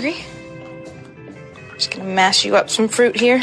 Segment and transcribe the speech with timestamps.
[0.00, 0.24] hungry?
[1.74, 3.42] Just gonna mash you up some fruit here.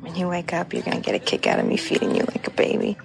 [0.00, 2.46] When you wake up, you're gonna get a kick out of me feeding you like
[2.46, 2.96] a baby.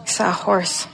[0.00, 0.86] I saw a horse.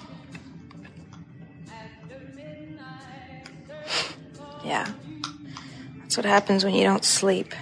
[4.65, 4.89] Yeah.
[6.01, 7.55] That's what happens when you don't sleep.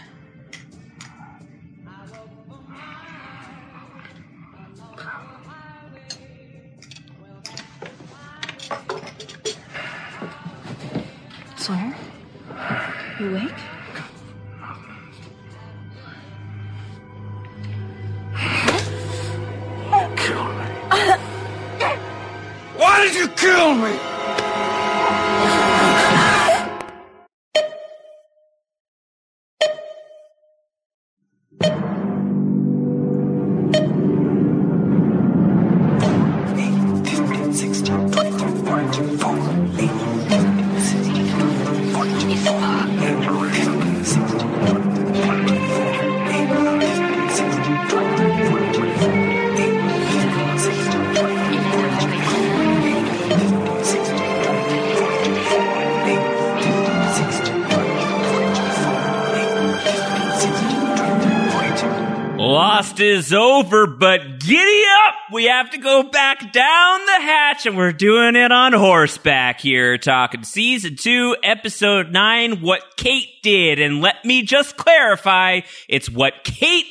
[67.69, 73.79] And we're doing it on horseback here, talking season two, episode nine, what Kate did.
[73.79, 76.87] And let me just clarify it's what Kate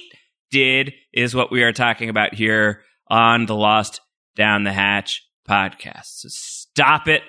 [0.52, 4.02] did, is what we are talking about here on the Lost
[4.36, 6.05] Down the Hatch podcast.
[6.05, 7.23] So stop it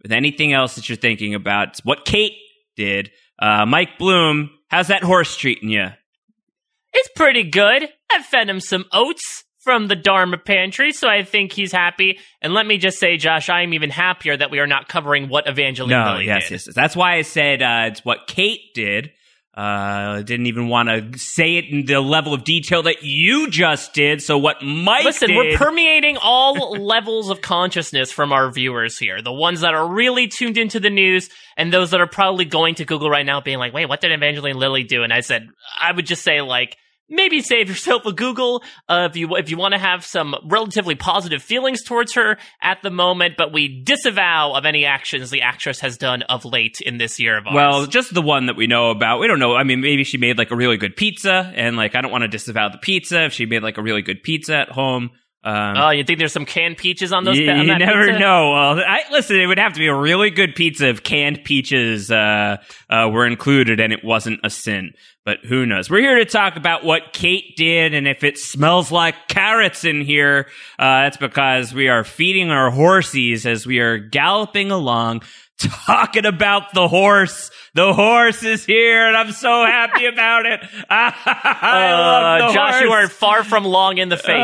[0.00, 1.70] with anything else that you're thinking about.
[1.70, 2.36] It's what Kate
[2.76, 3.10] did.
[3.40, 5.88] Uh, Mike Bloom, how's that horse treating you?
[6.92, 7.88] It's pretty good.
[8.12, 12.18] I fed him some oats from the Dharma pantry, so I think he's happy.
[12.40, 15.28] And let me just say, Josh, I am even happier that we are not covering
[15.28, 16.50] what Evangeline No, Lilly yes, did.
[16.52, 16.74] yes, yes.
[16.76, 19.10] That's why I said uh, it's what Kate did.
[19.56, 23.94] Uh, didn't even want to say it in the level of detail that you just
[23.94, 24.20] did.
[24.20, 29.22] So what Mike Listen, did, we're permeating all levels of consciousness from our viewers here.
[29.22, 32.74] The ones that are really tuned into the news and those that are probably going
[32.76, 35.04] to Google right now being like, wait, what did Evangeline Lilly do?
[35.04, 35.46] And I said,
[35.80, 36.76] I would just say like,
[37.08, 40.94] maybe save yourself a Google uh, if you if you want to have some relatively
[40.94, 45.80] positive feelings towards her at the moment, but we disavow of any actions the actress
[45.80, 47.54] has done of late in this year of ours.
[47.54, 49.20] well, just the one that we know about.
[49.20, 49.54] We don't know.
[49.54, 52.22] I mean, maybe she made like a really good pizza, and like I don't want
[52.22, 55.10] to disavow the pizza if she made like a really good pizza at home.
[55.44, 57.38] Um, oh, you think there's some canned peaches on those?
[57.38, 58.18] you, on you never pizza?
[58.18, 58.52] know.
[58.52, 62.10] Well, I, listen, it would have to be a really good pizza if canned peaches
[62.10, 62.56] uh,
[62.88, 64.92] uh, were included and it wasn't a sin.
[65.24, 65.88] But who knows?
[65.88, 70.02] We're here to talk about what Kate did, and if it smells like carrots in
[70.02, 70.48] here,
[70.78, 75.22] uh, that's because we are feeding our horsies as we are galloping along.
[75.56, 77.52] Talking about the horse.
[77.74, 80.60] The horse is here, and I'm so happy about it.
[80.90, 82.82] I love Uh, the Josh, horse.
[82.84, 84.36] you are far from long in the face talking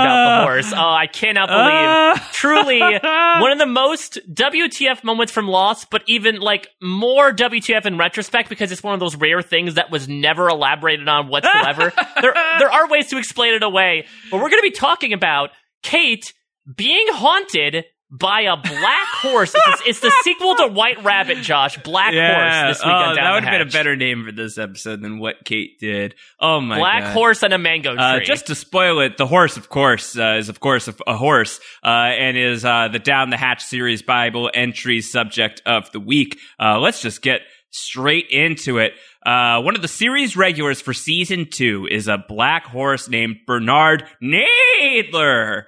[0.00, 0.72] about the horse.
[0.72, 2.22] Oh, I cannot believe.
[2.24, 2.28] Uh.
[2.32, 2.80] truly,
[3.42, 8.48] one of the most WTF moments from Lost, but even like more WTF in retrospect
[8.48, 11.92] because it's one of those rare things that was never elaborated on whatsoever.
[12.20, 15.50] there, there are ways to explain it away, but we're going to be talking about
[15.82, 16.32] Kate
[16.74, 19.54] being haunted by a black horse.
[19.54, 21.76] It's, it's the sequel to White Rabbit, Josh.
[21.78, 25.02] Black Horse this week oh, that would have been a better name for this episode
[25.02, 26.14] than what Kate did.
[26.40, 27.12] Oh my Black god.
[27.12, 28.02] horse and a mango tree.
[28.02, 31.16] Uh, just to spoil it, the horse, of course, uh, is of course a, a
[31.16, 36.00] horse, uh, and is uh, the Down the Hatch series Bible entry subject of the
[36.00, 36.38] week.
[36.58, 37.40] Uh, let's just get
[37.74, 38.94] straight into it.
[39.26, 44.04] Uh, one of the series regulars for season two is a black horse named Bernard
[44.22, 45.64] Nadler.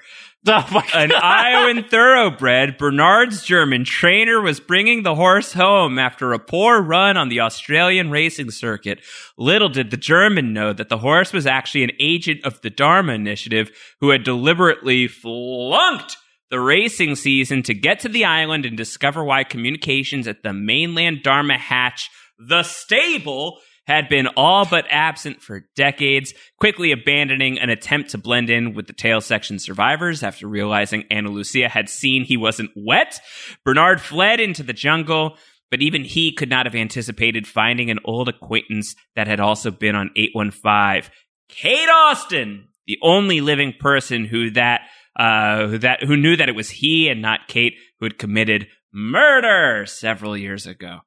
[0.47, 1.11] An.
[1.11, 7.29] Iowan thoroughbred, Bernard's German trainer was bringing the horse home after a poor run on
[7.29, 9.01] the Australian racing circuit.
[9.37, 13.15] Little did the German know that the horse was actually an agent of the Dharma
[13.15, 16.17] Initiative who had deliberately flunked
[16.51, 21.23] the racing season to get to the island and discover why communications at the mainland
[21.23, 28.11] Dharma hatch, the stable, had been all but absent for decades, quickly abandoning an attempt
[28.11, 32.37] to blend in with the tail section survivors after realizing Ana Lucia had seen he
[32.37, 33.21] wasn't wet.
[33.65, 35.37] Bernard fled into the jungle,
[35.71, 39.95] but even he could not have anticipated finding an old acquaintance that had also been
[39.95, 41.11] on 815.
[41.49, 44.83] Kate Austin, the only living person who that
[45.17, 48.69] uh, who that who knew that it was he and not Kate who had committed
[48.93, 50.99] murder several years ago.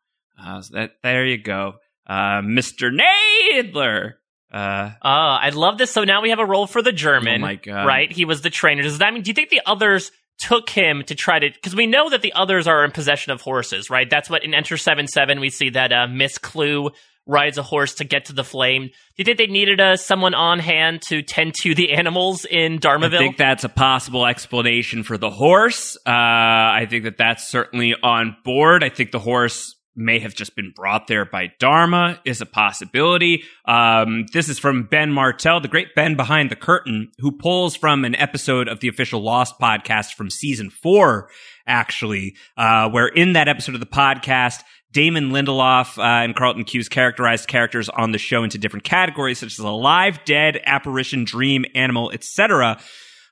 [0.42, 1.74] Uh, so that there you go,
[2.08, 2.90] uh, Mr.
[2.92, 4.14] Nadler.
[4.52, 5.92] Uh, Uh, I love this.
[5.92, 7.36] So now we have a role for the German.
[7.36, 7.86] Oh my God.
[7.86, 8.12] Right?
[8.12, 8.82] He was the trainer.
[8.82, 11.86] Does that mean, do you think the others took him to try to, because we
[11.86, 14.10] know that the others are in possession of horses, right?
[14.10, 16.92] That's what in Enter 7 7 we see that uh, Miss Klugh
[17.26, 18.88] rides a horse to get to the flame.
[18.88, 22.80] Do you think they needed uh, someone on hand to tend to the animals in
[22.80, 23.16] Dharmaville?
[23.16, 25.96] I think that's a possible explanation for the horse.
[25.98, 28.84] Uh, I think that that's certainly on board.
[28.84, 33.44] I think the horse may have just been brought there by Dharma is a possibility.
[33.66, 38.06] Um, this is from Ben Martell, the great Ben behind the curtain, who pulls from
[38.06, 41.30] an episode of the official Lost podcast from season four,
[41.68, 46.90] actually, uh, where in that episode of the podcast, Damon Lindelof uh, and Carlton Cuse
[46.90, 52.12] characterized characters on the show into different categories, such as alive, dead, apparition, dream, animal,
[52.12, 52.80] etc.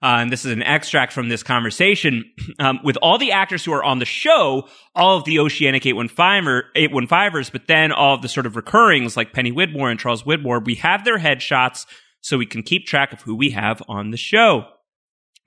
[0.02, 2.26] Uh, and this is an extract from this conversation.
[2.60, 6.64] Um, with all the actors who are on the show, all of the Oceanic 815er,
[6.76, 10.66] 815ers, but then all of the sort of recurrings like Penny Widmore and Charles Widmore,
[10.66, 11.86] we have their headshots
[12.22, 14.66] so we can keep track of who we have on the show.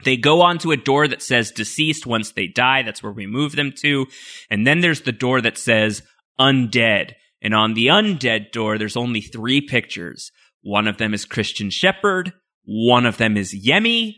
[0.05, 2.83] They go onto a door that says deceased once they die.
[2.83, 4.07] That's where we move them to.
[4.51, 6.03] And then there's the door that says
[6.39, 7.13] undead.
[7.43, 10.31] And on the undead door, there's only three pictures.
[10.63, 12.33] One of them is Christian Shepherd.
[12.65, 14.17] One of them is Yemi.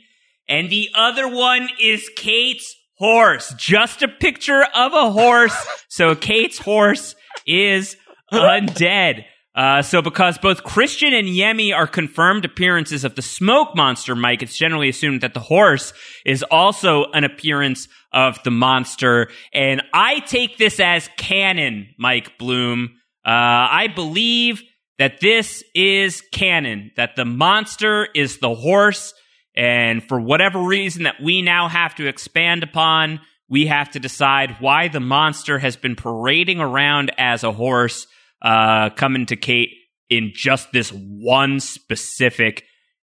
[0.49, 3.55] And the other one is Kate's horse.
[3.57, 5.55] Just a picture of a horse.
[5.89, 7.15] so Kate's horse
[7.47, 7.97] is
[8.33, 9.25] undead.
[9.55, 14.43] Uh, so because both Christian and Yemi are confirmed appearances of the smoke monster, Mike,
[14.43, 15.93] it's generally assumed that the horse
[16.25, 19.29] is also an appearance of the monster.
[19.53, 22.95] And I take this as canon, Mike Bloom.
[23.27, 23.29] Uh,
[23.69, 24.63] I believe
[24.99, 29.13] that this is canon, that the monster is the horse.
[29.55, 33.21] And for whatever reason that we now have to expand upon,
[33.51, 38.07] we have to decide why the monster has been parading around as a horse
[38.43, 39.71] uh, coming to Kate
[40.11, 42.65] in just this one specific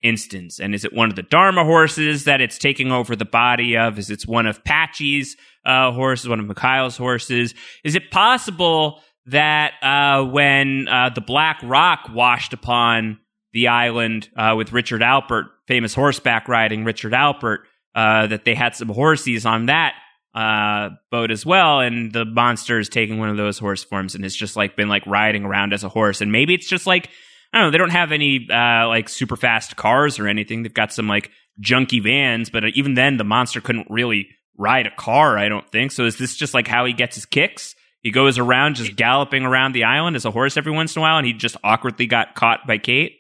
[0.04, 0.60] instance.
[0.60, 3.98] And is it one of the Dharma horses that it's taking over the body of?
[3.98, 5.36] Is it one of Patchy's
[5.66, 7.54] uh, horses, one of Mikhail's horses?
[7.84, 13.20] Is it possible that uh, when uh, the Black Rock washed upon
[13.54, 17.60] the island uh, with Richard Alpert, famous horseback riding Richard Alpert,
[17.94, 19.94] uh, that they had some horses on that
[20.34, 24.24] uh, boat as well, and the monster is taking one of those horse forms and
[24.24, 27.10] has just like been like riding around as a horse, and maybe it's just like
[27.54, 30.64] I don't know, they don't have any uh, like super fast cars or anything.
[30.64, 31.32] They've got some like
[31.62, 35.38] junky vans, but even then, the monster couldn't really ride a car.
[35.38, 36.06] I don't think so.
[36.06, 37.76] Is this just like how he gets his kicks?
[38.02, 41.04] He goes around just galloping around the island as a horse every once in a
[41.04, 43.18] while, and he just awkwardly got caught by Kate.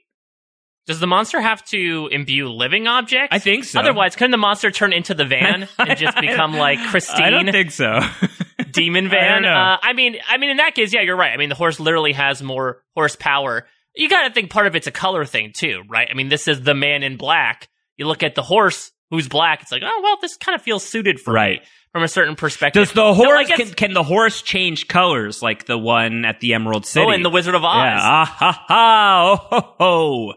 [0.87, 3.29] Does the monster have to imbue living objects?
[3.35, 3.79] I think so.
[3.79, 7.21] Otherwise, couldn't the monster turn into the van and just become like Christine?
[7.21, 7.99] I don't think so.
[8.71, 9.31] demon I van.
[9.33, 9.49] don't know.
[9.57, 11.31] Uh, I mean, I mean, in that case, yeah, you're right.
[11.31, 13.67] I mean, the horse literally has more horsepower.
[13.95, 16.07] You got to think part of it's a color thing too, right?
[16.09, 17.67] I mean, this is the man in black.
[17.97, 19.61] You look at the horse who's black.
[19.61, 21.59] It's like, oh well, this kind of feels suited for Right.
[21.61, 22.81] me from a certain perspective.
[22.81, 26.39] Does the No, horse guess- can, can the horse change colors like the one at
[26.39, 27.05] the Emerald City?
[27.05, 27.75] Oh, in the Wizard of Oz.
[27.75, 30.33] Yeah, ah ha ha, oh ho ho.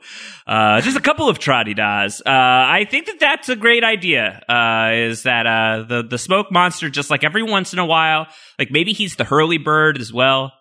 [0.47, 2.21] Uh, just a couple of trotty das.
[2.21, 4.43] Uh, I think that that's a great idea.
[4.49, 8.27] Uh, is that uh the the smoke monster just like every once in a while,
[8.59, 10.53] like maybe he's the Hurley bird as well.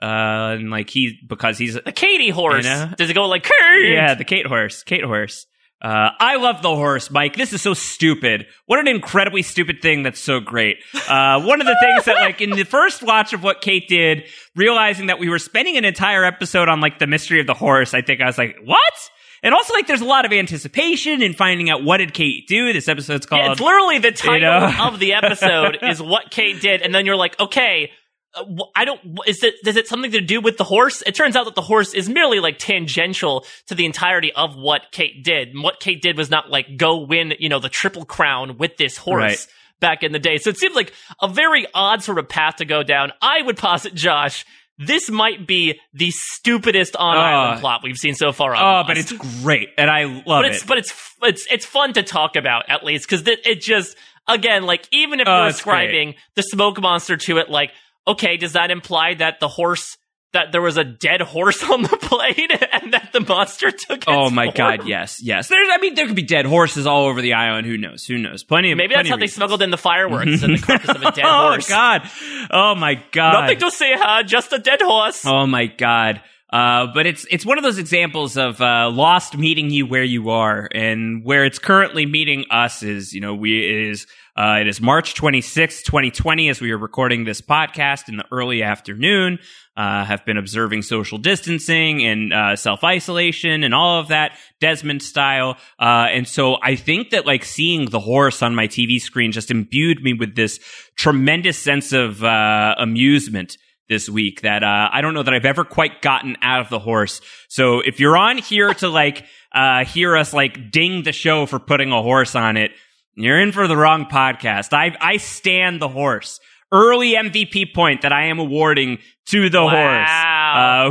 [0.00, 2.64] Uh, and like he because he's The Katie horse.
[2.64, 2.90] You know?
[2.96, 3.92] Does it go like Kate?
[3.92, 4.82] yeah, the Kate horse.
[4.84, 5.44] Kate horse.
[5.80, 7.36] Uh, I love the horse, Mike.
[7.36, 8.46] This is so stupid.
[8.66, 10.78] What an incredibly stupid thing that's so great.
[11.08, 14.24] Uh, one of the things that, like, in the first watch of what Kate did,
[14.56, 17.94] realizing that we were spending an entire episode on, like, the mystery of the horse,
[17.94, 19.10] I think I was like, what?
[19.40, 22.72] And also, like, there's a lot of anticipation in finding out what did Kate do.
[22.72, 23.44] This episode's called.
[23.44, 24.88] Yeah, it's literally the title know?
[24.88, 27.92] of the episode is what Kate did, and then you're like, okay,
[28.34, 28.44] Uh,
[28.76, 29.00] I don't.
[29.26, 31.02] Is it does it something to do with the horse?
[31.06, 34.82] It turns out that the horse is merely like tangential to the entirety of what
[34.92, 35.48] Kate did.
[35.48, 38.76] And what Kate did was not like go win, you know, the triple crown with
[38.76, 39.22] this horse.
[39.22, 39.46] Right.
[39.80, 40.38] Back in the day.
[40.38, 40.92] So it seems like
[41.22, 43.12] a very odd sort of path to go down.
[43.22, 44.44] I would posit, Josh,
[44.76, 48.86] this might be the stupidest on island Uh, plot we've seen so far on oh,
[48.88, 49.68] but it's great.
[49.78, 50.64] And I love but it.
[50.66, 54.88] but it's it's it's fun to talk about at least because it just again like
[54.90, 55.84] even if uh, it's great.
[55.84, 57.70] ascribing the smoke monster to it, like
[58.08, 59.96] okay, does that imply that the horse
[60.34, 64.04] that there was a dead horse on the plane and that the monster took?
[64.06, 64.54] Oh my form?
[64.56, 65.48] god, yes, yes.
[65.48, 67.66] There's, I mean, there could be dead horses all over the island.
[67.66, 68.04] Who knows?
[68.04, 68.44] Who knows?
[68.44, 71.02] Plenty of Maybe plenty that's how they smuggled in the fireworks and the carcass of
[71.02, 71.26] a dead horse.
[71.26, 71.68] oh horse.
[71.68, 72.10] god!
[72.50, 73.40] Oh my god!
[73.42, 74.22] Nothing to say, huh?
[74.24, 75.24] Just a dead horse.
[75.24, 76.20] Oh my god.
[76.50, 80.30] Uh, but it's it's one of those examples of uh, lost meeting you where you
[80.30, 84.06] are, and where it's currently meeting us is you know we is
[84.38, 88.62] Uh, it is March 26th, 2020, as we are recording this podcast in the early
[88.62, 89.40] afternoon.
[89.76, 95.02] Uh, have been observing social distancing and uh, self isolation and all of that Desmond
[95.02, 95.56] style.
[95.80, 99.50] Uh, and so I think that like seeing the horse on my TV screen just
[99.50, 100.60] imbued me with this
[100.94, 103.56] tremendous sense of uh, amusement
[103.88, 106.78] this week that uh, I don't know that I've ever quite gotten out of the
[106.78, 107.20] horse.
[107.48, 111.58] So if you're on here to like uh, hear us like ding the show for
[111.58, 112.70] putting a horse on it,
[113.18, 114.72] you're in for the wrong podcast.
[114.72, 116.40] I I stand the horse.
[116.70, 118.98] Early MVP point that I am awarding
[119.30, 119.70] to the Wow.
[119.70, 120.10] horse,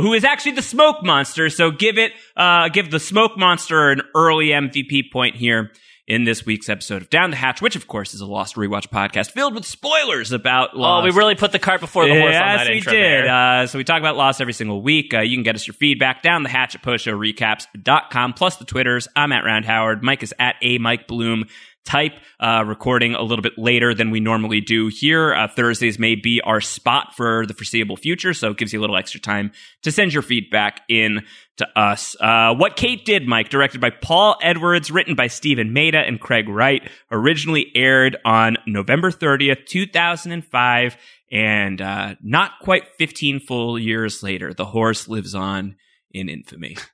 [0.02, 1.50] who is actually the smoke monster.
[1.50, 5.70] So give it, uh, give the smoke monster an early MVP point here
[6.08, 8.88] in this week's episode of Down the Hatch, which of course is a Lost Rewatch
[8.88, 11.04] podcast filled with spoilers about Oh, Lost.
[11.04, 13.26] we really put the cart before the horse on yes, that we intro did.
[13.28, 15.14] Uh, so we talk about Lost every single week.
[15.14, 19.06] Uh, you can get us your feedback down the hatch at postshowrecaps.com, plus the Twitters.
[19.14, 20.02] I'm at Round Howard.
[20.02, 21.44] Mike is at a Mike Bloom.
[21.88, 25.32] Type uh, recording a little bit later than we normally do here.
[25.32, 28.82] Uh, Thursdays may be our spot for the foreseeable future, so it gives you a
[28.82, 29.52] little extra time
[29.84, 31.22] to send your feedback in
[31.56, 32.14] to us.
[32.20, 36.46] Uh, what Kate Did, Mike, directed by Paul Edwards, written by Steven Maeda and Craig
[36.50, 40.94] Wright, originally aired on November 30th, 2005.
[41.32, 45.76] And uh, not quite 15 full years later, the horse lives on
[46.10, 46.76] in infamy.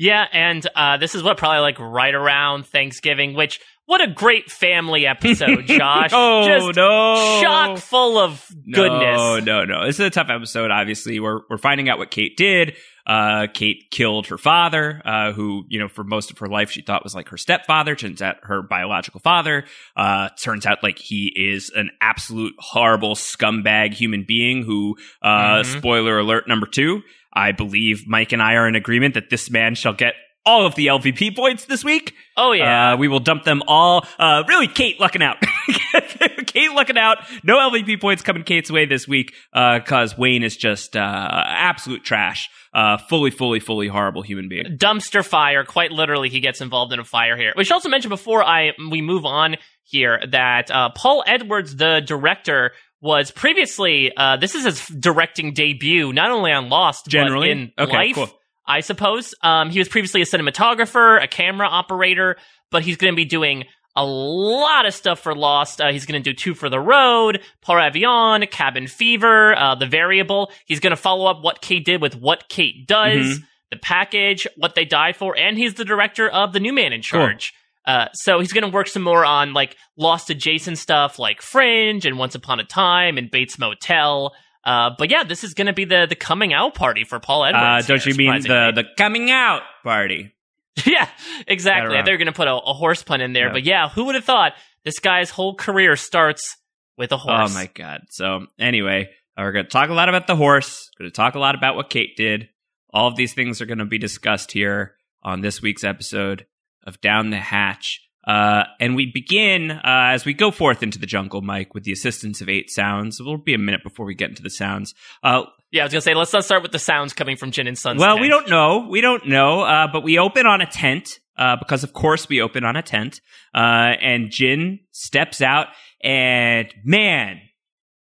[0.00, 4.50] Yeah, and uh, this is what probably like right around Thanksgiving, which what a great
[4.50, 6.10] family episode, Josh.
[6.12, 7.40] oh, Just no.
[7.42, 9.16] chock full of goodness.
[9.16, 9.86] No, no, no.
[9.86, 11.18] This is a tough episode, obviously.
[11.20, 12.76] We're, we're finding out what Kate did.
[13.06, 16.82] Uh, Kate killed her father, uh, who, you know, for most of her life she
[16.82, 17.96] thought was like her stepfather.
[17.96, 19.64] Turns out her biological father.
[19.96, 25.78] Uh, turns out like he is an absolute horrible scumbag human being who, uh, Mhm.
[25.78, 27.02] spoiler alert number two.
[27.32, 30.12] I believe Mike and I are in agreement that this man shall get
[30.48, 32.14] all of the LVP points this week.
[32.36, 32.92] Oh yeah.
[32.92, 34.06] Uh, we will dump them all.
[34.18, 35.36] Uh, really, Kate lucking out.
[36.46, 37.18] Kate lucking out.
[37.42, 41.00] No LVP points coming Kate's way this week because Wayne is just uh,
[41.46, 42.48] absolute trash.
[42.74, 44.76] Uh, fully, fully, fully horrible human being.
[44.76, 45.64] dumpster fire.
[45.64, 47.52] Quite literally, he gets involved in a fire here.
[47.56, 52.00] We should also mention before I we move on here that uh, Paul Edwards, the
[52.04, 57.48] director, was previously uh, this is his directing debut, not only on Lost, Generally?
[57.48, 58.14] but in Okay, life.
[58.14, 58.28] cool.
[58.68, 62.36] I suppose um, he was previously a cinematographer, a camera operator,
[62.70, 63.64] but he's going to be doing
[63.96, 65.80] a lot of stuff for Lost.
[65.80, 69.86] Uh, he's going to do Two for the Road, Par Avion, Cabin Fever, uh, The
[69.86, 70.52] Variable.
[70.66, 73.42] He's going to follow up what Kate did with What Kate Does, Mhm.
[73.70, 77.02] The Package, What They Die For, and he's the director of The New Man in
[77.02, 77.52] Charge.
[77.86, 82.04] Uh, so he's going to work some more on like Lost adjacent stuff like Fringe
[82.04, 84.32] and Once Upon a Time and Bates Motel.
[84.68, 87.42] Uh, but yeah, this is going to be the the coming out party for Paul
[87.42, 87.86] Uh, Edwards.
[87.86, 90.34] don't here, you mean the, the coming out party?
[90.86, 91.08] yeah,
[91.46, 92.00] exactly.
[92.02, 93.46] They're going to put a, a horse pun in there.
[93.46, 93.52] Yeah.
[93.52, 94.52] But yeah, who would have thought
[94.84, 96.56] this guy's whole career starts
[96.96, 97.50] with a horse?
[97.50, 98.02] Oh my god.
[98.10, 100.90] So anyway, uh, we're going to talk a lot about the horse.
[100.98, 102.48] Going to talk a lot about what Kate did.
[102.92, 106.46] All of these things are going to be discussed here on this week's episode
[106.84, 108.02] of Down the Hatch.
[108.28, 111.92] Uh, and we begin uh, as we go forth into the jungle, Mike, with the
[111.92, 113.18] assistance of eight sounds.
[113.20, 114.94] It'll be a minute before we get into the sounds.
[115.22, 117.50] Uh, Yeah, I was going to say, let's not start with the sounds coming from
[117.52, 118.20] Jin and Sun's well, tent.
[118.22, 118.86] we don't know.
[118.90, 119.62] We don't know.
[119.62, 122.82] Uh, but we open on a tent uh, because, of course, we open on a
[122.82, 123.20] tent.
[123.54, 123.58] Uh,
[124.00, 125.68] and Jin steps out,
[126.04, 127.40] and man,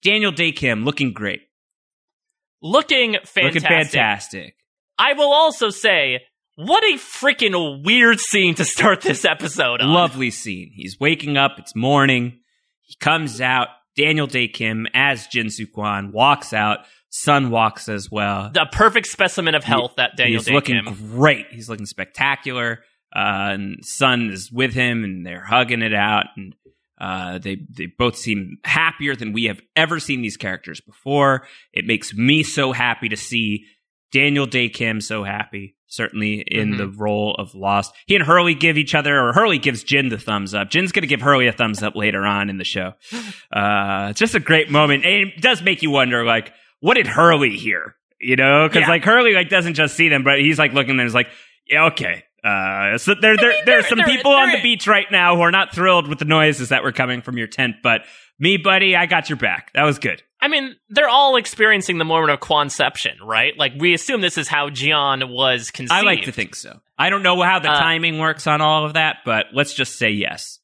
[0.02, 1.40] Daniel Dae Kim looking great,
[2.62, 3.42] Looking fantastic.
[3.44, 4.54] looking fantastic.
[4.98, 6.20] I will also say,
[6.56, 9.92] what a freaking weird scene to start this episode on.
[9.92, 10.70] Lovely scene.
[10.74, 11.52] He's waking up.
[11.58, 12.40] It's morning.
[12.82, 13.68] He comes out.
[13.96, 16.80] Daniel Dae Kim as Jin Soo Kwon walks out.
[17.10, 18.50] Sun walks as well.
[18.52, 21.10] the perfect specimen of health that Daniel He's Dae looking Kim.
[21.10, 21.46] great.
[21.50, 22.80] He's looking spectacular.
[23.14, 26.24] Uh, and Sun is with him, and they're hugging it out.
[26.38, 26.54] And
[26.98, 31.46] uh, they they both seem happier than we have ever seen these characters before.
[31.74, 33.66] It makes me so happy to see
[34.12, 35.76] Daniel Dae Kim so happy.
[35.92, 36.78] Certainly in Mhm.
[36.78, 40.16] the role of Lost, he and Hurley give each other, or Hurley gives Jin the
[40.18, 40.70] thumbs up.
[40.70, 42.94] Jin's going to give Hurley a thumbs up later on in the show.
[43.52, 47.06] Uh, it's just a great moment, and it does make you wonder, like, what did
[47.06, 47.96] Hurley hear?
[48.18, 48.88] You know, because Yeah.
[48.88, 51.28] like Hurley like doesn't just see them, but he's like looking and is like,
[51.68, 52.24] yeah, okay.
[52.42, 55.10] Uh, so there, there, mean, there's they're- some they're- people on they're- the beach right
[55.12, 58.04] now who are not thrilled with the noises that were coming from your tent, but
[58.38, 59.70] me, buddy, I got your back.
[59.74, 60.22] That was good.
[60.42, 63.56] I mean, they're all experiencing the moment of conception, right?
[63.56, 65.92] Like, we assume this is how Ji Yeon was conceived.
[65.92, 66.80] I like to think so.
[66.98, 69.96] I don't know how the Uh, timing works on all of that, but let's just
[69.96, 70.58] say yes.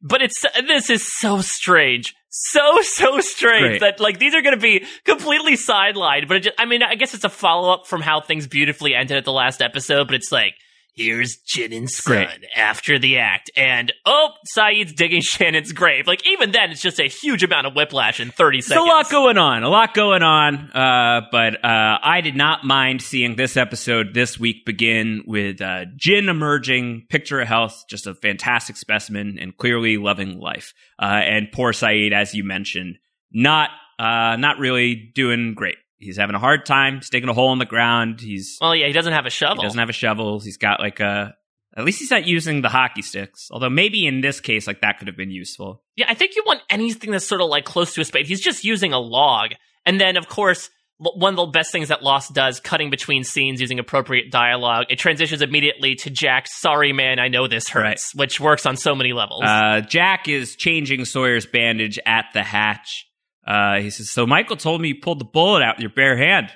[0.00, 3.80] But it's this is so strange, so so strange Great.
[3.80, 6.26] that like these are going to be completely sidelined.
[6.26, 8.94] But it just, I mean, I guess it's a follow up from how things beautifully
[8.94, 10.06] ended at the last episode.
[10.06, 10.54] But it's like
[10.94, 12.46] here's Shannon's son Great.
[12.56, 16.06] after the act, and oh, Sayid's digging Shannon's grave.
[16.06, 18.86] Like even then, it's just a huge amount of whiplash in thirty There's seconds.
[18.86, 20.70] a lot going on, a lot going on.
[20.70, 25.86] Uh, but uh, I did not mind seeing this episode this week begin with uh,
[25.96, 30.72] Jin emerging, picture of health, just a fantastic specimen, and clearly loving life.
[31.00, 32.96] Uh, and poor Sayid, as you mentioned,
[33.32, 35.76] not uh, not really doing great.
[36.00, 38.20] He's having a hard time sticking a hole in the ground.
[38.20, 39.56] He's Well, yeah, he doesn't have a shovel.
[39.56, 40.40] he doesn't have a shovel.
[40.40, 41.34] He's got like a.
[41.76, 43.48] At least he's not using the hockey sticks.
[43.52, 45.84] Although maybe in this case, like that could have been useful.
[45.94, 48.26] Yeah, I think you want anything that's sort of like close to a spade.
[48.26, 49.52] He's just using a log.
[49.86, 53.60] And then, of course, one of the best things that Lost does, cutting between scenes
[53.60, 58.38] using appropriate dialogue, it transitions immediately to Jack's, sorry man, I know this hurts, which
[58.38, 59.42] works on so many levels.
[59.42, 63.06] Uh, Jack is changing Sawyer's bandage at the hatch.
[63.46, 66.16] Uh, he says, "So Michael told me you pulled the bullet out with your bare
[66.16, 66.50] hand.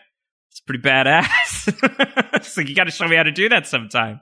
[0.51, 1.73] It's pretty badass.
[2.35, 4.21] it's like you got to show me how to do that sometime."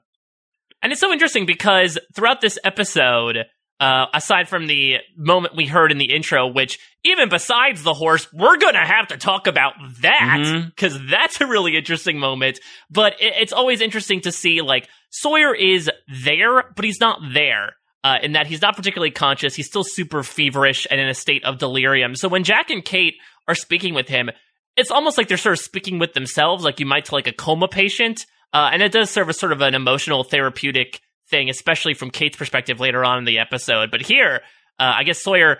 [0.83, 3.39] and it's so interesting because throughout this episode,
[3.81, 8.29] uh, aside from the moment we heard in the intro, which even besides the horse,
[8.33, 12.59] we're gonna have to talk about that because that's a really interesting moment.
[12.91, 15.91] But it, it's always interesting to see like Sawyer is
[16.25, 17.75] there, but he's not there.
[18.05, 21.45] Uh, in that he's not particularly conscious, he's still super feverish and in a state
[21.45, 22.17] of delirium.
[22.17, 23.15] So when Jack and Kate
[23.47, 24.29] are speaking with him,
[24.77, 27.33] it's almost like they're sort of speaking with themselves, like you might to like a
[27.33, 28.27] coma patient.
[28.53, 32.37] Uh, and it does serve as sort of an emotional therapeutic thing, especially from Kate's
[32.37, 33.91] perspective later on in the episode.
[33.91, 34.41] But here,
[34.81, 35.59] uh, I guess Sawyer,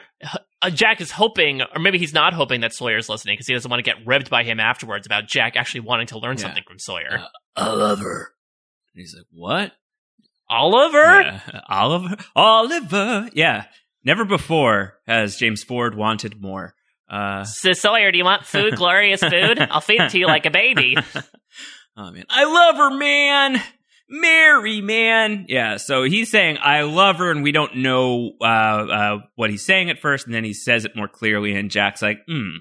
[0.63, 3.71] uh, Jack is hoping, or maybe he's not hoping that Sawyer's listening because he doesn't
[3.71, 6.43] want to get ribbed by him afterwards about Jack actually wanting to learn Yeah.
[6.43, 7.21] something from Sawyer.
[7.21, 8.33] Uh, I love her.
[8.95, 9.73] And he's like, "What?
[10.53, 11.23] Oliver?
[11.23, 11.41] Yeah.
[11.69, 12.17] Oliver?
[12.37, 13.31] Oliver?
[13.33, 13.65] Yeah.
[14.05, 16.75] Never before has James Ford wanted more."
[17.09, 19.59] Uh, So Sawyer, do you want food, glorious food?
[19.61, 20.97] I'll feed it to you like a baby.
[21.97, 23.63] oh man, I love her, man.
[24.09, 25.47] Mary, man.
[25.49, 29.65] Yeah, so he's saying I love her, and we don't know uh, uh, what he's
[29.65, 32.57] saying at first, and then he says it more clearly, and Jack's like, hmm,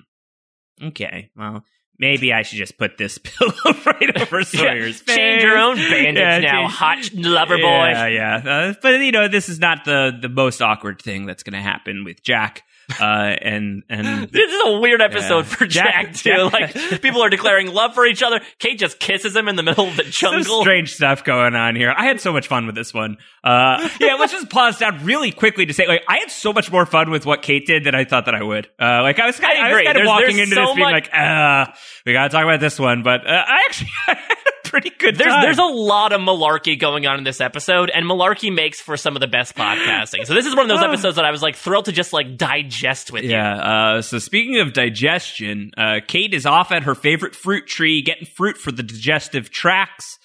[0.82, 1.66] okay, well,
[2.02, 3.54] maybe I should just put this pillow
[3.86, 5.16] right over Sawyer's face.
[5.16, 7.62] Change your own bandage Yeah, now, change- hot lover boy.
[7.64, 8.36] Yeah, yeah.
[8.46, 11.62] Uh, but you know, this is not the the most awkward thing that's going to
[11.62, 12.64] happen with Jack.
[13.00, 15.44] Uh, and and This is a weird episode Yeah.
[15.44, 16.50] for Jack, Jack- too.
[16.50, 18.42] Jack- like people are declaring love for each other.
[18.60, 20.62] Kate just kisses him in the middle of the some jungle.
[20.62, 21.94] strange stuff going on here.
[21.96, 23.18] I had so much fun with this one.
[23.44, 26.72] Uh, yeah, let's just pause down really quickly to say, like, I had so much
[26.72, 28.68] more fun with what Kate did than I thought that I would.
[28.80, 30.66] Uh, like, I was kind, I I was kind of There's- walking there's into so
[30.68, 31.74] this being much- like, ah,
[32.06, 33.90] we got to talk about this one, but uh, I actually
[34.72, 35.44] pretty good There's time.
[35.44, 39.16] there's a lot of malarkey going on in this episode, and malarkey makes for some
[39.16, 40.26] of the best podcasting.
[40.26, 42.38] So this is one of those episodes that I was like thrilled to just like
[42.38, 43.32] digest with you.
[43.32, 43.58] Yeah.
[43.98, 48.26] Uh, so speaking of digestion, uh, Kate is off at her favorite fruit tree, getting
[48.26, 50.18] fruit for the digestive tracts.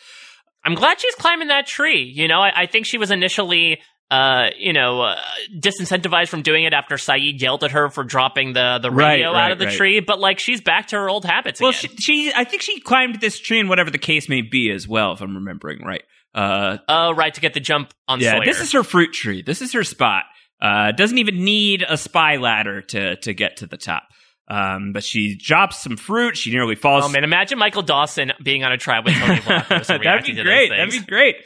[0.65, 2.03] I'm glad she's climbing that tree.
[2.03, 3.81] You know, I, I think she was initially,
[4.11, 5.17] uh, you know, uh,
[5.61, 9.35] disincentivized from doing it after Sayid yelled at her for dropping the the Right, radio
[9.35, 9.77] out of the right.
[9.77, 10.01] tree.
[10.01, 11.91] But like, she's back to her old habits Well, again.
[11.99, 14.87] she, she, I think she climbed this tree, and whatever the case may be, as
[14.87, 16.03] well, if I'm remembering right.
[16.35, 19.43] Uh, Oh, right, to get the jump on yeah, this is her fruit tree.
[19.43, 20.25] This is her spot.
[20.61, 24.05] Uh, doesn't even need a spy ladder to to get to the top.
[24.49, 26.37] Um, but she drops some fruit.
[26.37, 27.05] She nearly falls.
[27.05, 30.69] Oh man, imagine Michael Dawson being on a tribe with Tony and That'd be great.
[30.71, 31.37] That'd be great.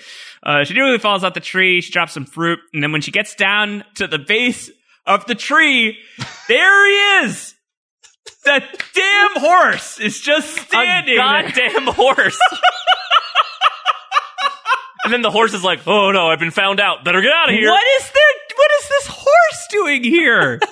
[0.42, 1.80] Uh, she nearly falls off the tree.
[1.80, 4.70] She drops some fruit, and then when she gets down to the base
[5.06, 5.98] of the tree,
[6.48, 7.54] there he is.
[8.44, 8.62] That
[8.94, 11.14] damn horse is just standing.
[11.14, 12.38] a goddamn horse.
[15.04, 17.04] and then the horse is like, "Oh no, I've been found out.
[17.04, 18.56] Better get out of here." What is there?
[18.56, 20.60] What is this horse doing here?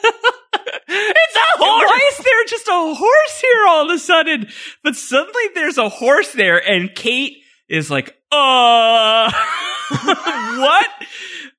[0.90, 1.90] It's a horse.
[1.90, 4.48] Why is there just a horse here all of a sudden?
[4.82, 9.32] But suddenly there's a horse there, and Kate is like, uh,
[10.58, 10.90] what?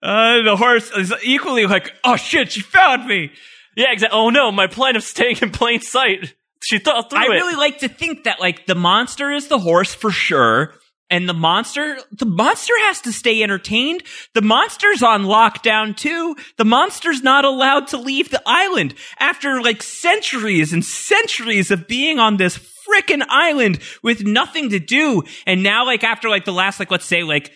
[0.01, 3.31] Uh, the horse is equally like, oh shit, she found me.
[3.75, 4.17] Yeah, exactly.
[4.17, 6.33] Oh no, my plan of staying in plain sight.
[6.63, 7.29] She thought through I it.
[7.29, 10.73] really like to think that like the monster is the horse for sure.
[11.11, 14.03] And the monster, the monster has to stay entertained.
[14.35, 16.35] The monster's on lockdown too.
[16.57, 22.19] The monster's not allowed to leave the island after like centuries and centuries of being
[22.19, 22.57] on this
[22.89, 25.23] frickin' island with nothing to do.
[25.45, 27.51] And now like after like the last like let's say like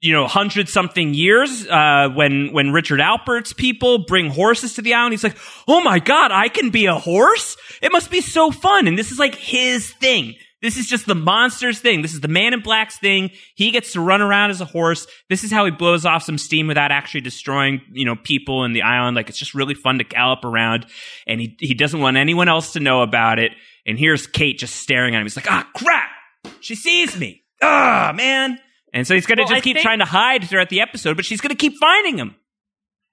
[0.00, 4.94] you know, hundred something years, uh, when, when Richard Alpert's people bring horses to the
[4.94, 5.36] island, he's like,
[5.68, 7.56] oh my god, I can be a horse?
[7.82, 8.88] It must be so fun.
[8.88, 10.36] And this is like his thing.
[10.62, 12.02] This is just the monster's thing.
[12.02, 13.30] This is the man in black's thing.
[13.54, 15.06] He gets to run around as a horse.
[15.30, 18.74] This is how he blows off some steam without actually destroying, you know, people in
[18.74, 19.16] the island.
[19.16, 20.86] Like it's just really fun to gallop around.
[21.26, 23.52] And he, he doesn't want anyone else to know about it.
[23.86, 25.24] And here's Kate just staring at him.
[25.24, 26.10] He's like, ah, crap.
[26.60, 27.44] She sees me.
[27.62, 28.58] Ah, man.
[28.92, 30.80] And so he's going to Well, just I keep think- trying to hide throughout the
[30.80, 32.34] episode, but she's going to keep finding him.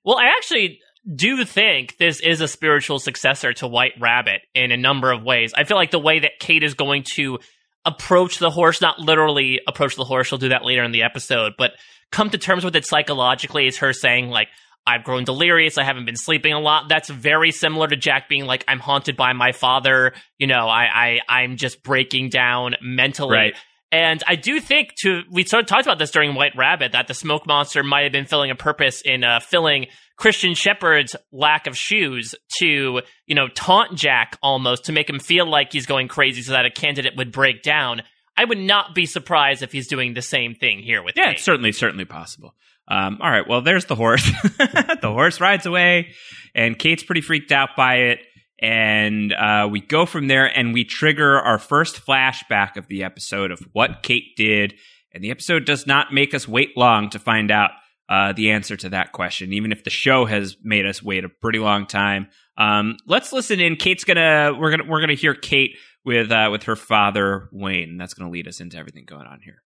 [0.04, 0.80] Well, I actually
[1.16, 5.54] do think this is a spiritual successor to White Rabbit in a number of ways.
[5.56, 7.40] I feel like the way that Kate is going to
[7.86, 11.54] approach the horse, not literally approach the horse, she'll do that later in the episode,
[11.58, 11.72] but
[12.12, 14.50] come to terms with it psychologically is her saying, like,
[14.88, 15.78] I've grown delirious.
[15.78, 16.88] I haven't been sleeping a lot.
[16.88, 20.14] That's very similar to Jack being like, I'm haunted by my father.
[20.40, 23.36] You know, I, I, I'm just breaking down mentally.
[23.36, 23.54] Right.
[23.92, 27.08] And I do think to we sort of talked about this during White Rabbit that
[27.08, 31.68] the smoke monster might have been filling a purpose in uh, filling Christian Shepherd's lack
[31.68, 36.10] of shoes to you know taunt Jack almost to make him feel like he's going
[36.10, 38.02] crazy so that a candidate would break down.
[38.36, 41.24] I would not be surprised if he's doing the same thing here with Jack.
[41.24, 41.36] Yeah, Kate.
[41.38, 42.54] it's certainly, certainly possible.
[42.88, 44.24] Um, all right, well, there's the horse.
[44.58, 46.14] the horse rides away,
[46.56, 48.20] and Kate's pretty freaked out by it.
[48.60, 53.52] And uh, we go from there and we trigger our first flashback of the episode
[53.52, 54.74] of what Kate did.
[55.14, 57.72] And the episode does not make us wait long to find out
[58.10, 61.30] uh, the answer to that question, even if the show has made us wait a
[61.30, 62.28] pretty long time.
[62.58, 63.76] Um, let's listen in.
[63.76, 67.98] Kate's gonna we're gonna we're gonna hear Kate with uh, with her father Wayne.
[67.98, 69.62] That's gonna lead us into everything going on here.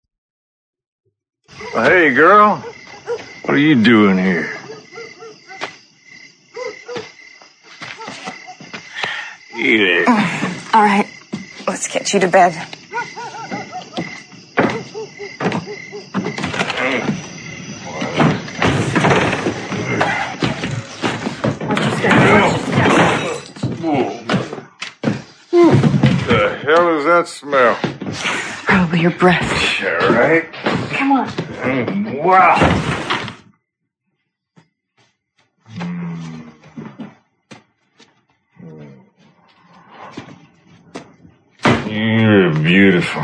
[1.48, 2.56] Hey, girl.
[3.42, 4.58] What are you doing here?
[9.56, 10.08] Eat it.
[10.08, 11.08] All right,
[11.66, 12.76] let's get you to bed.
[26.26, 27.76] The hell does that smell?
[28.64, 29.80] Probably your breath.
[29.80, 30.52] Yeah, right?
[30.92, 31.28] Come on.
[31.28, 32.56] Mm, wow.
[41.88, 43.22] You're beautiful.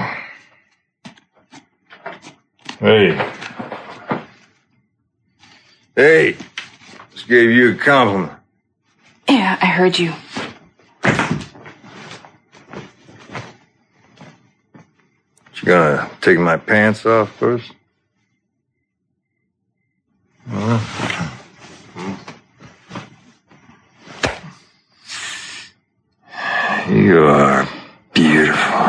[2.79, 3.33] Hey.
[5.97, 6.37] Hey.
[7.13, 8.33] Just gave you a compliment.
[9.29, 10.13] Yeah, I heard you.
[15.63, 17.73] You gonna take my pants off first?
[26.89, 27.69] You are
[28.13, 28.89] beautiful.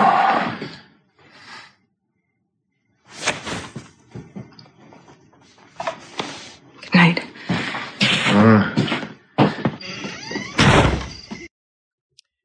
[6.82, 7.22] Good night.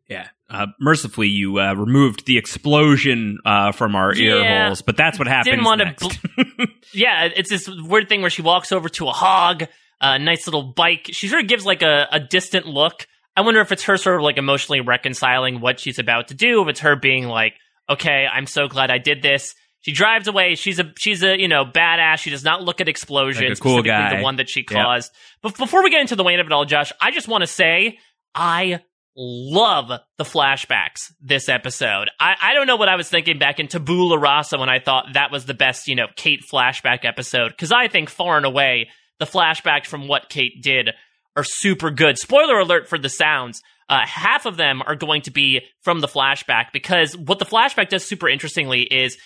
[0.09, 0.29] Yeah.
[0.51, 5.29] Uh, mercifully, you uh, removed the explosion uh, from our ear holes, but that's what
[5.29, 6.19] happens Didn't want to.
[6.57, 9.65] Bl- yeah, it's this weird thing where she walks over to a hog,
[10.01, 11.11] a nice little bike.
[11.13, 13.07] She sort of gives like a, a distant look.
[13.37, 16.63] I wonder if it's her sort of like emotionally reconciling what she's about to do.
[16.63, 17.53] If it's her being like,
[17.91, 20.55] "Okay, I'm so glad I did this." She drives away.
[20.55, 22.19] She's a she's a you know badass.
[22.19, 23.43] She does not look at explosions.
[23.49, 24.17] Like a cool specifically guy.
[24.17, 24.69] The one that she Yep.
[24.71, 25.13] caused.
[25.43, 27.47] But before we get into the Wayne of it all, Josh, I just want to
[27.47, 27.99] say
[28.35, 28.81] I
[29.19, 32.09] love the flashbacks this episode.
[32.21, 35.15] I, I don't know what I was thinking back in Tabula Rasa when I thought
[35.15, 37.59] that was the best, you know, Kate flashback episode.
[37.59, 40.91] Cause I think far and away the flashbacks from what Kate did
[41.37, 42.17] are super good.
[42.17, 43.61] Spoiler alert for the sounds.
[43.89, 47.89] Uh, half of them are going to be from the flashback because what the flashback
[47.89, 49.19] does super interestingly is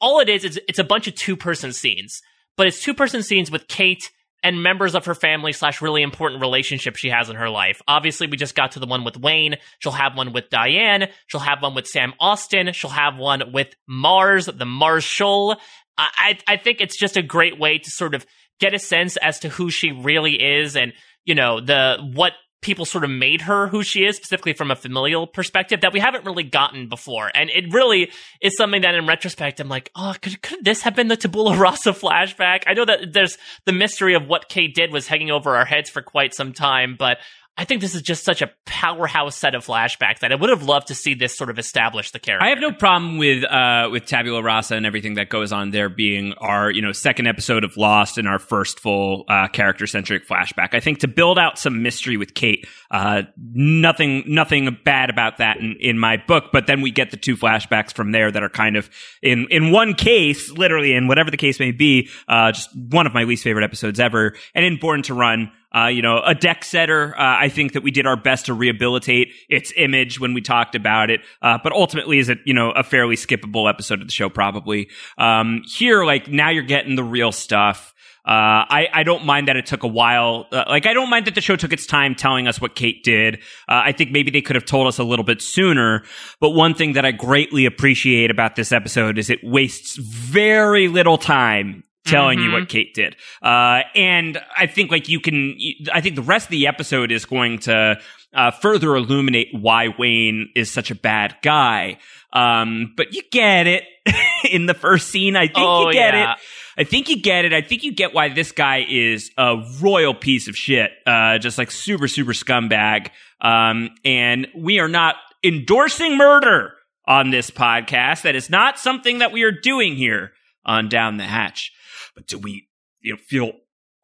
[0.00, 2.20] all it is is it's a bunch of two person scenes,
[2.56, 4.02] but it's two person scenes with Kate
[4.42, 7.80] and members of her family slash really important relationship she has in her life.
[7.86, 9.56] Obviously, we just got to the one with Wayne.
[9.78, 11.08] She'll have one with Diane.
[11.26, 12.72] She'll have one with Sam Austin.
[12.72, 15.56] She'll have one with Mars, the Marshal.
[15.98, 18.26] I, I think it's just a great way to sort of
[18.58, 20.92] get a sense as to who she really is and,
[21.24, 24.76] you know, the what people sort of made her who she is, specifically from a
[24.76, 27.30] familial perspective that we haven't really gotten before.
[27.34, 30.94] And it really is something that in retrospect, I'm like, oh, could, could this have
[30.94, 32.62] been the Tabula Rasa flashback?
[32.66, 35.90] I know that there's the mystery of what Kate did was hanging over our heads
[35.90, 37.18] for quite some time, but
[37.58, 40.62] I think this is just such a powerhouse set of flashbacks that I would have
[40.62, 42.46] loved to see this sort of establish the character.
[42.46, 45.90] I have no problem with uh, with Tabula Rasa and everything that goes on there
[45.90, 50.26] being our you know second episode of Lost and our first full uh, character centric
[50.26, 50.72] flashback.
[50.72, 55.58] I think to build out some mystery with Kate, uh, nothing nothing bad about that
[55.58, 56.44] in, in my book.
[56.54, 58.88] But then we get the two flashbacks from there that are kind of
[59.20, 63.12] in in one case, literally in whatever the case may be, uh, just one of
[63.12, 64.34] my least favorite episodes ever.
[64.54, 67.14] And in Born to Run, uh, you know, a deck setter.
[67.16, 70.74] Uh, I think that we did our best to rehabilitate its image when we talked
[70.74, 71.20] about it.
[71.40, 74.28] Uh, but ultimately, is it you know a fairly skippable episode of the show?
[74.28, 74.88] Probably.
[75.18, 77.94] Um, here, like now, you're getting the real stuff.
[78.24, 80.46] Uh, I, I don't mind that it took a while.
[80.52, 83.02] Uh, like, I don't mind that the show took its time telling us what Kate
[83.02, 83.36] did.
[83.68, 86.04] Uh, I think maybe they could have told us a little bit sooner.
[86.38, 91.18] But one thing that I greatly appreciate about this episode is it wastes very little
[91.18, 93.16] time telling you what Kate did.
[93.42, 95.56] Uh, and I think like you can,
[95.92, 97.98] I think the rest of the episode is going to
[98.34, 101.98] uh, further illuminate why Wayne is such a bad guy.
[102.32, 103.84] Um, but you get it
[104.50, 105.36] in the first scene.
[105.36, 106.32] I think Oh, you get yeah.
[106.32, 106.38] it.
[106.78, 107.52] I think you get it.
[107.52, 110.90] I think you get why this guy is a royal piece of shit.
[111.06, 113.08] Uh, just like super, super scumbag.
[113.42, 116.72] Um, and we are not endorsing murder
[117.06, 118.22] on this podcast.
[118.22, 120.32] That is not something that we are doing here
[120.64, 121.72] on Down the Hatch.
[122.14, 122.68] But do we
[123.00, 123.52] you know, feel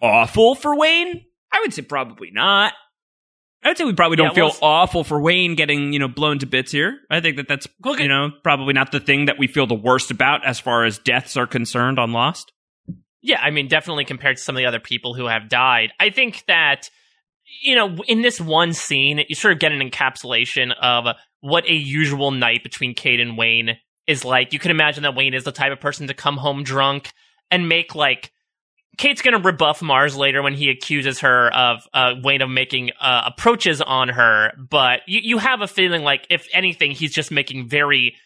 [0.00, 1.24] awful for Wayne?
[1.52, 2.72] I would say probably not.
[3.64, 5.98] I would say we probably don't Yeah, feel well, s- awful for Wayne getting, you
[5.98, 6.98] know, blown to bits here.
[7.10, 9.66] I think that that's, Look at- you know, probably not the thing that we feel
[9.66, 12.52] the worst about as far as deaths are concerned on Lost.
[13.20, 15.90] Yeah, I mean, definitely compared to some of the other people who have died.
[15.98, 16.88] I think that,
[17.62, 21.74] you know, in this one scene, you sort of get an encapsulation of what a
[21.74, 24.52] usual night between Kate and Wayne is like.
[24.52, 27.12] You can imagine that Wayne is the type of person to come home drunk
[27.50, 28.32] and make like.
[28.96, 32.90] Kate's going to rebuff Mars later when he accuses her of uh, Wayne of making
[33.00, 37.30] uh, approaches on her, but you, you have a feeling like, if anything, he's just
[37.30, 38.16] making very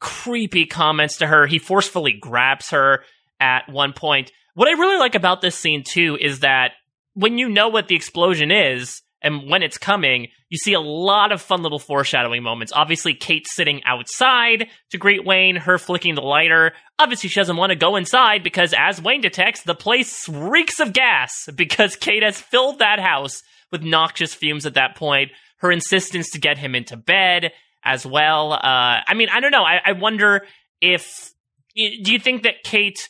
[0.00, 1.46] creepy comments to her.
[1.46, 3.04] He forcefully grabs her
[3.38, 4.32] at one point.
[4.54, 6.72] What I really like about this scene too is that
[7.14, 11.32] when you know what the explosion is and when it's coming, you see a lot
[11.32, 12.72] of fun little foreshadowing moments.
[12.72, 16.74] Obviously, Kate sitting outside to greet Wayne, her flicking the lighter.
[16.96, 20.92] Obviously, she doesn't want to go inside because, as Wayne detects, the place reeks of
[20.92, 25.32] gas because Kate has filled that house with noxious fumes at that point.
[25.56, 27.50] Her insistence to get him into bed
[27.84, 28.52] as well.
[28.52, 29.64] Uh, I mean, I don't know.
[29.64, 30.46] I, I wonder
[30.80, 31.32] if.
[31.74, 33.08] Do you think that Kate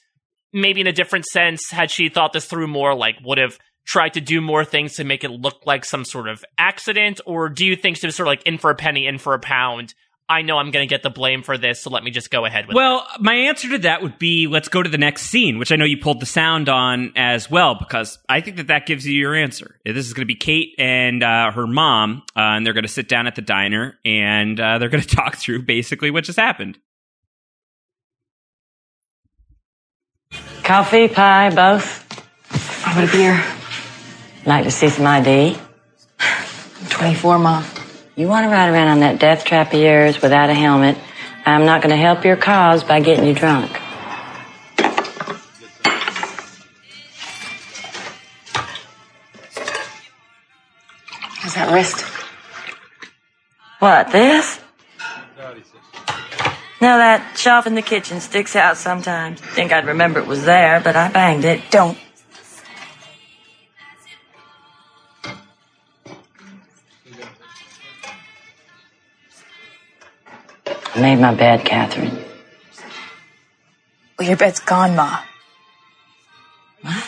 [0.54, 4.14] maybe in a different sense, had she thought this through more, like would have tried
[4.14, 7.20] to do more things to make it look like some sort of accident?
[7.26, 9.34] Or do you think she was sort of like in for a penny, in for
[9.34, 9.94] a pound?
[10.26, 12.46] I know I'm going to get the blame for this, so let me just go
[12.46, 12.76] ahead with it.
[12.76, 15.76] Well, my answer to that would be let's go to the next scene, which I
[15.76, 19.12] know you pulled the sound on as well, because I think that that gives you
[19.12, 19.78] your answer.
[19.84, 22.88] This is going to be Kate and uh, her mom, uh, and they're going to
[22.88, 26.38] sit down at the diner and uh, they're going to talk through basically what just
[26.38, 26.78] happened.
[30.62, 32.02] Coffee, pie, both.
[32.82, 33.44] How about a beer?
[34.46, 35.56] Like to see some ID.
[36.90, 37.64] 24, Mom.
[38.14, 40.98] You want to ride around on that death trap of yours without a helmet?
[41.46, 43.70] I'm not going to help your cause by getting you drunk.
[51.40, 52.04] How's that wrist?
[53.78, 54.60] What, this?
[56.80, 59.40] No, that shelf in the kitchen sticks out sometimes.
[59.40, 61.70] Think I'd remember it was there, but I banged it.
[61.70, 61.96] Don't.
[70.94, 72.24] I made my bed, Catherine.
[74.16, 75.22] Well, your bed's gone, Ma.
[76.82, 77.04] What?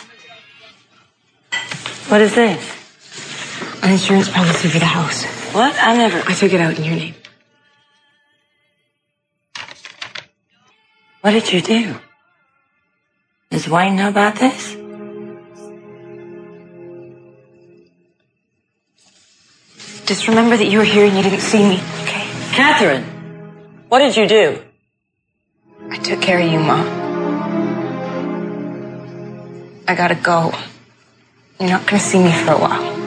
[2.09, 3.81] What is this?
[3.83, 5.23] An insurance policy for the house.
[5.53, 5.73] What?
[5.79, 6.17] I never.
[6.29, 7.15] I took it out in your name.
[11.21, 11.95] What did you do?
[13.49, 14.75] Does Wayne know about this?
[20.05, 22.25] Just remember that you were here and you didn't see me, okay?
[22.53, 23.16] Catherine,
[23.89, 24.61] what did you do?
[25.89, 26.83] I took care of you, Ma.
[29.87, 30.51] I gotta go.
[31.59, 33.06] You're not gonna see me for a while.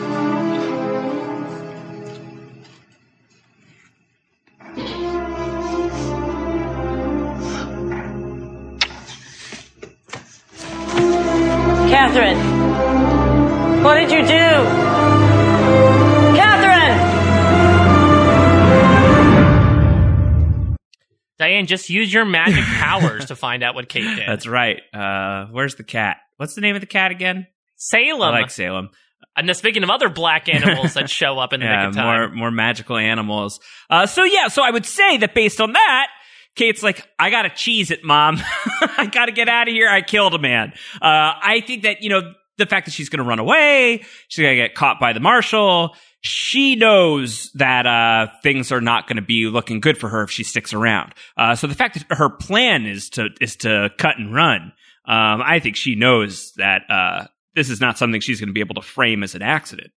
[21.71, 24.29] Just use your magic powers to find out what Kate did.
[24.29, 24.81] That's right.
[24.93, 26.19] Uh, where's the cat?
[26.37, 27.47] What's the name of the cat again?
[27.77, 28.35] Salem.
[28.35, 28.91] I like Salem.
[29.37, 31.95] and now speaking of other black animals that show up in the yeah, nick of
[31.95, 32.05] time.
[32.05, 33.61] more more magical animals.
[33.89, 36.09] Uh, so yeah, so I would say that based on that,
[36.57, 38.39] Kate's like, I gotta cheese it, mom.
[38.99, 39.89] I gotta get out of here.
[39.89, 40.73] I killed a man.
[41.01, 44.57] Uh, I think that you know the fact that she's gonna run away, she's gonna
[44.57, 45.97] get caught by the marshal.
[46.23, 50.31] She knows that uh, things are not going to be looking good for her if
[50.31, 51.15] she sticks around.
[51.35, 54.73] Uh, so the fact that her plan is to is to cut and run,
[55.07, 58.61] um, I think she knows that uh, this is not something she's going to be
[58.61, 59.93] able to frame as an accident.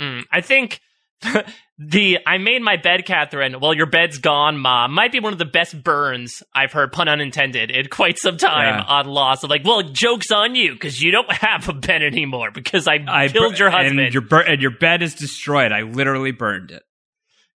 [0.00, 0.80] Mm, I think
[1.78, 3.60] the I made my bed, Catherine.
[3.60, 4.92] Well, your bed's gone, Mom.
[4.92, 8.78] Might be one of the best burns I've heard, pun unintended, in quite some time
[8.78, 8.84] Yeah.
[8.84, 9.44] on Lost.
[9.44, 12.98] I'm like, well, joke's on you because you don't have a bed anymore because I,
[13.06, 14.00] I killed bur- your husband.
[14.00, 15.72] and your bur- and your bed is destroyed.
[15.72, 16.82] I literally burned it.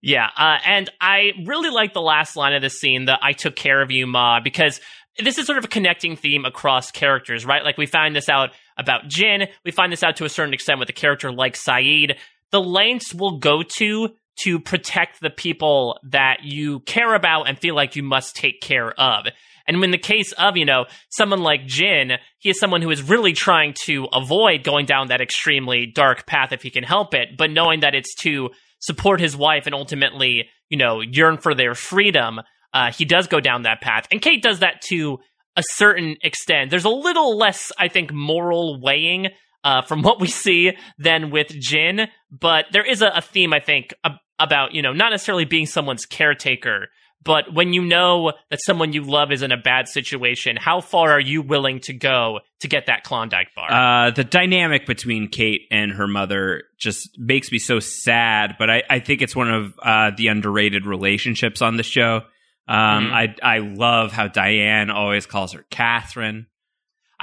[0.01, 3.55] Yeah, uh, and I really like the last line of the scene, that "I took
[3.55, 4.79] care of you, Ma," because
[5.17, 7.63] this is sort of a connecting theme across characters, right?
[7.63, 10.79] Like we find this out about Jin, we find this out to a certain extent
[10.79, 12.17] with a character like Sayid.
[12.51, 14.09] The lengths we'll go to
[14.41, 18.91] to protect the people that you care about and feel like you must take care
[18.99, 19.27] of.
[19.67, 23.01] And in the case of, you know, someone like Jin, he is someone who is
[23.01, 27.29] really trying to avoid going down that extremely dark path if he can help it,
[27.37, 31.73] but knowing that it's to support his wife and ultimately, you know, yearn for their
[31.73, 32.39] freedom,
[32.73, 34.05] uh, he does go down that path.
[34.11, 35.17] And Kate does that to
[35.55, 36.69] a certain extent.
[36.69, 39.29] There's a little less, I think, moral weighing
[39.65, 43.59] uh, from what we see than with Jin, but there is a, a theme, I
[43.59, 46.87] think, ab- about, you know, not necessarily being someone's caretaker,
[47.23, 51.09] but when you know that someone you love is in a bad situation, how far
[51.11, 53.71] are you willing to go to get that Klondike bar?
[53.71, 58.83] Uh, the dynamic between Kate and her mother just makes me so sad, but I,
[58.89, 62.21] I think it's one of uh, the underrated relationships on the show.
[62.67, 62.75] Um,
[63.09, 63.11] Mhm.
[63.13, 66.45] I I love how Diane always calls her Catherine.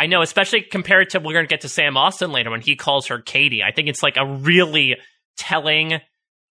[0.03, 2.75] I know, especially compared to we're going to get to Sam Austin later when he
[2.75, 3.63] calls her Katie.
[3.63, 4.97] I think it's like a really
[5.37, 6.01] telling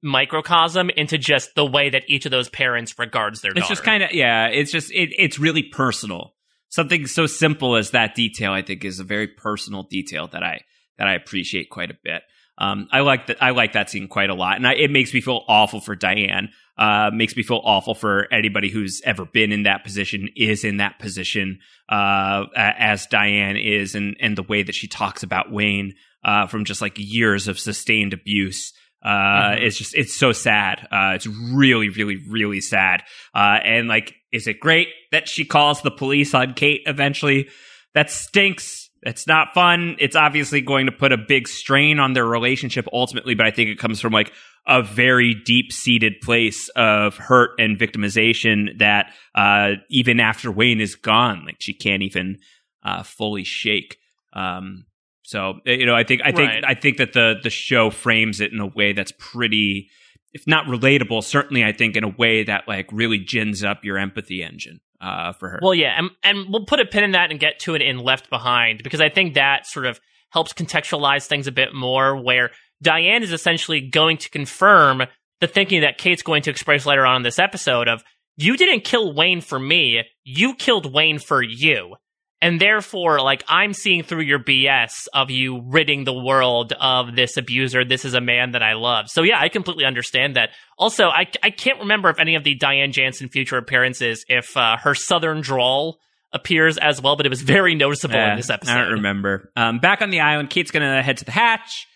[0.05, 3.59] microcosm into just the way that each of those parents regards their daughter.
[3.59, 3.75] It's daughter.
[3.75, 4.47] just kind of yeah.
[4.47, 6.35] It's just it, it's really personal.
[6.69, 10.61] Something so simple as that detail, I think, is a very personal detail that I
[10.99, 12.23] that I appreciate quite a bit.
[12.61, 13.43] Um, I like that.
[13.43, 15.97] I like that scene quite a lot, and I, it makes me feel awful for
[15.97, 16.51] Diane.
[16.79, 20.77] Uh, makes me feel awful for anybody who's ever been in that position, is in
[20.79, 21.59] that position,
[21.91, 25.95] uh, as Diane is, and and the way that she talks about Wayne,
[26.25, 28.73] uh, from just like years of sustained abuse.
[29.03, 29.63] Uh, Mhm.
[29.63, 30.87] it's just, it's so sad.
[30.93, 33.03] Uh, it's really, really, really sad.
[33.35, 37.49] Uh, and like, is it great that she calls the police on Kate eventually?
[37.95, 38.90] That stinks.
[39.03, 39.97] It's not fun.
[39.99, 43.71] It's obviously going to put a big strain on their relationship ultimately, but I think
[43.71, 44.33] it comes from like
[44.67, 50.97] a very deep seated place of hurt and victimization that, uh, even after Wayne is
[50.97, 52.39] gone, like she can't even,
[52.85, 53.97] uh, fully shake.
[54.35, 54.85] Um,
[55.23, 56.65] so you know, I think I think Right.
[56.67, 59.89] I think that the the show frames it in a way that's pretty,
[60.33, 63.97] if not relatable, certainly I think in a way that like really gins up your
[63.97, 65.59] empathy engine uh, for her.
[65.63, 67.99] Well, yeah, and, and we'll put a pin in that and get to it in
[67.99, 72.17] Left Behind because I think that sort of helps contextualize things a bit more.
[72.17, 72.51] Where
[72.83, 75.03] Diane is essentially going to confirm
[75.41, 78.03] the thinking that Kate's going to express later on in this episode of
[78.37, 81.97] you didn't kill Wayne for me, you killed Wayne for you.
[82.43, 87.37] And therefore, like, I'm seeing through your BS of you ridding the world of this
[87.37, 87.85] abuser.
[87.85, 89.11] This is a man that I love.
[89.11, 90.51] So, yeah, I completely understand that.
[90.79, 94.79] Also, I, I can't remember if any of the Diane Jansen future appearances, if uh,
[94.79, 95.99] her southern drawl
[96.33, 98.73] appears as well, but it was very noticeable Yeah, in this episode.
[98.73, 99.53] I don't remember.
[99.57, 101.87] Um, back on the island, Kate's gonna head to the hatch.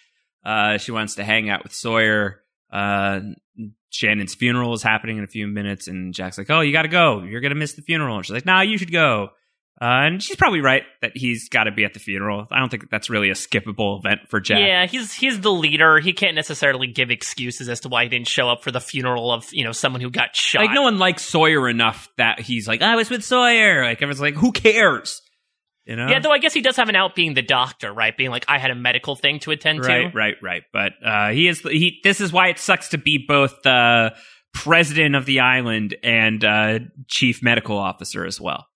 [0.45, 2.43] Uh, she wants to hang out with Sawyer.
[2.71, 3.21] Uh,
[3.91, 6.89] Shannon's funeral is happening in a few minutes, and Jack's like, "Oh, you got to
[6.89, 7.23] go.
[7.23, 9.29] You're gonna miss the funeral." And she's like, "Nah, you should go."
[9.81, 12.47] Uh, and she's probably right that he's got to be at the funeral.
[12.51, 14.61] I don't think that's really a skippable event for Jack.
[14.61, 15.99] Yeah, he's he's the leader.
[15.99, 19.33] He can't necessarily give excuses as to why he didn't show up for the funeral
[19.33, 20.61] of you know someone who got shot.
[20.61, 23.83] Like no one likes Sawyer enough that he's like, I was with Sawyer.
[23.83, 25.21] Like everyone's like, who cares?
[25.87, 26.07] You know?
[26.07, 28.17] Yeah, though I guess he does have an out being the doctor, right?
[28.17, 30.05] Being like, I had a medical thing to attend right, to.
[30.05, 30.35] right, right.
[30.43, 30.63] Right.
[30.73, 32.01] But uh, he is he.
[32.05, 34.15] This is why it sucks to be both the
[34.55, 38.67] president of the island and uh, chief medical officer as well.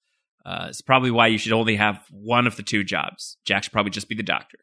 [0.45, 3.37] Uh, it's probably why you should only have one of the two jobs.
[3.45, 4.59] Jack should probably just be the doctor.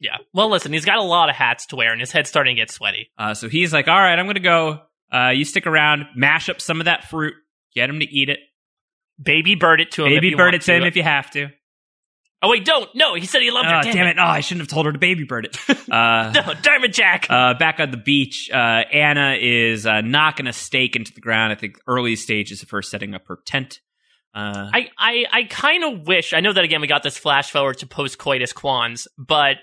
[0.00, 0.16] Yeah.
[0.32, 2.60] Well, listen, he's got a lot of hats to wear, and his head's starting to
[2.62, 3.10] get sweaty.
[3.18, 4.80] Uh, so he's like, "All right, I'm going to go.
[5.12, 7.34] Uh, you stick around, mash up some of that fruit,
[7.74, 8.38] get him to eat it,
[9.22, 10.12] Baby bird it to him.
[10.12, 11.48] if baby you bird it to him if you have to."
[12.44, 12.92] Oh wait, don't.
[12.96, 13.76] No, he said he loved her.
[13.76, 14.16] Oh, Damn, damn it!
[14.18, 15.56] Oh, I shouldn't have told her to baby bird it.
[15.92, 17.26] Uh, No, damn it, Jack.
[17.30, 21.52] Uh, back on the beach, uh, Ana is uh, knocking a stake into the ground.
[21.52, 23.78] I think early stages of her setting up her tent.
[24.34, 26.32] Uh, I, I, I kind of wish.
[26.32, 26.80] I know that again.
[26.80, 29.56] We got this flash forward to post coitus quans, but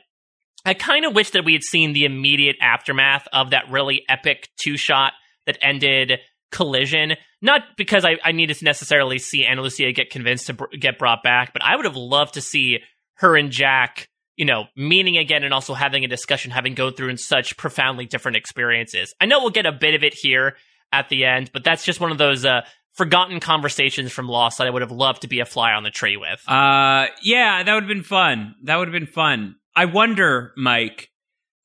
[0.65, 4.49] I kind of wish that we had seen the immediate aftermath of that really epic
[4.61, 5.13] two shot
[5.45, 6.19] that ended
[6.51, 7.13] collision.
[7.41, 10.99] Not because I, I needed to necessarily see Ana Lucia get convinced to br- get
[10.99, 12.79] brought back, but I would have loved to see
[13.15, 17.09] her and Jack, you know, meeting again and also having a discussion, having go through
[17.09, 19.13] in such profoundly different experiences.
[19.19, 20.55] I know we'll get a bit of it here
[20.91, 22.61] at the end, but that's just one of those uh,
[22.99, 25.89] forgotten conversations from Lost that I would have loved to be a fly on the
[25.89, 26.41] tree with.
[26.47, 28.55] uh, yeah, that would have been fun.
[28.65, 29.55] That would have been fun.
[29.75, 31.09] I wonder, Mike,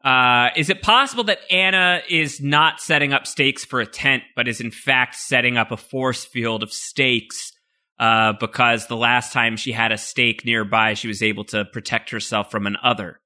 [0.04, 4.46] Uh, is it possible that Ana is not setting up stakes for a tent, but
[4.46, 7.52] is in fact setting up a force field of stakes?
[7.98, 12.10] Uh, because the last time she had a stake nearby, she was able to protect
[12.10, 13.18] herself from an other.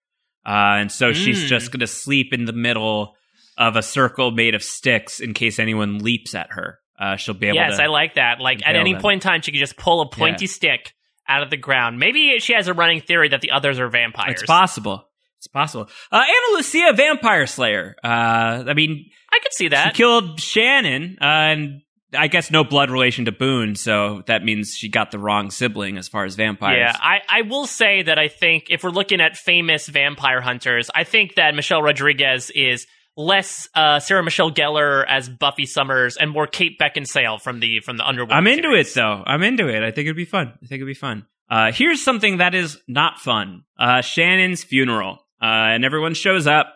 [0.47, 1.49] Uh, and so she's Mm.
[1.49, 3.17] just going to sleep in the middle
[3.57, 6.79] of a circle made of sticks in case anyone leaps at her.
[6.99, 7.85] Uh, she'll be able yes, to.
[7.85, 8.41] I like that.
[8.41, 9.03] Like at any them.
[9.03, 10.51] point in time, she could just pull a pointy Yeah.
[10.53, 10.95] stick
[11.29, 11.99] out of the ground.
[11.99, 14.33] Maybe she has a running theory that the others are vampires.
[14.41, 15.05] It's possible.
[15.37, 15.89] It's possible.
[16.11, 17.95] Uh, Ana Lucia, Vampire Slayer.
[18.03, 19.95] Uh, I mean, I could see that.
[19.95, 21.83] she killed Shannon, uh, and
[22.13, 25.97] I guess no blood relation to Boone, so that means she got the wrong sibling
[25.99, 26.79] as far as vampires.
[26.79, 30.91] Yeah, I, I will say that I think if we're looking at famous vampire hunters,
[30.93, 32.87] I think that Michelle Rodriguez is
[33.19, 37.99] less uh, Sarah Michelle Gellar as Buffy Summers and more Kate Beckinsale from the from
[37.99, 38.33] the Underworld.
[38.33, 38.93] I'm into series.
[38.93, 39.23] it though.
[39.27, 39.83] I'm into it.
[39.83, 40.55] I think it'd be fun.
[40.63, 41.27] I think it'd be fun.
[41.51, 43.65] Uh, here's something that is not fun.
[43.79, 45.19] Uh, Shannon's funeral.
[45.43, 46.75] Uh, and everyone shows up.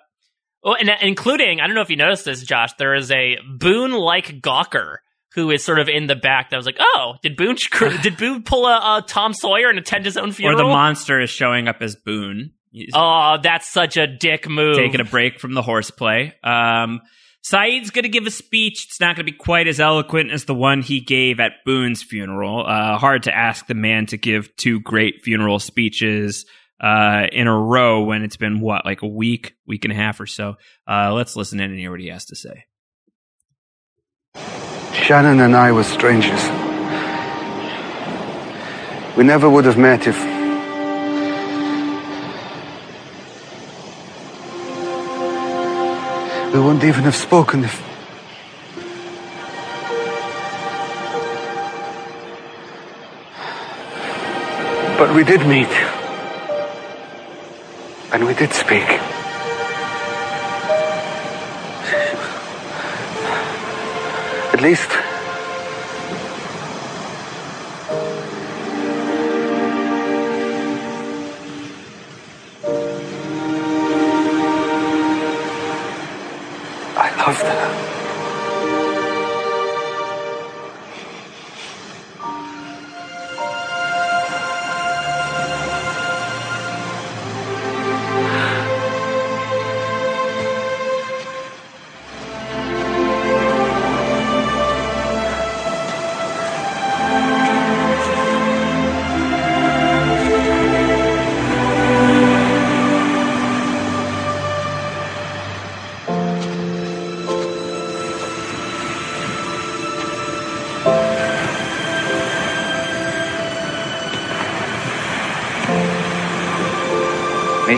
[0.64, 2.72] Oh, and uh, including I don't know if you noticed this, Josh.
[2.78, 4.96] There is a Boone like Gawker
[5.34, 6.50] who is sort of in the back.
[6.50, 7.56] That was like, oh, did Boone
[8.02, 10.60] did Boone pull a, a Tom Sawyer and attend his own funeral?
[10.60, 12.52] Or the monster is showing up as Boone.
[12.72, 14.76] He's oh, that's such a dick move.
[14.76, 16.34] taking a break from the horseplay.
[16.42, 17.02] Um,
[17.44, 18.86] Sayid's going to give a speech.
[18.88, 22.02] It's not going to be quite as eloquent as the one he gave at Boone's
[22.02, 22.64] funeral.
[22.66, 26.46] Uh, hard to ask the man to give two great funeral speeches
[26.80, 30.20] uh, in a row when it's been, what, like a week, week and a half
[30.20, 30.54] or so.
[30.88, 32.64] Uh, let's listen in and hear what he has to say.
[34.94, 36.42] Shannon and I were strangers.
[39.16, 40.31] We never would have met if.
[46.52, 47.80] We wouldn't even have spoken if.
[54.98, 55.72] But we did meet.
[58.12, 58.86] And we did speak.
[64.52, 65.11] At least.
[77.24, 77.61] I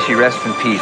[0.07, 0.81] she rest in peace.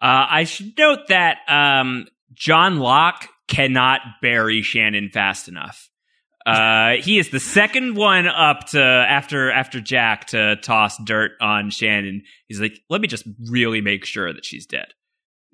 [0.00, 5.88] Uh, I should note that um, John Locke cannot bury Shannon fast enough.
[6.44, 11.70] Uh, he is the second one up to after after Jack to toss dirt on
[11.70, 12.22] Shannon.
[12.48, 14.88] He's like, let me just really make sure that she's dead.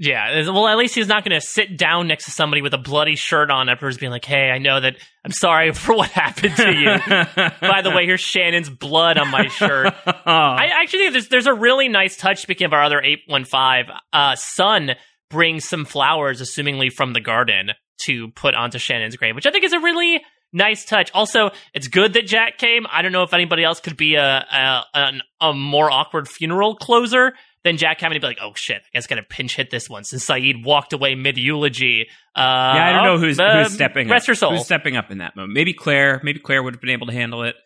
[0.02, 2.78] Yeah, well, at least he's not going to sit down next to somebody with a
[2.78, 4.96] bloody shirt on afterwards, being like, "Hey, I know that
[5.26, 6.86] I'm sorry for what happened to you.
[7.60, 11.52] By the way, here's Shannon's blood on my shirt." I actually think there's there's a
[11.52, 12.40] really nice touch.
[12.40, 14.92] Speaking of our other eight one five, uh, Sun
[15.28, 17.72] brings some flowers, assumingly from the garden,
[18.06, 21.10] to put onto Shannon's grave, which I think is a really nice touch.
[21.12, 22.86] Also, it's good that Jack came.
[22.90, 26.74] I don't know if anybody else could be a a, an, a more awkward funeral
[26.76, 27.34] closer
[27.64, 29.70] than Jack having to be like, "Oh shit, I guess I got to pinch hit
[29.70, 32.06] this one." Since Sayid walked away mid eulogy.
[32.36, 34.28] Uh, yeah, I don't know who's uh, who's stepping Rest up.
[34.28, 34.50] your soul.
[34.56, 35.54] Who's stepping up in that moment?
[35.54, 36.20] Maybe Claire.
[36.22, 37.56] Maybe Claire would have been able to handle it.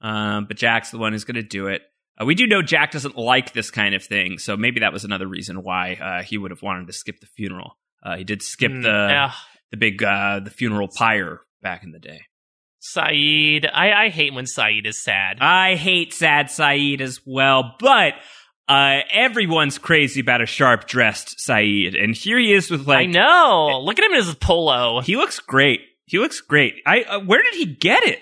[0.00, 1.82] Um, but Jack's the one who's going to do it.
[2.20, 5.04] Uh, we do know Jack doesn't like this kind of thing, so maybe that was
[5.04, 7.78] another reason why uh, he would have wanted to skip the funeral.
[8.02, 9.32] Uh, he did skip Mm, the yeah.
[9.70, 12.22] the big uh, the funeral pyre back in the day.
[12.96, 13.68] Sayid.
[13.72, 15.38] I, I hate when Sayid is sad.
[15.40, 18.14] I hate Sad Sayid as well, but
[18.72, 23.06] uh, everyone's crazy about a sharp dressed Sayid, and here he is with like I
[23.06, 23.80] know.
[23.82, 25.00] Look at him in his polo.
[25.00, 25.80] he looks great.
[26.06, 26.76] He looks great.
[26.86, 28.20] I uh, where did he get it?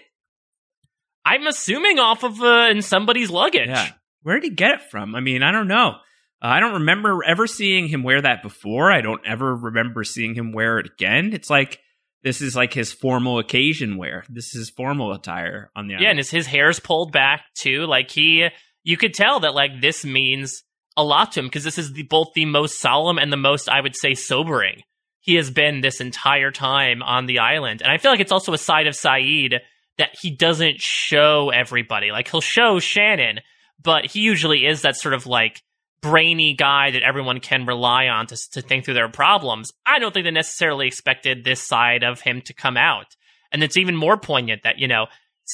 [1.24, 3.68] I'm assuming off of uh, in somebody's luggage.
[3.68, 3.90] Yeah.
[4.22, 5.14] Where did he get it from?
[5.14, 5.96] I mean, I don't know.
[6.42, 8.90] Uh, I don't remember ever seeing him wear that before.
[8.90, 11.32] I don't ever remember seeing him wear it again.
[11.32, 11.78] It's like
[12.22, 14.24] this is like his formal occasion wear.
[14.28, 17.86] This is formal attire on the Yeah, and his, his hair's pulled back too.
[17.86, 18.48] Like he,
[18.82, 20.62] you could tell that like this means
[20.96, 23.68] a lot to him because this is the, both the most solemn and the most,
[23.68, 24.82] I would say, sobering
[25.20, 27.82] he has been this entire time on the island.
[27.82, 29.58] And I feel like it's also a side of Sayid
[29.98, 32.10] that he doesn't show everybody.
[32.10, 33.40] Like he'll show Shannon,
[33.82, 35.62] but he usually is that sort of like
[36.00, 39.70] brainy guy that everyone can rely on to, to think through their problems.
[39.84, 43.14] I don't think they necessarily expected this side of him to come out.
[43.52, 45.06] And it's even more poignant that, you know,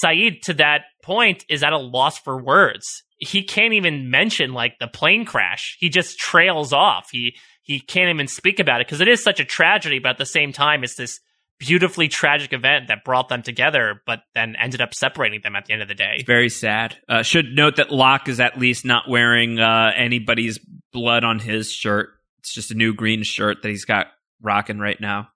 [0.05, 3.03] Sayid to that point is at a loss for words.
[3.19, 5.77] He can't even mention like the plane crash.
[5.81, 7.09] He just trails off.
[7.11, 10.19] He he can't even speak about it because it is such a tragedy, but at
[10.19, 11.21] the same time it's this
[11.59, 15.73] beautifully tragic event that brought them together, but then ended up separating them at the
[15.73, 16.23] end of the day.
[16.27, 16.97] Very sad.
[17.09, 20.59] Uh, should note that Locke is at least not wearing uh, anybody's
[20.93, 22.11] blood on his shirt.
[22.41, 24.09] It's just a new green shirt that he's got
[24.43, 25.29] rocking right now.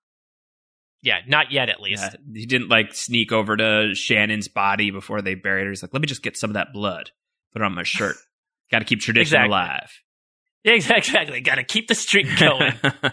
[1.03, 2.03] Yeah, not yet at least.
[2.03, 5.70] Yeah, he didn't like sneak over to Shannon's body before they buried her.
[5.70, 7.11] He's like, let me just get some of that blood,
[7.53, 8.16] put it on my shirt.
[8.70, 9.48] got to keep tradition Exactly.
[9.48, 9.90] alive.
[10.62, 11.40] Yeah, exactly.
[11.40, 12.72] Got to keep the streak going.
[12.84, 13.11] um,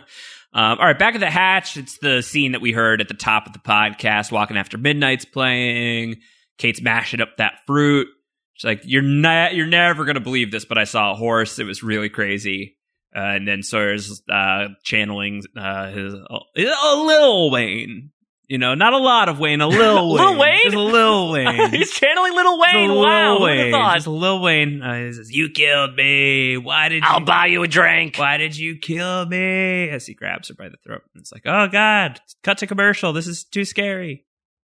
[0.53, 1.77] all right, back at the hatch.
[1.77, 4.31] It's the scene that we heard at the top of the podcast.
[4.33, 6.17] Walking after midnight's playing.
[6.57, 8.07] Kate's mashing up that fruit.
[8.55, 11.57] She's like, "You're not, you're never gonna believe this, but I saw a horse.
[11.57, 12.75] It was really crazy."
[13.15, 18.11] Uh, and then Sawyer's uh, channeling uh, his a little Wayne.
[18.47, 20.59] You know, not a lot of Wayne, a little Wayne, Lil Wayne?
[20.63, 21.69] just a little Wayne.
[21.71, 22.89] He's channeling Little Wayne.
[22.91, 23.71] Lil Wow, Wayne.
[23.71, 23.95] thought?
[23.95, 24.81] Just a Lil Wayne.
[24.81, 26.55] Uh, he says, "You killed me.
[26.57, 28.15] Why did I'll you buy you a drink.
[28.17, 29.89] why did you kill me?
[29.89, 31.01] As he grabs her by the throat.
[31.13, 33.11] And it's like, oh God, cut to commercial.
[33.11, 34.25] This is too scary.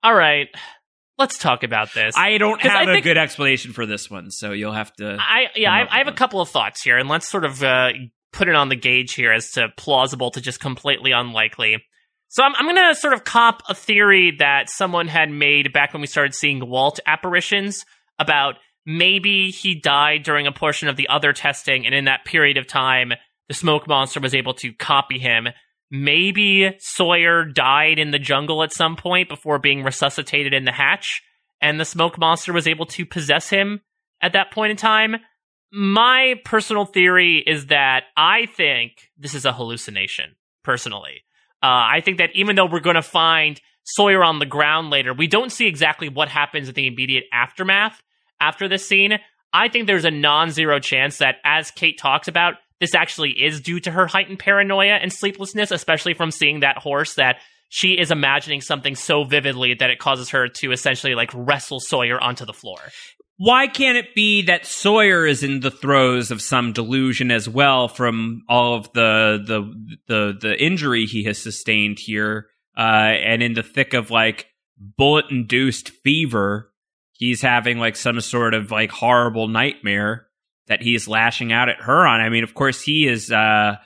[0.02, 0.48] All right,
[1.16, 2.16] let's talk about this.
[2.16, 5.16] I don't have I a good explanation for this one, so you'll have to.
[5.20, 7.90] I yeah, I, I have a couple of thoughts here, and let's sort of uh,
[8.32, 11.84] put it on the gauge here as to plausible to just completely unlikely.
[12.30, 15.92] So I'm, I'm going to sort of cop a theory that someone had made back
[15.92, 17.84] when we started seeing Walt apparitions
[18.20, 18.54] about
[18.86, 22.68] maybe he died during a portion of the other testing, and in that period of
[22.68, 23.12] time,
[23.48, 25.48] the smoke monster was able to copy him.
[25.90, 31.22] Maybe Sawyer died in the jungle at some point before being resuscitated in the hatch,
[31.60, 33.80] and the smoke monster was able to possess him
[34.22, 35.16] at that point in time.
[35.72, 41.22] My personal theory is that I think this is a hallucination, personally.
[41.62, 45.12] Uh, I think that even though we're going to find Sawyer on the ground later,
[45.12, 48.02] we don't see exactly what happens in the immediate aftermath
[48.40, 49.18] after this scene.
[49.52, 53.60] I think there's a non zero chance that, as Kate talks about, this actually is
[53.60, 57.36] due to her heightened paranoia and sleeplessness, especially from seeing that horse that
[57.68, 62.20] she is imagining something so vividly that it causes her to essentially like wrestle Sawyer
[62.20, 62.78] onto the floor.
[63.42, 67.88] Why can't it be that Sawyer is in the throes of some delusion as well
[67.88, 73.54] from all of the the the, the injury he has sustained here, uh, and in
[73.54, 76.70] the thick of like bullet induced fever,
[77.12, 80.26] he's having like some sort of like horrible nightmare
[80.66, 82.20] that he's lashing out at her on.
[82.20, 83.32] I mean, of course, he is.
[83.32, 83.76] Uh,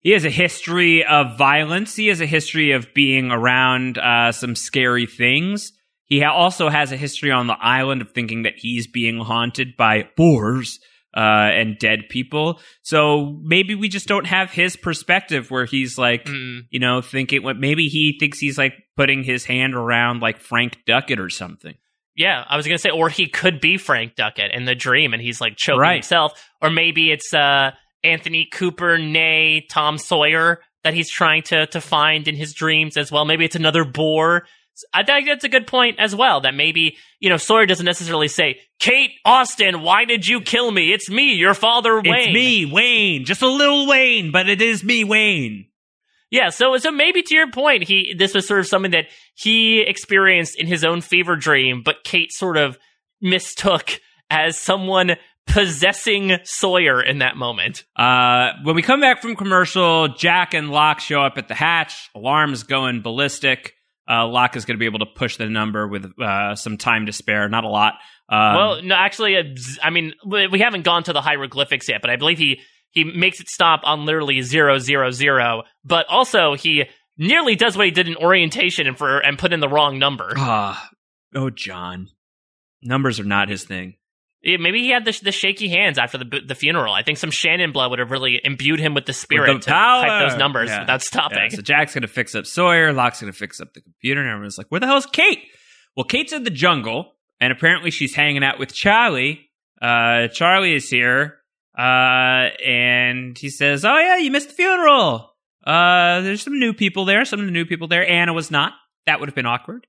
[0.00, 1.94] he has a history of violence.
[1.94, 5.72] He has a history of being around uh, some scary things.
[6.08, 10.08] He also has a history on the island of thinking that he's being haunted by
[10.16, 10.78] boars
[11.16, 12.60] uh, and dead people.
[12.82, 16.62] So maybe we just don't have his perspective where he's like, Mm.
[16.70, 20.78] you know, thinking what maybe he thinks he's like putting his hand around like Frank
[20.86, 21.74] Duckett or something.
[22.16, 25.22] Yeah, I was gonna say, or he could be Frank Duckett in the dream, and
[25.22, 25.94] he's like choking Right.
[25.94, 27.70] himself, or maybe it's uh,
[28.02, 33.12] Anthony Cooper, nay Tom Sawyer, that he's trying to to find in his dreams as
[33.12, 33.24] well.
[33.24, 34.46] Maybe it's another boar.
[34.92, 36.40] I think that's a good point as well.
[36.40, 40.92] That maybe you know Sawyer doesn't necessarily say, "Kate Austin, why did you kill me?
[40.92, 44.84] It's me, your father, Wayne." It's me, Wayne, just a little Wayne, but it is
[44.84, 45.66] me, Wayne.
[46.30, 49.80] Yeah, so so maybe to your point, he this was sort of something that he
[49.80, 52.78] experienced in his own fever dream, but Kate sort of
[53.20, 54.00] mistook
[54.30, 55.16] as someone
[55.46, 57.84] possessing Sawyer in that moment.
[57.96, 62.10] Uh, when we come back from commercial, Jack and Locke show up at the hatch.
[62.14, 63.74] Alarm's going ballistic.
[64.08, 67.06] Uh, Locke is going to be able to push the number with uh, some time
[67.06, 67.94] to spare, not a lot.
[68.28, 69.36] Um, well, no, actually,
[69.82, 73.04] I mean, we we haven't gone to the hieroglyphics yet, but I believe he he
[73.04, 75.64] makes it stop on literally zero zero zero.
[75.84, 76.84] But also, he
[77.18, 80.32] nearly does what he did in orientation and for and put in the wrong number.
[80.36, 80.88] ah,
[81.34, 82.08] oh, John,
[82.82, 83.96] numbers are not his thing.
[84.42, 86.94] Yeah, maybe he had the, the shaky hands after the the funeral.
[86.94, 89.66] I think some Shannon blood would have really imbued him with the spirit With to
[89.66, 90.06] the power.
[90.06, 90.80] type those numbers Yeah.
[90.80, 91.38] without stopping.
[91.50, 92.92] Yeah, so Jack's going to fix up Sawyer.
[92.92, 95.40] Locke's going to fix up the computer, and everyone's like, "Where the hell is Kate?"
[95.96, 99.50] Well, Kate's in the jungle, and apparently she's hanging out with Charlie.
[99.82, 101.38] Uh, Charlie is here,
[101.76, 105.34] uh, and he says, "Oh yeah, you missed the funeral.
[105.66, 107.24] Uh, there's some new people there.
[107.24, 108.08] Some of the new people there.
[108.08, 108.72] Ana was not.
[109.06, 109.86] That would have been awkward."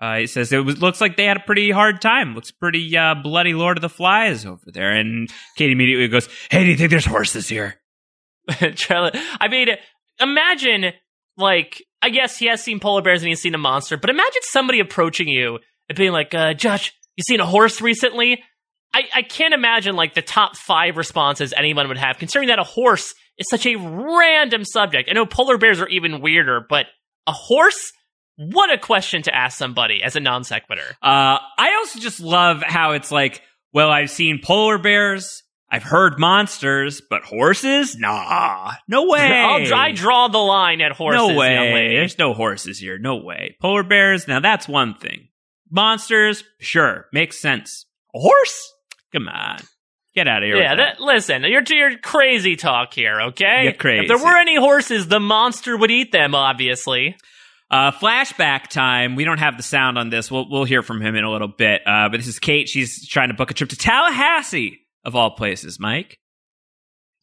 [0.00, 2.34] Uh, he says it was looks like they had a pretty hard time.
[2.34, 4.90] Looks pretty uh, bloody Lord of the Flies over there.
[4.92, 7.76] And Kate immediately goes, "Hey, do you think there's horses here?"
[8.48, 9.68] I mean,
[10.20, 10.92] imagine
[11.36, 14.42] like I guess he has seen polar bears and he's seen a monster, but imagine
[14.42, 18.42] somebody approaching you and being like, uh, Josh, you seen a horse recently?
[18.92, 22.64] I, I can't imagine like the top five responses anyone would have, considering that a
[22.64, 25.08] horse is such a random subject.
[25.10, 26.86] I know polar bears are even weirder, but
[27.26, 27.92] a horse?
[28.36, 30.96] What a question to ask somebody as a non sequitur.
[31.02, 36.18] Uh, I also just love how it's like, well, I've seen polar bears, I've heard
[36.18, 37.96] monsters, but horses?
[37.96, 39.20] Nah, no way.
[39.20, 41.18] I'll, I draw the line at horses.
[41.18, 41.94] no way.
[41.94, 42.98] There's no horses here.
[42.98, 43.56] No way.
[43.60, 44.28] Polar bears?
[44.28, 45.28] Now that's one thing.
[45.70, 46.44] Monsters?
[46.60, 47.86] Sure, makes sense.
[48.14, 48.72] A horse?
[49.12, 49.58] Come on,
[50.14, 50.56] get out of here.
[50.56, 50.98] Yeah, that.
[50.98, 53.64] that, listen, you're you're crazy talk here, okay?
[53.64, 54.02] You're crazy.
[54.04, 57.16] If there were any horses, the monster would eat them, obviously.
[57.74, 59.16] Uh, flashback time.
[59.16, 60.30] We don't have the sound on this.
[60.30, 61.82] We'll we'll hear from him in a little bit.
[61.84, 62.68] Uh, but this is Kate.
[62.68, 65.80] She's trying to book a trip to Tallahassee, of all places.
[65.80, 66.20] Mike.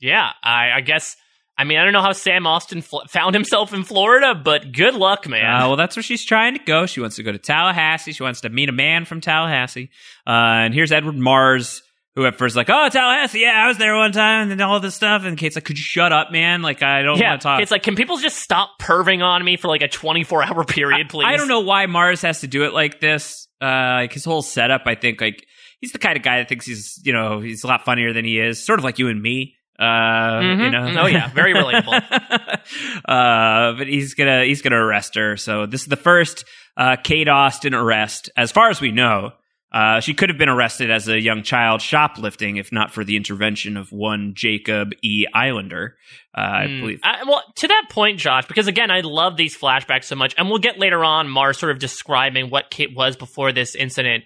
[0.01, 1.15] Yeah, I, I guess.
[1.57, 4.93] I mean, I don't know how Sam Austin fl- found himself in Florida, but good
[4.93, 5.45] luck, man.
[5.45, 6.85] Uh, well, that's where she's trying to go.
[6.85, 8.11] She wants to go to Tallahassee.
[8.11, 9.89] She wants to meet a man from Tallahassee.
[10.27, 10.31] Uh,
[10.65, 11.81] and here's Edward Mars,
[12.15, 14.95] who at first like, oh, Tallahassee, yeah, I was there one time, and all this
[14.95, 15.23] stuff.
[15.23, 16.61] And Kate's like, could you shut up, man?
[16.61, 17.61] Like, I don't yeah, want to talk.
[17.61, 21.09] it's like, can people just stop perving on me for like a 24 hour period,
[21.09, 21.25] please?
[21.27, 23.47] I don't know why Mars has to do it like this.
[23.61, 25.45] Uh, like his whole setup, I think, like
[25.79, 28.25] he's the kind of guy that thinks he's, you know, he's a lot funnier than
[28.25, 28.65] he is.
[28.65, 29.55] Sort of like you and me.
[29.79, 30.71] Uh, you Mhm.
[30.93, 31.01] know.
[31.03, 31.93] Oh, yeah, very relatable.
[33.07, 35.37] uh, but he's gonna he's gonna arrest her.
[35.37, 36.45] So this is the first
[36.77, 39.31] uh, Kate Austin arrest, as far as we know.
[39.71, 43.15] Uh, she could have been arrested as a young child shoplifting, if not for the
[43.15, 45.25] intervention of one Jacob E.
[45.33, 45.95] Islander.
[46.37, 46.79] Uh, I Mm.
[46.81, 46.99] believe.
[47.03, 50.49] I- well, to that point, Josh, because again, I love these flashbacks so much, and
[50.49, 54.25] we'll get later on Mars sort of describing what Kate was before this incident.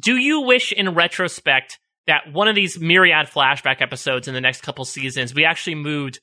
[0.00, 4.60] Do you wish, in retrospect, that one of these myriad flashback episodes in the next
[4.62, 6.20] couple seasons, we actually moved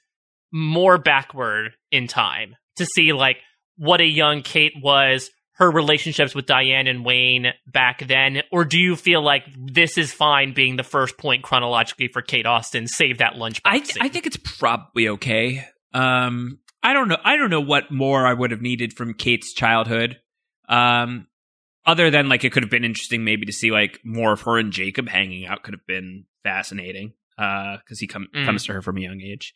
[0.51, 3.37] more backward in time to see like
[3.77, 8.77] what a young Kate was, her relationships with Diane and Wayne back then, or do
[8.79, 12.87] you feel like this is fine being the first point chronologically for Kate Austin?
[12.87, 13.61] Save that lunchbox.
[13.65, 14.03] I scene?
[14.03, 15.65] I think it's probably okay.
[15.93, 17.17] Um, I don't know.
[17.23, 20.19] I don't know what more I would have needed from Kate's childhood.
[20.67, 21.27] Um,
[21.85, 24.57] other than like it could have been interesting maybe to see like more of her
[24.57, 27.13] and Jacob hanging out could have been fascinating.
[27.37, 28.45] Uh, because he come, Mm.
[28.45, 29.53] comes to her from a young age.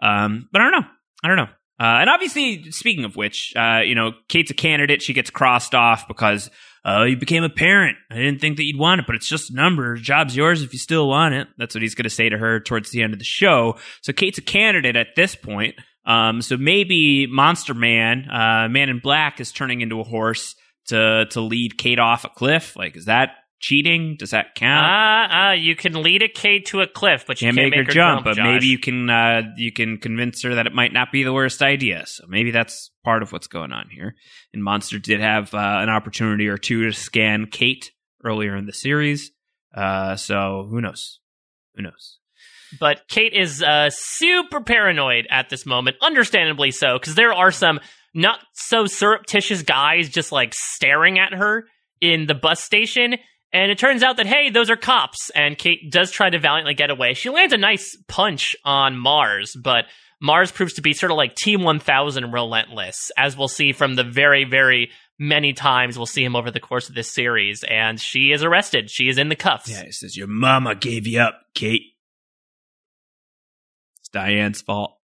[0.00, 0.88] Um, but I don't know.
[1.24, 1.48] I don't know.
[1.78, 5.02] Uh, and obviously, speaking of which, uh, you know, Kate's a candidate.
[5.02, 6.50] She gets crossed off because,
[6.86, 7.98] uh, you became a parent.
[8.10, 9.96] I didn't think that you'd want it, but it's just a number.
[9.96, 11.48] Job's yours if you still want it.
[11.58, 13.76] That's what he's going to say to her towards the end of the show.
[14.02, 15.74] So Kate's a candidate at this point.
[16.06, 20.54] Um, so maybe Monster Man, uh, Man in Black is turning into a horse
[20.86, 22.76] to, to lead Kate off a cliff.
[22.76, 23.30] Like, is that
[23.60, 24.16] cheating?
[24.18, 24.86] Does that count?
[24.86, 27.86] Ah, ah, you can lead a Kate to a cliff, but you can't can't, make,
[27.86, 28.44] her, jump, but Josh.
[28.44, 31.62] maybe you can uh, you can convince her that it might not be the worst
[31.62, 32.04] idea.
[32.06, 34.14] So maybe that's part of what's going on here.
[34.52, 37.90] And Monster did have uh, an opportunity or two to scan Kate
[38.24, 39.30] earlier in the series.
[39.74, 41.20] Uh, so who knows?
[41.74, 42.18] Who knows?
[42.80, 47.80] But Kate is uh, super paranoid at this moment, understandably so, because there are some
[48.14, 51.66] not so surreptitious guys just like staring at her
[52.00, 53.16] in the bus station.
[53.56, 55.30] And it turns out that, hey, those are cops.
[55.30, 57.14] And Kate does try to valiantly get away.
[57.14, 59.86] She lands a nice punch on Mars, but
[60.20, 64.44] Mars proves to be sort of like T-1000 relentless, as we'll see from the very,
[64.44, 67.64] very many times we'll see him over the course of this series.
[67.64, 68.90] And she is arrested.
[68.90, 69.70] She is in the cuffs.
[69.70, 71.94] Yeah, he says your mama gave you up, Kate.
[74.00, 74.98] It's Diane's fault.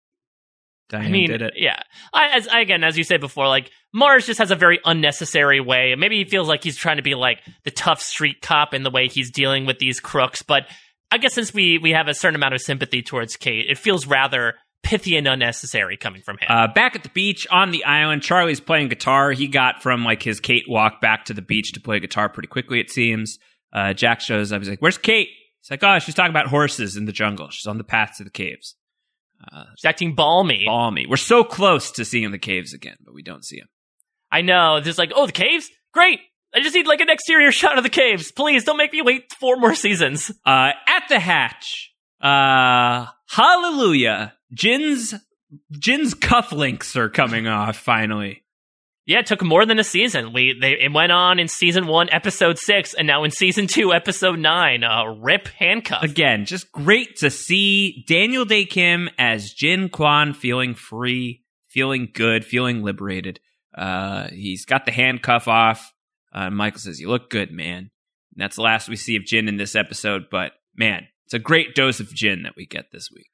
[0.91, 1.55] Diane I mean, did it.
[1.57, 1.81] yeah.
[2.13, 5.95] I, as again, as you said before, like Mars just has a very unnecessary way.
[5.97, 8.91] Maybe he feels like he's trying to be like the tough street cop in the
[8.91, 10.43] way he's dealing with these crooks.
[10.43, 10.67] But
[11.11, 14.07] I guess since we we have a certain amount of sympathy towards Kate, it feels
[14.07, 16.49] rather pithy and unnecessary coming from him.
[16.49, 19.31] Uh, back at the beach on the island, Charlie's playing guitar.
[19.33, 22.49] He got from like his Kate walk back to the beach to play guitar pretty
[22.49, 23.39] quickly, it seems.
[23.73, 24.61] Uh, Jack shows up.
[24.61, 25.29] He's like, "Where's Kate?"
[25.61, 27.51] He's like, "Oh, she's talking about horses in the jungle.
[27.51, 28.75] She's on the path to the caves."
[29.53, 30.65] Uh, She's acting balmy.
[30.67, 31.05] balmy.
[31.07, 33.69] We're so close to seeing the caves again, but we don't see them.
[34.33, 34.81] I know.
[34.81, 36.21] Just like, oh, the caves, great.
[36.55, 38.33] I just need like an exterior shot of the caves.
[38.33, 40.31] Please don't make me wait four more seasons.
[40.45, 44.35] Uh, at the hatch, uh, hallelujah!
[44.53, 45.15] Jin's
[45.71, 48.43] Jin's cufflinks are coming off finally.
[49.05, 50.33] Yeah, it took more than a season.
[50.33, 53.93] We they it went on in season one, episode six, and now in season two,
[53.93, 54.85] episode nine.
[54.85, 56.05] Uh, rip handcuff.
[56.05, 62.45] Again, just great to see Daniel Dae Kim as Jin Kwon feeling free, feeling good,
[62.45, 63.41] feeling liberated.
[63.77, 65.93] Uh, he's got the handcuff off.
[66.33, 67.91] Uh, Michael says, "You look good, man." And
[68.37, 70.25] that's the last we see of Jin in this episode.
[70.31, 73.29] But man, it's a great dose of Jin that we get this week.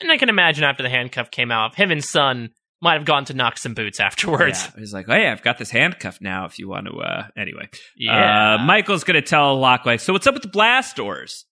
[0.00, 3.24] And I can imagine after the handcuff came out, him and Sun might have gone
[3.26, 4.68] to knock some boots afterwards.
[4.74, 6.44] Yeah, he's like, "Hey, I've got this handcuff now.
[6.46, 8.54] If you want to." uh Anyway, Yeah.
[8.54, 11.46] uh, Michael's gonna tell Locke like, "So what's up with the blast doors?"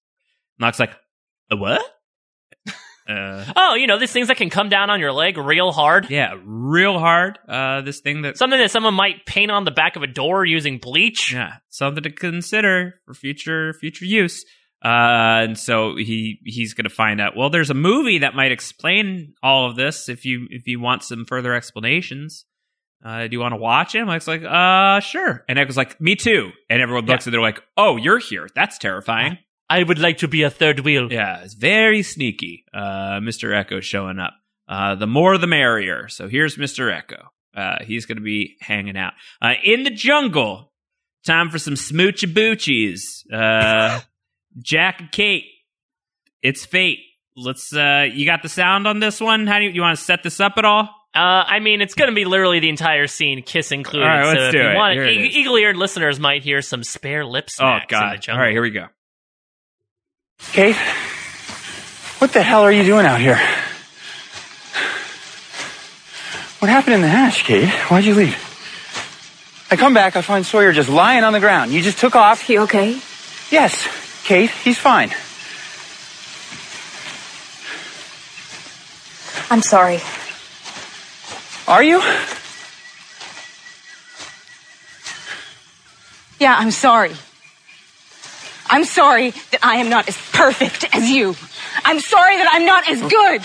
[0.59, 0.93] Locke's like,
[1.51, 1.83] "A what?"
[3.09, 6.09] Uh, Oh, you know, these things that can come down on your leg real hard.
[6.11, 7.39] yeah, real hard.
[7.49, 10.45] Uh, this thing that Something that someone might paint on the back of a door
[10.45, 11.33] using bleach.
[11.33, 14.45] Yeah, something to consider for future future use.
[14.83, 17.37] Uh, and so he he's going to find out.
[17.37, 21.03] Well, there's a movie that might explain all of this if you if you want
[21.03, 22.45] some further explanations.
[23.05, 24.05] Uh, do you want to watch it?
[24.05, 25.43] Mike's like, uh, sure.
[25.49, 26.51] And Eko's like, me too.
[26.69, 28.47] And everyone looks and they're like, oh, you're here.
[28.55, 29.39] That's terrifying.
[29.71, 31.11] I would like to be a third wheel.
[31.13, 32.65] Yeah, it's very sneaky.
[32.75, 33.51] Uh, Mr.
[33.65, 34.35] Eko showing up.
[34.69, 36.09] Uh, the more the merrier.
[36.09, 36.91] So here's Mr.
[36.93, 37.27] Eko.
[37.57, 40.73] Uh, he's going to be hanging out uh, in the jungle.
[41.27, 43.01] Time for some smoochy boochies.
[43.33, 44.01] Uh,
[44.63, 45.45] Jack and Kate.
[46.43, 46.99] It's fate.
[47.37, 47.75] Let's.
[47.75, 49.47] Uh, you got the sound on this one?
[49.47, 50.83] How do you, you want to set this up at all?
[51.15, 54.07] Uh, I mean, it's going to be literally the entire scene, kiss included.
[54.09, 54.75] All right, so let's if do you it.
[54.77, 58.11] want, e- eagle-eared listeners might hear some spare lip Oh smacks in the God!
[58.13, 58.45] All jungle.
[58.45, 58.87] right, here we go.
[60.53, 60.77] Kate,
[62.19, 63.39] what the hell are you doing out here?
[66.59, 67.69] What happened in the hatch, Kate?
[67.89, 68.37] Why'd you leave?
[69.71, 71.73] I come back, I find Sawyer just lying on the ground.
[71.73, 72.43] You just took off.
[72.43, 73.01] He okay?
[73.51, 73.87] Yes,
[74.25, 75.11] Kate, he's fine.
[79.51, 80.01] I'm sorry.
[81.67, 82.01] Are you?
[86.41, 87.13] Yeah, I'm sorry.
[88.71, 91.35] I'm sorry that I am not as perfect as you.
[91.85, 93.43] I'm sorry that I'm not as good.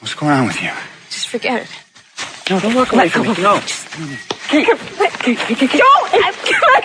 [0.00, 0.70] What's going on with you?
[1.10, 1.68] Just forget it.
[2.50, 3.42] No, don't walk away Let from go me.
[3.42, 3.60] No.
[3.60, 3.88] Just-
[4.48, 5.70] Kate, Kate, Kate, Kate, Kate.
[5.72, 6.14] Don't!
[6.14, 6.84] I'm good.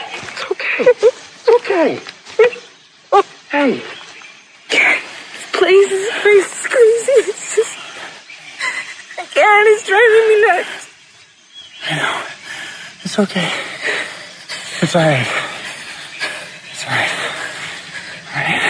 [0.79, 1.99] It's okay.
[2.39, 2.61] It's
[3.13, 3.31] okay.
[3.51, 3.81] Hey.
[5.53, 7.17] Please, this place is crazy.
[7.29, 7.77] It's just.
[9.19, 9.67] I can't.
[9.69, 10.89] It's driving me nuts.
[11.89, 12.23] I know.
[13.03, 13.49] It's okay.
[14.81, 15.50] It's all right.
[16.83, 17.11] All right.
[18.33, 18.60] Right.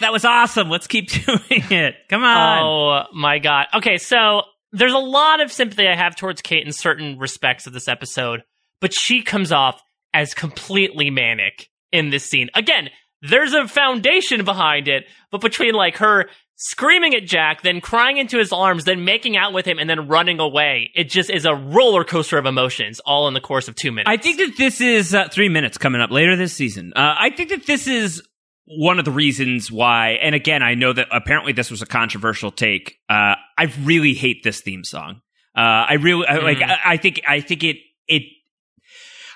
[0.00, 0.68] That was awesome.
[0.68, 1.94] Let's keep doing it.
[2.08, 2.62] Come on.
[2.62, 3.66] Oh my god.
[3.74, 4.42] Okay, so
[4.72, 8.42] there's a lot of sympathy I have towards Kate in certain respects of this episode,
[8.80, 9.82] but she comes off
[10.12, 12.50] as completely manic in this scene.
[12.54, 12.90] Again,
[13.22, 18.38] there's a foundation behind it, but between like her screaming at Jack, then crying into
[18.38, 21.54] his arms, then making out with him, and then running away, it just is a
[21.54, 24.08] roller coaster of emotions all in the course of two minutes.
[24.08, 26.92] I think that this is uh, three minutes coming up later this season.
[26.96, 28.22] Uh, I think that this is
[28.66, 32.50] one of the reasons why, and again, I know that apparently this was a controversial
[32.50, 32.96] take.
[33.08, 35.20] Uh, I really hate this theme song.
[35.56, 36.58] Uh, I really I, like.
[36.58, 36.70] Mhm.
[36.70, 37.22] I, I think.
[37.26, 37.76] I think it.
[38.08, 38.22] It.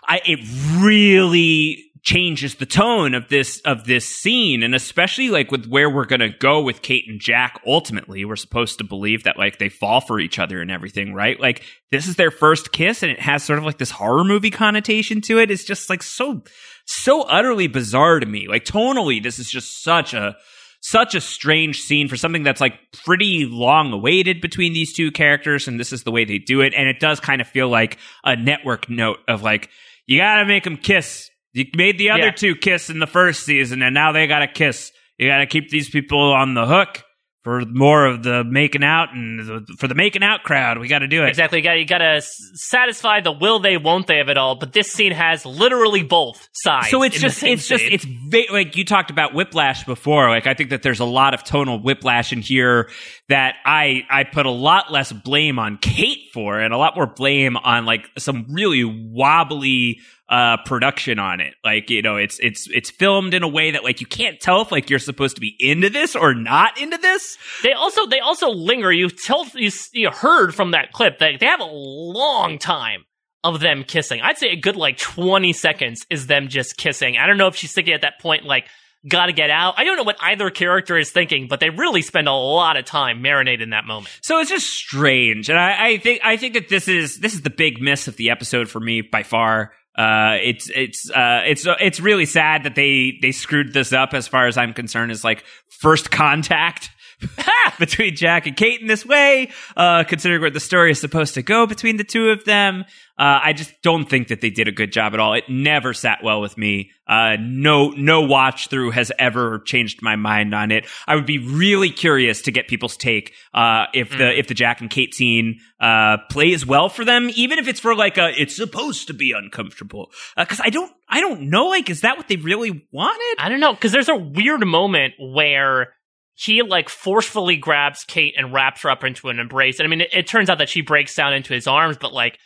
[0.06, 0.20] I.
[0.24, 0.40] It
[0.82, 6.06] really changes the tone of this of this scene and especially like with where we're
[6.06, 9.68] going to go with Kate and Jack ultimately we're supposed to believe that like they
[9.68, 13.20] fall for each other and everything right like this is their first kiss and it
[13.20, 16.42] has sort of like this horror movie connotation to it it's just like so
[16.90, 18.48] so utterly bizarre to me.
[18.48, 20.36] Like tonally this is just such a
[20.82, 22.74] such a strange scene for something that's like
[23.04, 26.72] pretty long awaited between these two characters and this is the way they do it.
[26.74, 29.68] And it does kind of feel like a network note of like
[30.06, 31.28] you gotta make them kiss.
[31.52, 32.30] You made the other Yeah.
[32.32, 34.90] two kiss in the first season and now they gotta kiss.
[35.18, 37.04] You gotta keep these people on the hook
[37.42, 41.08] for more of the making out and the, for the making out crowd we gotta
[41.08, 41.58] do it Exactly.
[41.58, 42.20] You got you got to
[42.54, 44.56] satisfy the will they won't they of it all.
[44.56, 46.90] But this scene has literally both sides.
[46.90, 50.54] so it's just it's just it's va- like you talked about whiplash before like i
[50.54, 52.90] think that there's a lot of tonal whiplash in here
[53.28, 57.06] that i i put a lot less blame on kate for and a lot more
[57.06, 62.68] blame on like some really wobbly uh production on it like you know it's it's
[62.70, 65.40] it's filmed in a way that like you can't tell if like you're supposed to
[65.40, 68.92] be into this or not into this They also they also linger.
[68.92, 73.04] You tell you, you heard from that clip that they have a long time
[73.42, 74.20] of them kissing.
[74.22, 77.16] I'd say a good like twenty seconds is them just kissing.
[77.16, 78.66] I don't know if she's thinking at that point like
[79.08, 79.74] got to get out.
[79.76, 82.84] I don't know what either character is thinking, but they really spend a lot of
[82.84, 84.08] time marinating in that moment.
[84.22, 87.42] So it's just strange, and I, I think I think that this is this is
[87.42, 89.72] the big miss of the episode for me by far.
[89.96, 94.28] Uh, it's it's uh, it's it's really sad that they they screwed this up as
[94.28, 95.10] far as I'm concerned.
[95.12, 96.90] Is like first contact
[97.78, 101.42] between Jack and Kate in this way, uh, considering where the story is supposed to
[101.42, 102.84] go between the two of them.
[103.18, 105.34] Uh, I just don't think that they did a good job at all.
[105.34, 106.90] It never sat well with me.
[107.06, 110.86] Uh, no, no watch through has ever changed my mind on it.
[111.06, 114.38] I would be really curious to get people's take, uh, if the, Mm.
[114.38, 117.94] if the Jack and Kate scene, uh, plays well for them, even if it's for
[117.94, 120.10] like a, it's supposed to be uncomfortable.
[120.36, 123.36] Uh, cause I don't, I don't know, like, is that what they really wanted?
[123.38, 125.92] I don't know because there's a weird moment where
[126.40, 129.78] he like forcefully grabs Kate and wraps her up into an embrace.
[129.78, 132.12] And I mean, it, it turns out that she breaks down into his arms, but
[132.12, 132.38] like,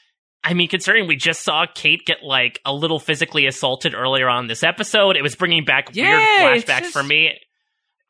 [0.42, 4.46] I mean, considering we just saw Kate get like a little physically assaulted earlier on
[4.46, 7.32] this episode, it was bringing back Yeah, weird flashbacks just- for me.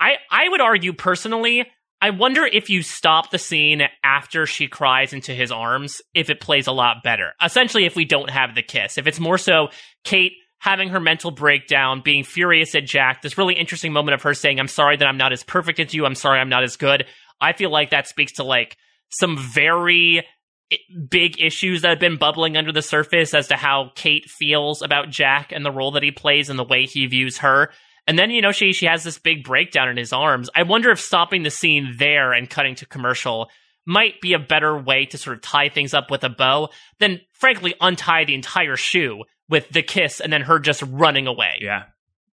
[0.00, 1.66] I I would argue personally,
[2.00, 6.40] I wonder if you stop the scene after she cries into his arms, if it
[6.40, 7.32] plays a lot better.
[7.42, 9.68] Essentially, if we don't have the kiss, if it's more so
[10.02, 10.32] Kate
[10.64, 14.58] having her mental breakdown, being furious at Jack, this really interesting moment of her saying,
[14.58, 17.04] I'm sorry that I'm not as perfect as you, I'm sorry I'm not as good.
[17.38, 18.78] I feel like that speaks to like
[19.10, 20.24] some very
[20.72, 20.76] eh,
[21.10, 25.10] big issues that have been bubbling under the surface as to how Kate feels about
[25.10, 27.70] Jack and the role that he plays and the way he views her.
[28.06, 30.48] And then, you know, she she has this big breakdown in his arms.
[30.56, 33.50] I wonder if stopping the scene there and cutting to commercial
[33.84, 37.20] might be a better way to sort of tie things up with a bow than
[37.32, 41.58] frankly untie the entire shoe with the kiss and then her just running away.
[41.60, 41.84] Yeah.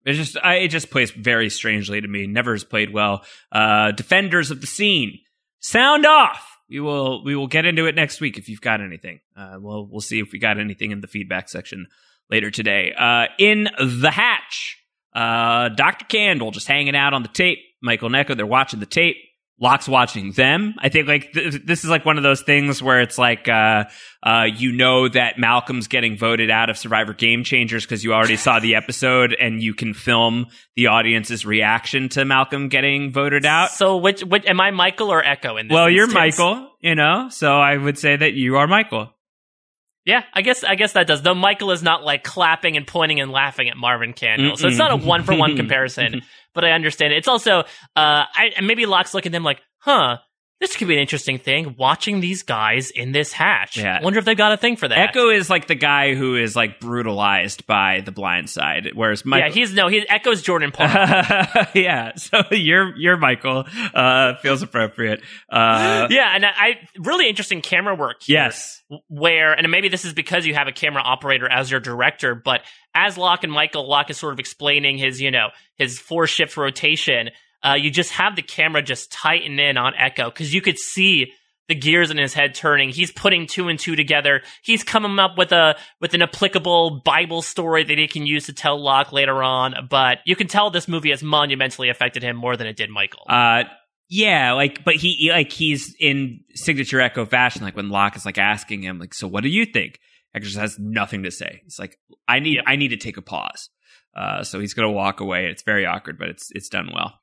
[0.06, 2.26] It just I, it just plays very strangely to me.
[2.26, 3.24] Never has played well.
[3.52, 5.20] Uh, defenders of the scene,
[5.60, 6.58] sound off.
[6.70, 9.20] We will we will get into it next week if you've got anything.
[9.38, 11.88] Uh, we'll we'll see if we got anything in the feedback section
[12.32, 12.94] later today.
[12.98, 14.84] Uh, in the hatch,
[15.14, 17.60] uh, Doctor Candle just hanging out on the tape.
[17.82, 19.18] Michael and Eko they're watching the tape.
[19.62, 20.74] Locke's watching them.
[20.80, 23.86] I think like th- this is like one of those things where it's like uh,
[24.24, 28.38] uh, you know that Malcolm's getting voted out of Survivor Game Changers because you already
[28.38, 33.70] saw the episode and you can film the audience's reaction to Malcolm getting voted out.
[33.70, 36.08] So which, which am I Michael or Eko in this Well, you're?
[36.12, 39.14] Michael, you know, so I would say that you are Michael.
[40.06, 41.22] Yeah, I guess I guess that does.
[41.22, 44.78] Though Michael is not like clapping and pointing and laughing at Marvin Candle, so it's
[44.80, 46.22] not a one for one comparison.
[46.54, 47.18] But I understand it.
[47.18, 47.64] It's also uh,
[47.96, 50.18] I maybe Locke's looking at them like, huh,
[50.62, 51.76] this could be an interesting thing.
[51.78, 53.78] Watching these guys in this hatch.
[53.78, 54.02] Yeah.
[54.02, 55.14] Wonder if they've got a thing for that.
[55.14, 59.50] Eko is like the guy who is like brutalized by the blind side, whereas Michael.
[59.50, 60.86] Yeah, he's no, he Eko's Jordan Paul.
[61.74, 63.66] yeah, so you're you're Michael.
[63.94, 65.22] Uh, feels appropriate.
[65.52, 68.22] Uh, yeah, and I, I really interesting camera work.
[68.22, 68.36] here.
[68.36, 68.84] Yes.
[69.08, 72.62] where and maybe this is because you have a camera operator as your director but
[72.94, 75.48] as locke and michael locke is sort of explaining his you know
[75.78, 77.30] his four shift rotation
[77.64, 81.32] uh, you just have the camera just tighten in on eko because you could see
[81.68, 85.38] the gears in his head turning he's putting two and two together he's coming up
[85.38, 89.42] with a with an applicable bible story that he can use to tell locke later
[89.42, 92.90] on but you can tell this movie has monumentally affected him more than it did
[92.90, 93.64] michael Uh,
[94.14, 97.64] yeah, like, but he like he's in signature Eko fashion.
[97.64, 100.00] Like when Locke is like asking him, like, "So what do you think?"
[100.36, 101.62] Eko just has nothing to say.
[101.64, 101.98] He's like,
[102.28, 103.70] "I need, I need to take a pause."
[104.14, 105.46] Uh, so he's gonna walk away.
[105.46, 107.21] It's very awkward, but it's it's done well.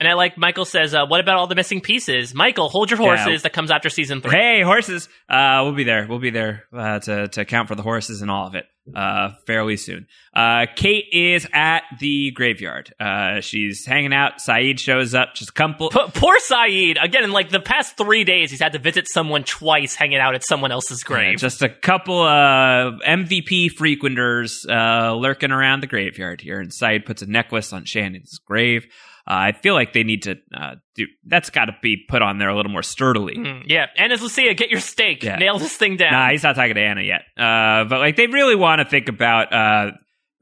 [0.00, 3.00] And i like michael says uh, what about all the missing pieces michael hold your
[3.00, 3.16] Yeah.
[3.16, 5.08] horses that comes after season three Hey, horses!
[5.28, 6.06] Uh, we'll be there.
[6.08, 9.32] We'll be there uh, to to account for the horses and all of it uh,
[9.46, 10.06] fairly soon.
[10.34, 12.90] Uh, Kate is at the graveyard.
[12.98, 14.38] Uh, she's hanging out.
[14.38, 15.34] Sayid shows up.
[15.34, 15.90] Just a couple.
[15.90, 16.96] P- poor Sayid.
[17.02, 20.34] Again, in like the past three days, he's had to visit someone twice hanging out
[20.34, 21.38] at someone else's Yeah, grave.
[21.38, 26.58] just a couple uh, MVP frequenters uh, lurking around the graveyard here.
[26.60, 28.86] And Sayid puts a necklace on Shannon's grave.
[29.28, 32.38] Uh, I feel like they need to uh, do that's got to be put on
[32.38, 33.34] there a little more sturdily.
[33.36, 33.86] Mm, yeah.
[33.98, 35.22] Ana's Lucia, get your stake.
[35.22, 35.36] Yeah.
[35.36, 36.12] Nail this thing down.
[36.12, 37.22] Nah, he's not talking to Ana yet.
[37.36, 39.90] Uh, but like they really want to think about uh,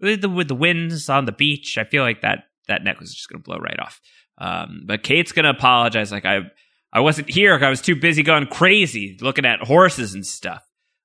[0.00, 1.78] with the with the winds on the beach.
[1.78, 4.00] I feel like that that necklace is just gonna blow right off.
[4.38, 6.12] Um, but Kate's gonna apologize.
[6.12, 6.42] Like I
[6.92, 7.58] I wasn't here.
[7.60, 10.62] I was too busy going crazy looking at horses and stuff.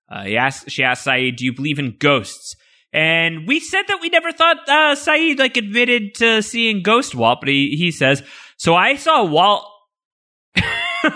[0.07, 2.55] Uh, he asked, she asked Sayid, "Do you believe in ghosts?"
[2.93, 7.39] And we said that we never thought uh, Sayid like admitted to seeing Ghost Walt,
[7.41, 8.21] but he he says,
[8.57, 9.65] "So I saw Walt."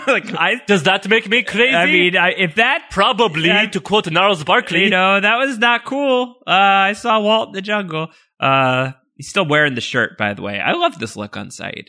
[0.06, 1.74] like I Does that make me crazy?
[1.74, 3.66] I mean, I, if that probably Yeah.
[3.66, 4.84] to quote Gnarls Barkley.
[4.84, 6.36] you know, that was not cool.
[6.46, 8.08] Uh, I saw Walt in the jungle.
[8.40, 10.58] Uh, he's still wearing the shirt, by the way.
[10.58, 11.88] I love this look on Sayid.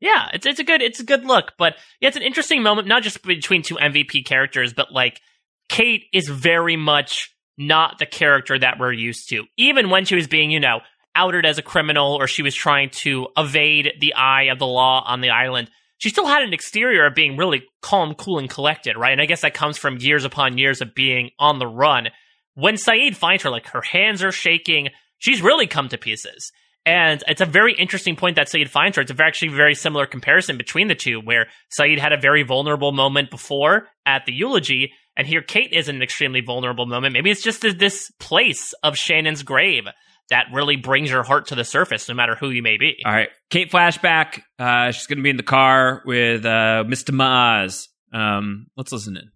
[0.00, 2.86] Yeah, it's it's a good it's a good look, but yeah, it's an interesting moment,
[2.88, 5.20] not just between two MVP characters, but like
[5.68, 9.44] Kate is very much not the character that we're used to.
[9.56, 10.80] Even when she was being, you know,
[11.14, 15.02] outed as a criminal or she was trying to evade the eye of the law
[15.04, 18.96] on the island, she still had an exterior of being really calm, cool, and collected,
[18.96, 19.12] right?
[19.12, 22.08] And I guess that comes from years upon years of being on the run.
[22.54, 24.88] When Sayid finds her, like her hands are shaking,
[25.18, 26.52] she's really come to pieces.
[26.86, 29.02] And it's a very interesting point that Sayid finds her.
[29.02, 31.48] It's a actually very similar comparison between the two, where
[31.78, 35.96] Sayid had a very vulnerable moment before at the eulogy, and here Kate is in
[35.96, 37.12] an extremely vulnerable moment.
[37.12, 39.84] Maybe it's just this place of Shannon's grave
[40.30, 42.96] that really brings your heart to the surface, no matter who you may be.
[43.04, 44.40] All right, Kate flashback.
[44.58, 47.12] Uh, she's going to be in the car with uh, Mr.
[47.12, 47.88] Mars.
[48.12, 49.30] Um, let's listen in.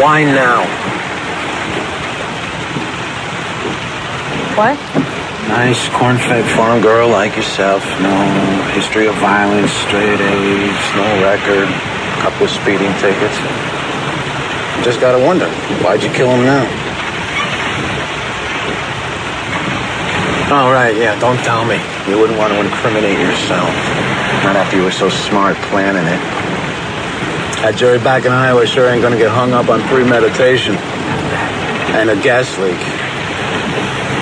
[0.00, 0.62] Why now?
[4.56, 4.78] What?
[5.48, 7.82] Nice corn-fed farm girl like yourself.
[8.00, 11.95] No history of violence, straight A's, no record,
[12.26, 13.38] couple of speeding tickets.
[14.82, 15.46] Just gotta wonder,
[15.78, 16.66] why'd you kill him now?
[20.50, 21.78] All right, yeah, don't tell me.
[22.10, 23.70] You wouldn't want to incriminate yourself.
[24.42, 26.18] Not after you were so smart planning it.
[27.62, 30.74] That jury back in Iowa sure ain't gonna get hung up on premeditation.
[31.94, 32.82] And a gas leak.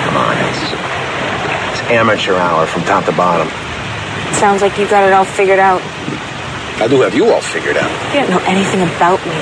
[0.05, 0.61] Come on, it's,
[1.73, 3.49] it's amateur hour from top to bottom.
[4.37, 5.81] Sounds like you got it all figured out.
[6.75, 7.87] I do have you all figured out.
[8.11, 9.39] You don't know anything about me.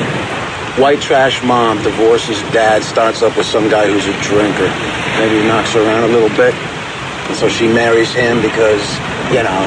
[0.77, 4.69] White trash mom divorces dad, starts up with some guy who's a drinker.
[5.17, 6.53] Maybe knocks her around a little bit.
[6.53, 8.85] And so she marries him because,
[9.33, 9.61] you know,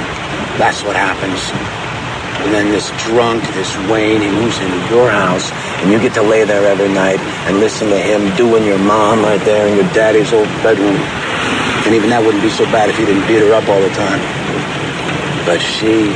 [0.62, 1.42] that's what happens.
[2.46, 5.50] And then this drunk, this Wayne, he moves into your house,
[5.82, 7.18] and you get to lay there every night
[7.50, 10.94] and listen to him doing your mom right there in your daddy's old bedroom.
[11.82, 13.90] And even that wouldn't be so bad if you didn't beat her up all the
[13.90, 14.22] time.
[15.42, 16.14] But she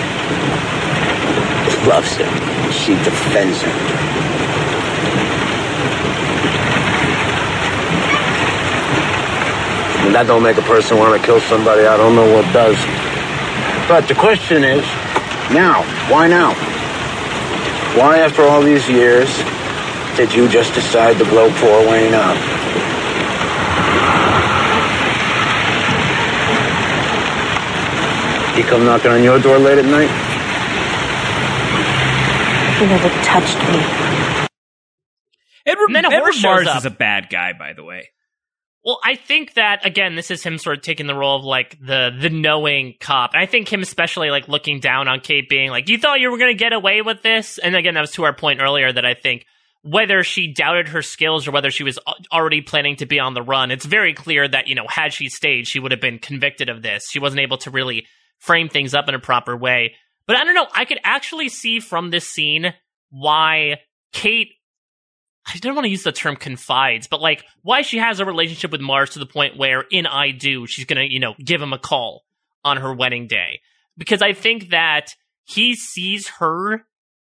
[1.91, 2.30] loves him.
[2.70, 3.74] She defends him.
[10.07, 11.82] And that don't make a person want to kill somebody.
[11.82, 12.78] I don't know what does.
[13.91, 14.86] But the question is,
[15.51, 16.55] now, why now?
[17.99, 19.26] Why, after all these years,
[20.16, 22.38] did you just decide to blow poor Wayne up?
[28.55, 30.30] He come knocking on your door late at night?
[32.81, 34.47] He never touched me.
[35.66, 36.76] Edward, And then a Edward horse shows Mars up.
[36.78, 38.09] is a bad guy, by the way.
[38.83, 41.78] Well, I think that again, this is him sort of taking the role of like
[41.78, 43.35] the the knowing cop.
[43.35, 46.31] And I think him especially like looking down on Kate, being like, "You thought you
[46.31, 48.91] were going to get away with this?" And again, that was to our point earlier
[48.91, 49.45] that I think
[49.83, 51.99] whether she doubted her skills or whether she was
[52.33, 55.28] already planning to be on the run, it's very clear that you know had she
[55.28, 57.11] stayed, she would have been convicted of this.
[57.11, 58.07] She wasn't able to really
[58.39, 59.97] frame things up in a proper way.
[60.31, 60.68] But I don't know.
[60.72, 62.72] I could actually see from this scene
[63.11, 63.81] why
[64.12, 64.53] Kate
[65.45, 68.70] I don't want to use the term confides, but like why she has a relationship
[68.70, 71.72] with Mars to the point where in I do she's gonna, you know, give him
[71.72, 72.22] a call
[72.64, 73.59] on her wedding day.
[73.99, 76.87] Because I think that he sees her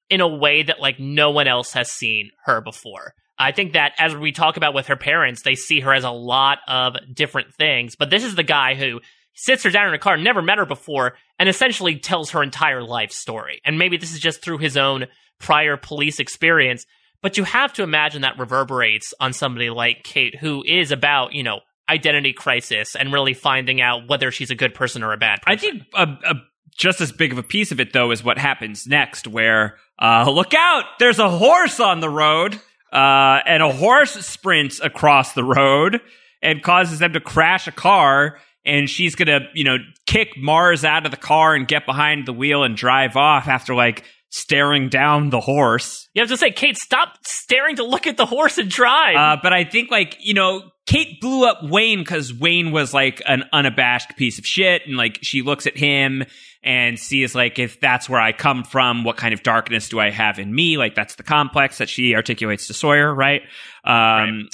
[0.09, 3.13] in a way that like no one else has seen her before.
[3.37, 6.09] I think that as we talk about with her parents, they see her as a
[6.09, 7.95] lot of different things.
[7.95, 9.01] But this is the guy who
[9.37, 12.83] sits her down in a car, never met her before, and essentially tells her entire
[12.83, 13.61] life story.
[13.63, 15.05] And maybe this is just through his own
[15.39, 16.85] prior police experience.
[17.21, 21.43] But you have to imagine that reverberates on somebody like Kate, who is about, you
[21.43, 25.41] know, identity crisis and really finding out whether she's a good person or a bad
[25.41, 25.57] person.
[25.57, 26.35] I think a, a,
[26.75, 30.29] just as big of a piece of it, though, is what happens next, where uh,
[30.29, 32.59] look out, there's a horse on the road,
[32.91, 36.01] uh, and a horse sprints across the road
[36.41, 38.39] and causes them to crash a car.
[38.67, 42.33] And she's gonna, you know, kick Mars out of the car and get behind the
[42.33, 46.09] wheel and drive off after like staring down the horse.
[46.13, 49.15] You have to say, Kate, stop staring to look at the horse and drive.
[49.15, 53.21] Uh, but I think like you know, Kate blew up Wayne because Wayne was like
[53.25, 56.25] an unabashed piece of shit, and like she looks at him
[56.61, 60.09] and sees like if that's where I come from, what kind of darkness do I
[60.09, 60.77] have in me?
[60.77, 63.43] Like that's the complex that she articulates to Sawyer, right?
[63.85, 64.49] Um,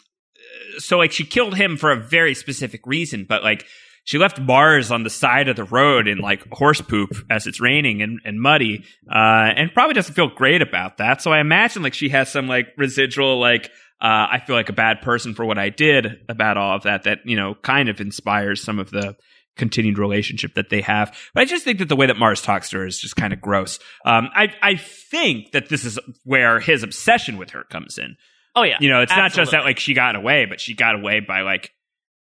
[0.77, 3.65] So like she killed him for a very specific reason, but like
[4.03, 7.61] she left Mars on the side of the road in like horse poop as it's
[7.61, 11.21] raining and, and muddy, uh, and probably doesn't feel great about that.
[11.21, 14.73] So I imagine like she has some like residual like uh, I feel like a
[14.73, 17.03] bad person for what I did about all of that.
[17.03, 19.15] That you know kind of inspires some of the
[19.55, 21.15] continued relationship that they have.
[21.33, 23.31] But I just think that the way that Mars talks to her is just kind
[23.31, 23.79] of gross.
[24.05, 28.17] Um, I I think that this is where his obsession with her comes in.
[28.55, 30.95] oh yeah, You know, it's not just that like she got away, but she got
[30.95, 31.71] away by like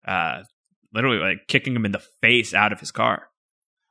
[0.07, 0.43] uh
[0.93, 3.27] literally like kicking him in the face out of his car.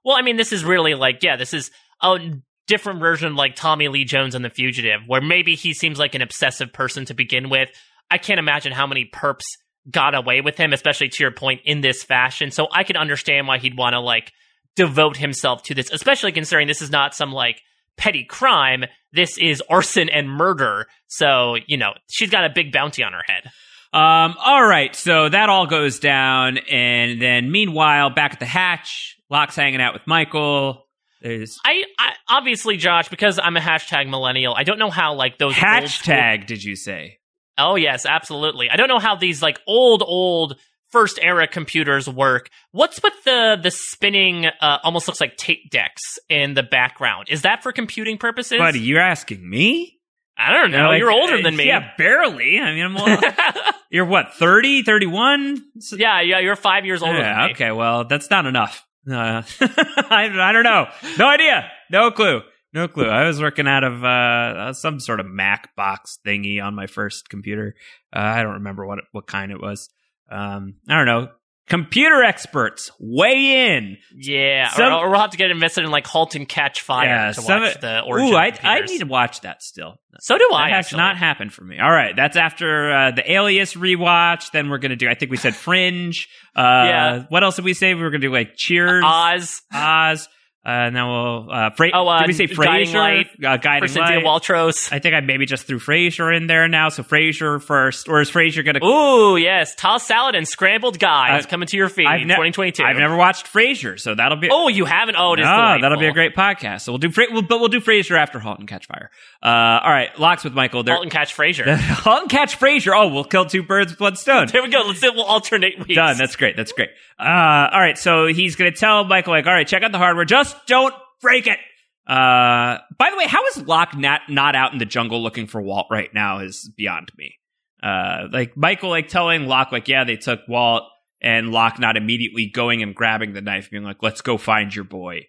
[0.05, 1.71] Well, I mean, this is really like, yeah, this is
[2.03, 2.19] a
[2.67, 6.23] different version like Tommy Lee Jones in The Fugitive, where maybe he seems like an
[6.23, 7.69] obsessive person to begin with.
[8.11, 9.45] I can't imagine how many perps
[9.91, 12.51] got away with him, especially to your point, in this fashion.
[12.51, 14.33] So I can understand why he'd want to like
[14.77, 17.61] devote himself to this, especially considering this is not some like
[17.97, 18.85] petty crime.
[19.13, 20.87] This is arson and murder.
[21.09, 23.51] So, you know, she's got a big bounty on her head.
[23.93, 29.19] Um, all right, so that all goes down, and then meanwhile, back at the hatch,
[29.29, 30.87] Locke's hanging out with Michael.
[31.21, 35.37] There's I, I obviously, Josh, because I'm a hashtag millennial, I don't know how like
[35.37, 36.47] those old hashtag.
[36.47, 37.19] Did you say?
[37.59, 38.71] Oh yes, absolutely.
[38.71, 40.59] I don't know how these like old old
[40.91, 42.49] first era computers work.
[42.71, 47.29] What's with the the spinning uh, almost looks like tape decks in the background?
[47.29, 48.59] Is that for computing purposes?
[48.59, 49.99] Buddy, you're asking me?
[50.37, 50.89] I don't know.
[50.89, 51.67] Like, You're older than me.
[51.67, 52.59] Yeah, barely.
[52.59, 53.19] I mean, I'm little,
[53.91, 55.63] you're what, 30, 31?
[55.93, 57.53] yeah, yeah, you're 5 years older Yeah, than me.
[57.53, 58.85] okay, well, that's not enough.
[59.09, 60.87] Uh, I, I don't know.
[61.19, 61.71] No idea.
[61.91, 62.41] No clue.
[62.73, 63.09] No clue.
[63.09, 67.29] I was working out of uh, some sort of Mac box thingy on my first
[67.29, 67.75] computer.
[68.15, 69.91] Uh, I don't remember what what kind it was.
[70.31, 71.29] Um, I don't know.
[71.69, 73.97] Computer experts weigh in.
[74.17, 77.07] Yeah, Some- or, or we'll have to get invested in like Halt and Catch Fire
[77.07, 79.95] yeah, to watch the origin Ooh, I, I need to watch that still.
[80.21, 80.57] So do That
[80.93, 80.97] I.
[80.97, 81.79] not happened for me.
[81.79, 84.51] All right, that's after uh, the Alias rewatch.
[84.51, 85.09] Then we're gonna do.
[85.09, 86.29] I think we said Fringe.
[86.55, 87.23] Uh, Yeah.
[87.29, 87.95] What else did we say?
[87.95, 90.29] We were gonna do like Cheers, Oz, Oz.
[90.65, 91.49] Uh, and then we'll.
[91.51, 92.95] Uh, Fra- Oh, uh, did we say Guiding Frasier?
[92.95, 94.25] Light Uh, Guiding for Cynthia Light.
[94.25, 94.93] Waltros.
[94.93, 96.89] I think I maybe just threw Frasier in there now.
[96.89, 98.79] So Frasier first, or is Frasier gonna?
[98.85, 102.07] Ooh, yes, tossed salad and scrambled guys Uh, coming to your feed.
[102.07, 102.85] I've ne- 2022.
[102.85, 104.51] I've never watched Frasier, so that'll be.
[104.53, 105.17] Oh, you haven't?
[105.19, 105.47] Oh, it is.
[105.47, 106.83] no, that'll be a great podcast.
[106.83, 109.11] So we'll do, Fra- we'll, but we'll do Frasier after *Halt and Catch Fire*.
[109.43, 109.47] Uh,
[109.83, 110.85] all right, Locke's with Michael.
[110.85, 111.75] They're- Halt and Catch Frasier.
[111.77, 112.93] *Halt and Catch Frasier*.
[112.95, 114.47] Oh, we'll kill two birds with one stone.
[114.47, 114.83] There we go.
[114.87, 115.03] Let's.
[115.03, 115.97] We'll alternate weeks.
[115.97, 116.17] Done.
[116.19, 116.57] That's great.
[116.57, 116.91] That's great.
[117.19, 117.99] Uh, all right.
[117.99, 120.25] So he's going to tell Michael, like, all right, check out the hardware.
[120.25, 121.59] Just don't break it.
[122.07, 125.61] Uh, by the way, how is Locke not, not out in the jungle looking for
[125.63, 127.37] Walt right now is beyond me.
[127.83, 130.85] Uh, like Michael, like telling Locke, like, yeah, they took Walt
[131.23, 134.85] and Locke not immediately going and grabbing the knife, being like, let's go find your
[134.85, 135.21] boy,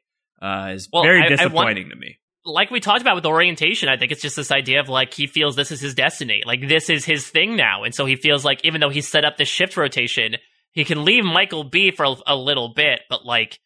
[0.41, 2.17] uh, is Well, very I- I want- disappointing to me.
[2.45, 5.27] like we talked about with orientation, I think it's just this idea of like he
[5.27, 6.41] feels this is his destiny.
[6.45, 7.83] Like this is his thing now.
[7.83, 10.35] And so he feels like even though he's set up this shift rotation,
[10.73, 13.59] he can leave Michael be for a, a little bit, but like,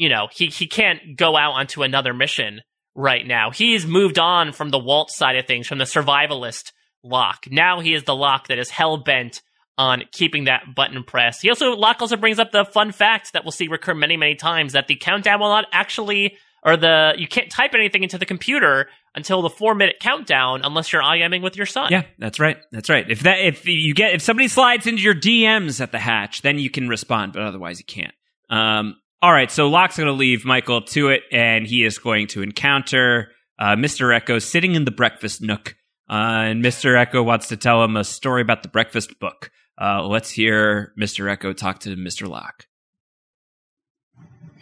[0.00, 2.62] you know, he, he can't go out onto another mission
[2.94, 3.50] right now.
[3.50, 6.72] He's moved on from the Walt side of things, from the survivalist
[7.04, 7.44] Locke.
[7.50, 9.42] Now he is the Locke that is hell bent
[9.76, 11.42] on keeping that button pressed.
[11.42, 14.36] He also Locke also brings up the fun fact that we'll see recur many, many
[14.36, 18.26] times that the countdown will not actually or the you can't type anything into the
[18.26, 21.88] computer until the four minute countdown unless you're IMing with your son.
[21.90, 22.56] Yeah, that's right.
[22.72, 23.04] That's right.
[23.10, 26.58] If that if you get if somebody slides into your DMs at the hatch, then
[26.58, 28.14] you can respond, but otherwise you can't.
[28.48, 32.26] Um, all right, so Locke's going to leave Michael to it, and he is going
[32.28, 34.18] to encounter uh, Mr.
[34.18, 35.76] Eko sitting in the breakfast nook,
[36.08, 36.94] uh, and Mr.
[36.96, 39.50] Eko wants to tell him a story about the breakfast book.
[39.80, 41.30] Uh, let's hear Mr.
[41.36, 42.26] Eko talk to Mr.
[42.28, 42.66] Locke.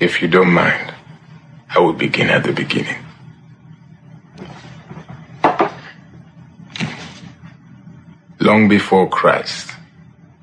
[0.00, 0.92] If you don't mind,
[1.70, 3.04] I will begin at the beginning.
[8.40, 9.70] Long before Christ,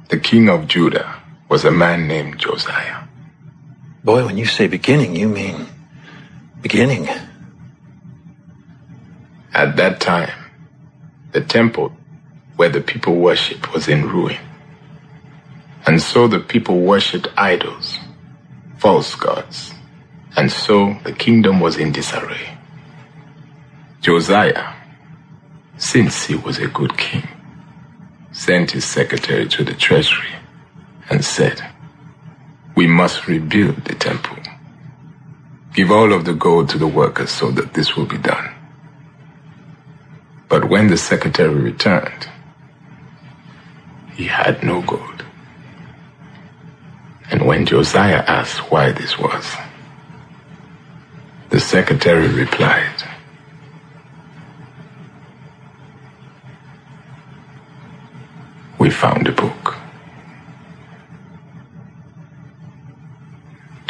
[0.09, 3.04] the king of Judah was a man named Josiah.
[4.05, 5.65] Boy, when you say beginning, you mean
[6.61, 7.09] beginning.
[9.51, 10.29] At that time,
[11.31, 11.91] the temple
[12.55, 14.37] where the people worshipped was in ruin.
[15.87, 17.97] And so the people worshipped idols,
[18.77, 19.73] false gods.
[20.37, 22.59] And so the kingdom was in disarray.
[24.01, 24.75] Josiah,
[25.77, 27.27] since he was a good king,
[28.31, 30.35] sent his secretary to the treasury
[31.09, 31.74] and said,
[32.75, 34.37] We must rebuild the temple.
[35.73, 38.53] Give all of the gold to the workers so that this will be done.
[40.49, 42.29] But when the secretary returned,
[44.13, 45.23] he had no gold.
[47.31, 49.55] And when Josiah asked why this was,
[51.49, 53.03] the secretary replied,
[58.77, 59.31] We found a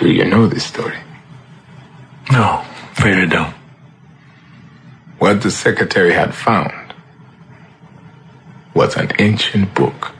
[0.05, 0.99] Do you know this story?
[2.31, 3.55] No, afraid I don't.
[5.17, 6.93] What the secretary had found
[8.75, 10.11] was an ancient book.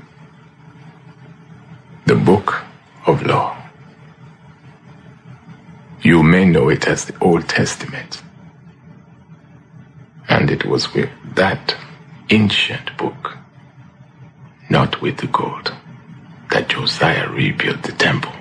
[2.07, 2.64] The Book
[3.06, 3.56] of Law.
[6.02, 8.24] You may know it as the Old Testament.
[10.28, 11.76] And it was with that
[12.32, 13.38] ancient book,
[14.68, 15.72] not with the gold,
[16.49, 18.32] that Josiah rebuilt the temple.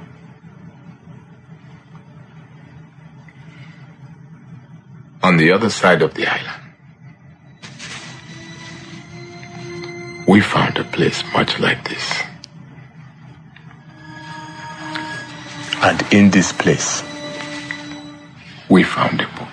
[5.25, 6.63] on the other side of the island,
[10.29, 12.23] we found a place much like this.
[15.83, 17.03] And in this place,
[18.69, 19.49] we found a book.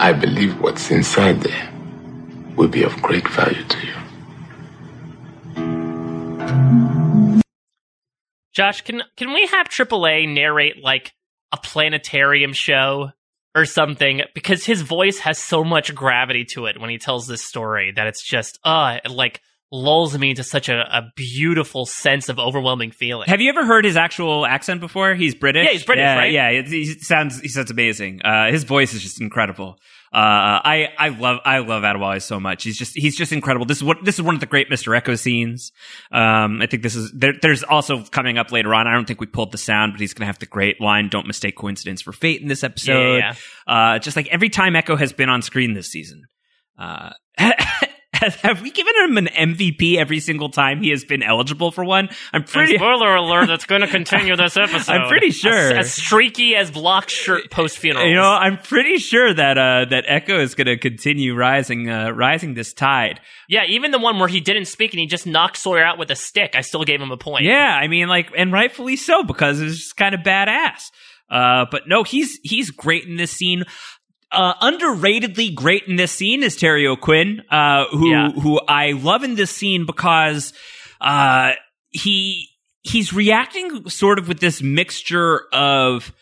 [0.00, 1.79] I believe what's inside there
[2.60, 3.94] will be of great value to you.
[8.52, 11.12] Josh, can can we have AAA narrate like
[11.52, 13.12] a planetarium show
[13.54, 14.20] or something?
[14.34, 18.06] Because his voice has so much gravity to it when he tells this story that
[18.06, 19.40] it's just uh it like
[19.72, 23.28] lulls me into such a, a beautiful sense of overwhelming feeling.
[23.28, 25.14] Have you ever heard his actual accent before?
[25.14, 25.64] He's British.
[25.64, 26.32] Yeah, he's British, yeah, right?
[26.32, 28.20] Yeah, he sounds he sounds amazing.
[28.22, 29.78] Uh, his voice is just incredible.
[30.12, 32.64] Uh, I I love I love Adewale so much.
[32.64, 33.64] He's just he's just incredible.
[33.64, 35.00] This is what this is one of the great Mr.
[35.00, 35.70] Eko scenes.
[36.10, 38.88] Um, I think this is there, there's also coming up later on.
[38.88, 41.10] I don't think we pulled the sound, but he's going to have the great line
[41.10, 43.18] "Don't mistake coincidence for fate" in this episode.
[43.18, 43.34] Yeah,
[43.68, 46.24] Uh, just like every time Eko has been on screen this season.
[46.76, 47.10] Uh,
[48.20, 52.08] have we given him an MVP every single time he has been eligible for one?
[52.32, 52.74] I'm pretty.
[52.74, 54.92] And spoiler alert, that's going to continue this episode.
[54.92, 55.52] I'm pretty sure.
[55.52, 58.06] As, as streaky as block shirt post funeral.
[58.06, 62.10] You know, I'm pretty sure that uh, that Eko is going to continue rising, uh,
[62.10, 63.20] rising this tide.
[63.48, 66.10] Yeah, even the one where he didn't speak and he just knocked Sawyer out with
[66.10, 67.44] a stick, I still gave him a point.
[67.44, 70.90] Yeah, I mean, like, and rightfully so because it's just kind of badass.
[71.30, 73.64] Uh, but no, he's he's great in this scene.
[74.32, 78.30] Uh, underratedly great in this scene is Terry O'Quinn, uh, who Yeah.
[78.30, 80.52] who I love in this scene because
[81.00, 81.52] uh,
[81.90, 82.48] he
[82.82, 86.12] he's reacting sort of with this mixture of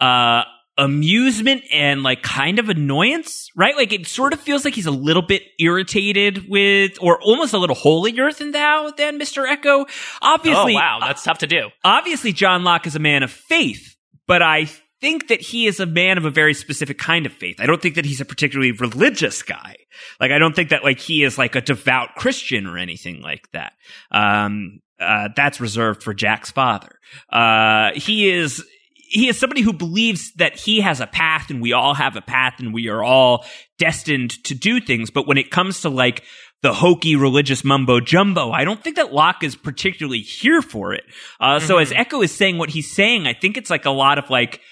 [0.00, 0.42] uh,
[0.76, 3.76] amusement and like kind of annoyance, right?
[3.76, 7.58] Like it sort of feels like he's a little bit irritated with, or almost a
[7.58, 9.88] little holier than thou than Mister Eko.
[10.20, 11.68] Obviously, oh, wow, that's tough to do.
[11.84, 13.94] obviously John Locke is a man of faith,
[14.26, 14.68] but I
[15.04, 17.56] think that he is a man of a very specific kind of faith.
[17.60, 19.76] I don't think that he's a particularly religious guy.
[20.18, 23.46] Like I don't think that like he is like a devout Christian or anything like
[23.52, 23.74] that.
[24.10, 26.98] Um uh that's reserved for Jack's father.
[27.30, 28.64] Uh he is
[28.96, 32.22] he is somebody who believes that he has a path and we all have a
[32.22, 33.44] path and we are all
[33.78, 36.22] destined to do things, but when it comes to like
[36.62, 38.50] the hokey religious mumbo jumbo.
[38.50, 41.04] I don't think that Locke is particularly here for it.
[41.38, 44.16] Uh, So as Eko is saying what he's saying, I think it's like a lot
[44.16, 44.62] of like,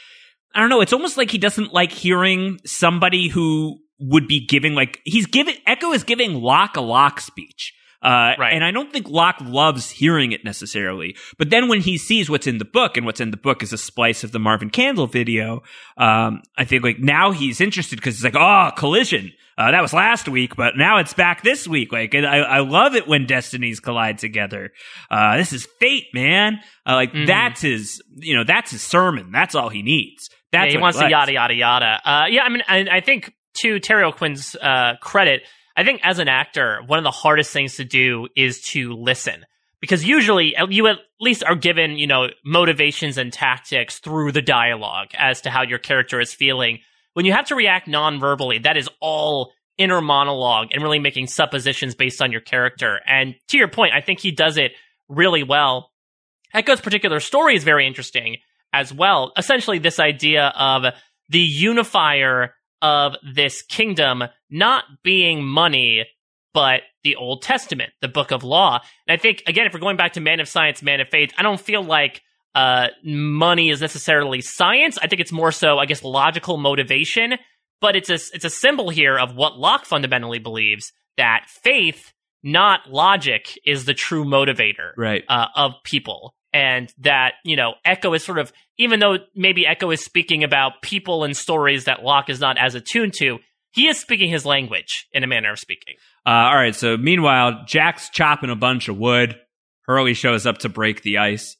[0.54, 0.80] I don't know.
[0.80, 5.54] It's almost like he doesn't like hearing somebody who would be giving like he's giving
[5.66, 7.72] Eko is giving Locke a Locke speech.
[8.02, 8.52] Uh, Right.
[8.52, 11.14] And I don't think Locke loves hearing it necessarily.
[11.38, 13.72] But then when he sees what's in the book, and what's in the book is
[13.72, 15.62] a splice of the Marvin Candle video,
[15.96, 19.30] um, I think like now he's interested because it's like, oh, collision.
[19.56, 21.92] Uh, that was last week, but now it's back this week.
[21.92, 24.72] Like, and I, I love it when destinies collide together.
[25.10, 26.58] Uh, this is fate, man.
[26.86, 27.26] Uh, like Mhm.
[27.28, 29.30] that's his, you know, that's his sermon.
[29.30, 30.28] That's all he needs.
[30.52, 32.00] That's yeah, he wants to yada yada yada.
[32.04, 35.42] Uh, yeah, I mean, I, I think to Terry O'Quinn's uh, credit,
[35.76, 39.46] I think as an actor, one of the hardest things to do is to listen
[39.80, 45.08] because usually you at least are given, you know, motivations and tactics through the dialogue
[45.14, 46.78] as to how your character is feeling.
[47.14, 51.94] When you have to react non-verbally, that is all inner monologue and really making suppositions
[51.94, 53.00] based on your character.
[53.06, 54.72] And to your point, I think he does it
[55.08, 55.90] really well.
[56.54, 58.36] Eko's particular story is very interesting
[58.72, 59.32] as well.
[59.36, 60.84] Essentially, this idea of
[61.28, 66.04] the unifier of this kingdom not being money,
[66.52, 68.80] but the Old Testament, the book of law.
[69.06, 71.32] And I think, again, if we're going back to man of science, man of faith,
[71.38, 72.20] I don't feel like
[72.54, 74.98] uh, money is necessarily science.
[75.00, 77.34] I think it's more so, I guess, logical motivation.
[77.80, 82.12] But it's a it's a symbol here of what Locke fundamentally believes that faith,
[82.42, 85.24] not logic, is the true motivator Right.
[85.28, 86.34] uh, of people.
[86.52, 90.82] And that, you know, Eko is sort of, even though maybe Eko is speaking about
[90.82, 93.38] people and stories that Locke is not as attuned to,
[93.70, 95.94] he is speaking his language in a manner of speaking.
[96.26, 96.74] Uh, all right.
[96.74, 99.38] So meanwhile, Jack's chopping a bunch of wood.
[99.86, 101.56] Hurley shows up to break the ice.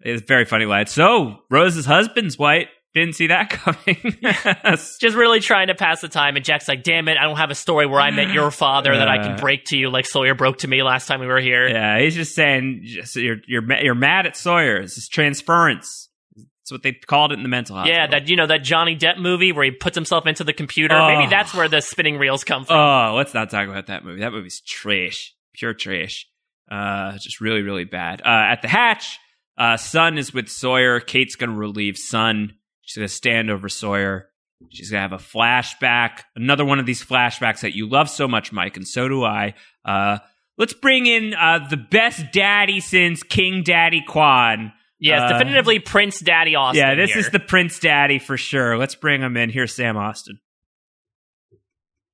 [0.00, 0.86] It's very funny line.
[0.86, 2.68] So Rose's husband's white.
[2.92, 4.16] Didn't see that coming.
[4.20, 4.96] Yes.
[5.00, 6.34] Just really trying to pass the time.
[6.36, 8.96] And Jack's like, damn it, I don't have a story where I met your father
[8.96, 9.36] that I can Uh.
[9.38, 11.68] break to you like Sawyer broke to me last time we were here.
[11.68, 14.78] Yeah, he's just saying just, you're you're you're mad at Sawyer.
[14.78, 16.08] It's just transference.
[16.36, 17.96] That's what they called it in the mental hospital.
[17.96, 20.94] Yeah, that you know that Johnny Depp movie where he puts himself into the computer.
[20.96, 21.06] Oh.
[21.16, 22.76] Maybe that's where the spinning reels come from.
[22.76, 24.20] Oh, let's not talk about that movie.
[24.20, 26.26] That movie's trash, pure trash.
[26.70, 28.20] Uh, just really, really bad.
[28.20, 29.18] Uh, at the hatch,
[29.58, 31.00] uh, Sun is with Sawyer.
[31.00, 32.54] Kate's gonna relieve Sun.
[32.90, 34.30] She's gonna stand over Sawyer.
[34.70, 36.22] She's gonna have a flashback.
[36.34, 39.54] Another one of these flashbacks that you love so much, Mike, and so do I.
[39.84, 40.18] Uh,
[40.58, 44.72] let's bring in uh, the best daddy since King Daddy Kwon.
[44.98, 46.80] Yes, Uh, definitively Prince Daddy Austin.
[46.84, 47.20] yeah, this here.
[47.20, 48.76] is the Prince Daddy for sure.
[48.76, 49.50] Let's bring him in.
[49.50, 50.40] Here's Sam Austin.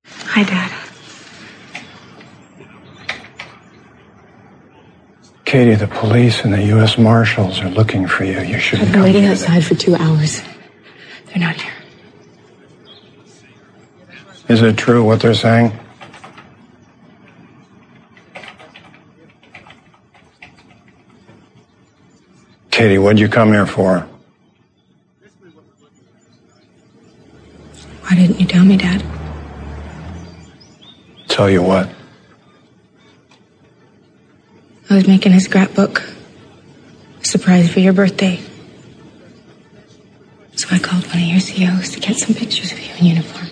[0.05, 0.71] Hi, Dad.
[5.45, 6.99] Katie, the police and the U.S.
[6.99, 8.39] Marshals are looking for you.
[8.41, 10.43] You shouldn't I've been waiting outside for two hours.
[11.37, 11.73] They're not here.
[14.47, 15.71] Is it true what they're saying?
[22.71, 24.07] Katie, what'd you come here for?
[28.01, 29.03] Why didn't you tell me, Dad?
[31.27, 31.87] Tell you what.
[34.89, 36.01] I was making a scrapbook.
[37.21, 38.39] A surprise for your birthday.
[40.57, 43.45] So I called one of your COs to get some pictures of you in uniform.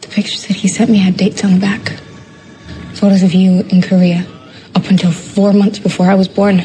[0.00, 1.92] The pictures that he sent me had dates on the back.
[2.94, 4.26] Photos of you in Korea
[4.74, 6.58] up until four months before I was born.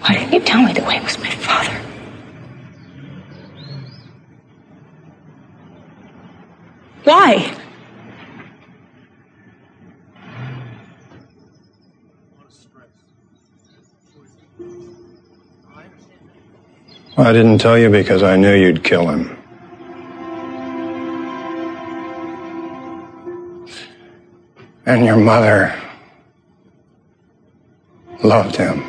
[0.00, 1.80] Why didn't you tell me that Wayne was my father?
[7.04, 7.56] Why?
[17.18, 19.38] I didn't tell you because I knew you'd kill him.
[24.84, 25.74] And your mother
[28.22, 28.84] loved him.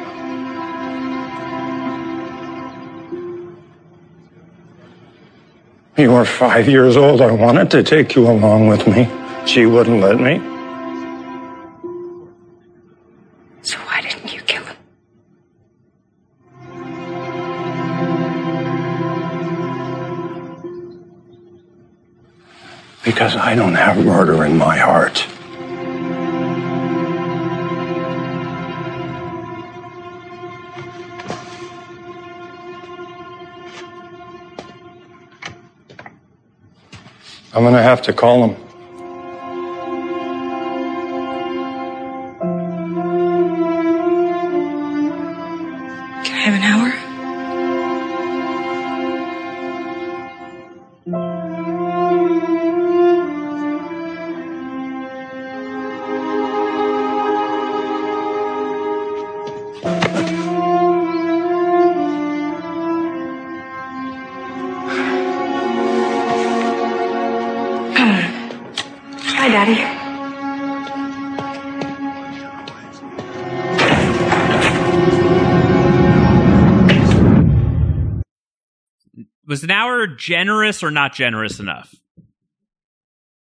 [5.97, 7.21] You were five years old.
[7.21, 9.09] I wanted to take you along with me.
[9.45, 10.56] She wouldn't let me.
[23.07, 25.25] Because I don't have murder in my heart.
[37.53, 38.66] I'm gonna have to call him.
[79.77, 81.93] Hour generous or not generous enough?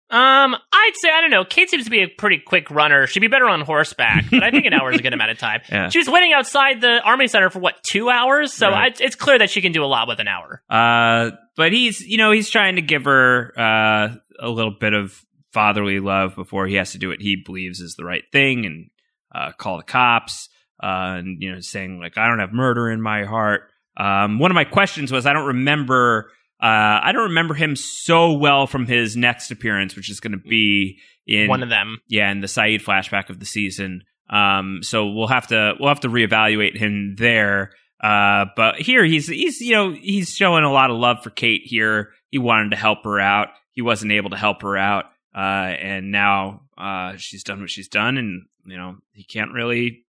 [0.10, 1.46] Um, I'd say I don't know.
[1.46, 3.08] Kate seems to be a pretty quick runner.
[3.08, 5.38] She'd be better on horseback, but I think an hour is a good amount of
[5.38, 5.62] time.
[5.72, 5.88] Yeah.
[5.88, 8.94] She was waiting outside the army center for what two hours, so Right.
[9.00, 10.62] I, it's clear that she can do a lot with an hour.
[10.70, 15.18] Uh, but he's, you know, he's trying to give her uh, a little bit of
[15.54, 18.90] fatherly love before he has to do what he believes is the right thing and
[19.34, 20.50] uh, call the cops.
[20.84, 23.71] Uh, and you know, saying like, "I don't have murder in my heart."
[24.02, 26.32] Um, one of my questions was, I don't remember.
[26.62, 30.38] Uh, I don't remember him so well from his next appearance, which is going to
[30.38, 32.00] be in One of them.
[32.08, 34.04] yeah, in the Sayid flashback of the season.
[34.30, 37.72] Um, so we'll have to we'll have to reevaluate him there.
[38.02, 41.62] Uh, but here he's he's you know he's showing a lot of love for Kate
[41.66, 42.12] here.
[42.30, 43.50] He wanted to help her out.
[43.72, 45.06] He wasn't able to help her out,
[45.36, 50.06] uh, and now uh, she's done what she's done, and you know he can't really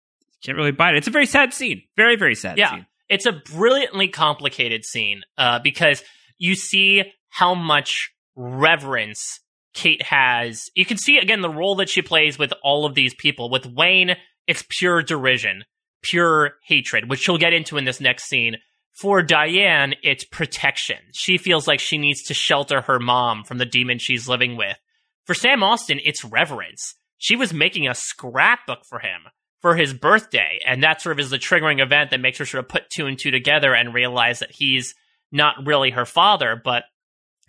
[0.44, 0.98] can't really bite it.
[0.98, 1.82] It's a very sad scene.
[1.96, 2.58] Very very sad.
[2.58, 2.86] Yeah, scene.
[3.10, 6.02] It's a brilliantly complicated scene uh, because
[6.38, 9.40] you see how much reverence
[9.74, 10.70] Kate has.
[10.74, 13.50] You can see again the role that she plays with all of these people.
[13.50, 14.16] With Wayne,
[14.46, 15.64] it's pure derision,
[16.02, 18.56] pure hatred, which she'll get into in this next scene.
[18.92, 20.98] For Diane, it's protection.
[21.12, 24.76] She feels like she needs to shelter her mom from the demon she's living with.
[25.24, 26.94] For Sam Austin, it's reverence.
[27.18, 29.22] She was making a scrapbook for him
[29.60, 32.64] for his birthday, and that sort of is the triggering event that makes her sort
[32.64, 34.94] of put two and two together and realize that he's
[35.30, 36.84] not really her father, but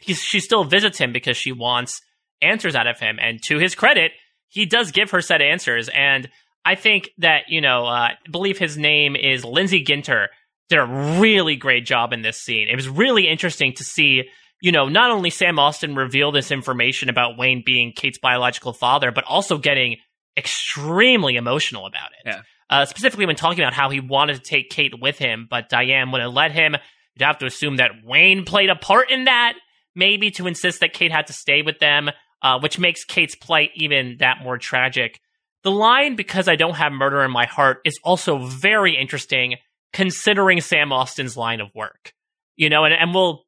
[0.01, 2.01] she still visits him because she wants
[2.41, 3.17] answers out of him.
[3.21, 4.11] And to his credit,
[4.47, 5.89] he does give her set answers.
[5.89, 6.29] And
[6.65, 10.27] I think that, you know, uh, I believe his name is Lindsey Ginter,
[10.69, 12.67] did a really great job in this scene.
[12.69, 14.23] It was really interesting to see,
[14.61, 19.11] you know, not only Sam Austin reveal this information about Wayne being Kate's biological father,
[19.11, 19.97] but also getting
[20.37, 22.29] extremely emotional about it.
[22.29, 22.41] Yeah.
[22.69, 26.11] Uh, specifically when talking about how he wanted to take Kate with him, but Diane
[26.11, 26.75] wouldn't let him.
[27.15, 29.55] You'd have to assume that Wayne played a part in that,
[29.95, 32.09] maybe to insist that Kate had to stay with them.
[32.41, 35.19] uh, which makes Kate's plight even that more tragic.
[35.63, 39.55] The line, because I don't have murder in my heart, is also very interesting
[39.93, 42.13] considering Sam Austin's line of work.
[42.55, 43.43] You know, and, and we'll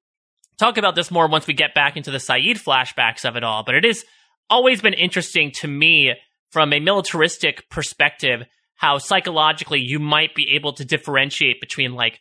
[0.60, 3.64] talk about this more once we get back into the Sayid flashbacks of it all,
[3.64, 4.04] but it has
[4.50, 6.14] always been interesting to me
[6.54, 8.44] from a militaristic perspective
[8.76, 12.20] how psychologically you might be able to differentiate between like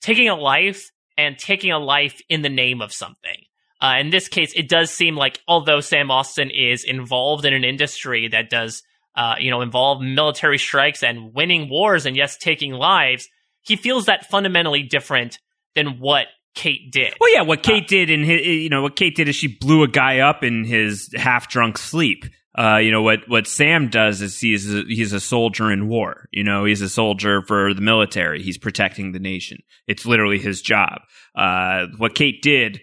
[0.00, 3.36] taking a life and taking a life in the name of something.
[3.80, 7.64] Uh, in this case, it does seem like although Sam Austin is involved in an
[7.64, 8.82] industry that does,
[9.14, 13.28] uh, you know, involve military strikes and winning wars and yes, taking lives,
[13.62, 15.38] he feels that fundamentally different
[15.74, 17.14] than what Kate did.
[17.20, 19.48] Well, yeah, what Kate uh, did in his, you know, what Kate did is she
[19.48, 22.24] blew a guy up in his half drunk sleep.
[22.56, 26.28] Uh, you know what what Sam does is he's a, he's a soldier in war.
[26.30, 28.42] You know, he's a soldier for the military.
[28.42, 29.58] He's protecting the nation.
[29.88, 31.00] It's literally his job.
[31.34, 32.80] Uh, what Kate did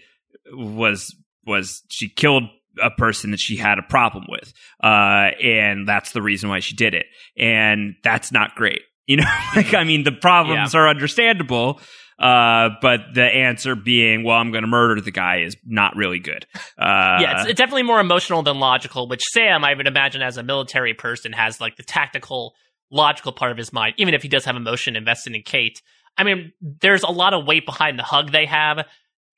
[0.52, 1.15] was
[1.45, 2.43] was she killed
[2.81, 4.53] a person that she had a problem with,
[4.84, 7.06] uh, and that's the reason why she did it.
[7.38, 8.81] And that's not great.
[9.07, 9.26] You know,
[9.56, 10.81] like I mean, the problems yeah.
[10.81, 11.80] are understandable,
[12.20, 16.20] uh, but the answer being, well, I'm going to murder the guy is not really
[16.20, 16.46] good.
[16.78, 20.38] Uh, yeah, it's, it's, definitely more emotional than logical, which Sam, I would imagine, as
[20.38, 22.54] a military person, has like the tactical,
[22.92, 25.82] logical part of his mind, even if he does have emotion invested in Kate.
[26.18, 28.86] I mean, there's a lot of weight behind the hug they have.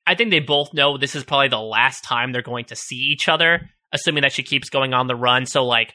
[0.06, 2.98] I think they both know this is probably the last time they're going to see
[2.98, 5.45] each other, assuming that she keeps going on the run.
[5.45, 5.94] So, like,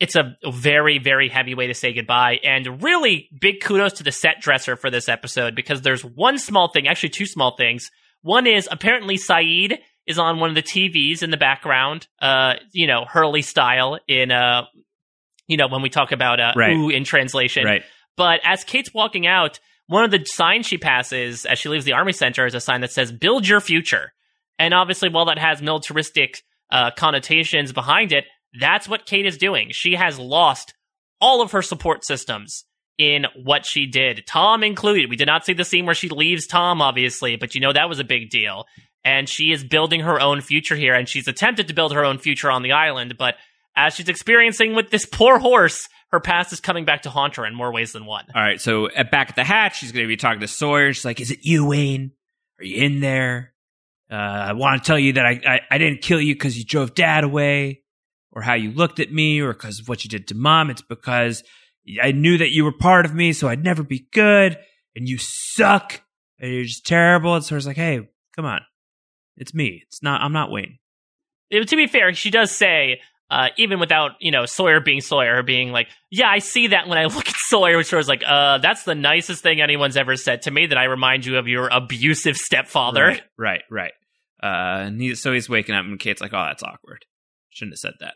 [0.00, 2.38] it's a very, very heavy way to say goodbye.
[2.44, 6.68] And really big kudos to the set dresser for this episode because there's one small
[6.68, 7.90] thing, actually two small things.
[8.22, 12.86] One is apparently Sayid is on one of the TVs in the background, uh, you
[12.86, 14.62] know, Hurley style in, uh,
[15.46, 16.76] you know, when we talk about, uh, right.
[16.76, 17.64] ooh in translation.
[17.64, 17.82] Right.
[18.16, 21.92] But as Kate's walking out, one of the signs she passes as she leaves the
[21.92, 24.12] army center is a sign that says, build your future.
[24.58, 28.24] And obviously, while that has militaristic, uh, connotations behind it,
[28.58, 29.68] that's what Kate is doing.
[29.72, 30.74] She has lost
[31.20, 32.64] all of her support systems
[32.98, 35.08] in what she did, Tom included.
[35.08, 37.88] We did not see the scene where she leaves Tom, obviously, but you know that
[37.88, 38.66] was a big deal.
[39.04, 42.18] And she is building her own future here, and she's attempted to build her own
[42.18, 43.36] future on the island, but
[43.76, 47.46] as she's experiencing with this poor horse, her past is coming back to haunt her
[47.46, 48.24] in more ways than one.
[48.34, 50.92] All right, so at back at the hatch, she's going to be talking to Sawyer.
[50.92, 52.10] She's like, "Is it you, Wayne?
[52.58, 53.52] Are you in there?
[54.10, 56.64] Uh, I want to tell you that I, I, I didn't kill you because you
[56.64, 57.82] drove Dad away
[58.38, 60.70] or how you looked at me or because of what you did to mom.
[60.70, 61.42] It's because
[62.00, 64.56] I knew that you were part of me, so I'd never be good,
[64.94, 66.02] and you suck,
[66.38, 67.34] and you're just terrible.
[67.34, 68.60] And so I was like, hey, come on.
[69.36, 69.82] It's me.
[69.88, 70.78] It's not, I'm not Wayne.
[71.50, 75.72] to be fair, she does say, uh, even without, you know, Sawyer being Sawyer, being
[75.72, 78.84] like, yeah, I see that when I look at Sawyer, which was like, uh, that's
[78.84, 82.36] the nicest thing anyone's ever said to me that I remind you of your abusive
[82.36, 83.04] stepfather.
[83.04, 83.92] Right, right, right.
[84.40, 87.04] Uh, and he, so he's waking up and Kate's like, oh, that's awkward.
[87.50, 88.14] Shouldn't have said that.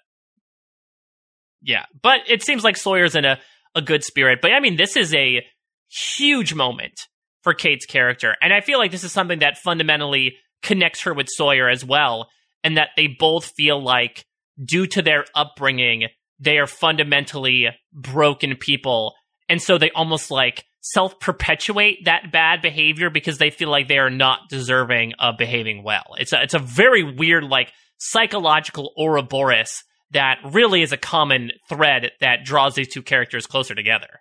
[1.63, 3.39] Yeah, but it seems like Sawyer's in a,
[3.75, 4.41] a good spirit.
[4.43, 5.45] But I mean, this is a
[5.89, 6.95] huge moment
[7.43, 8.37] for Kate's character.
[8.41, 12.29] And I feel like this is something that fundamentally connects her with Sawyer as well.
[12.65, 14.25] And that they both feel like,
[14.63, 16.07] due to their upbringing,
[16.39, 19.15] they are fundamentally broken people.
[19.49, 23.99] And so they almost like self perpetuate that bad behavior because they feel like they
[23.99, 26.15] are not deserving of behaving well.
[26.19, 32.13] It's a, it's a very weird, like, psychological Ouroboros that really is a common thread
[32.21, 34.21] that draws these two characters closer together.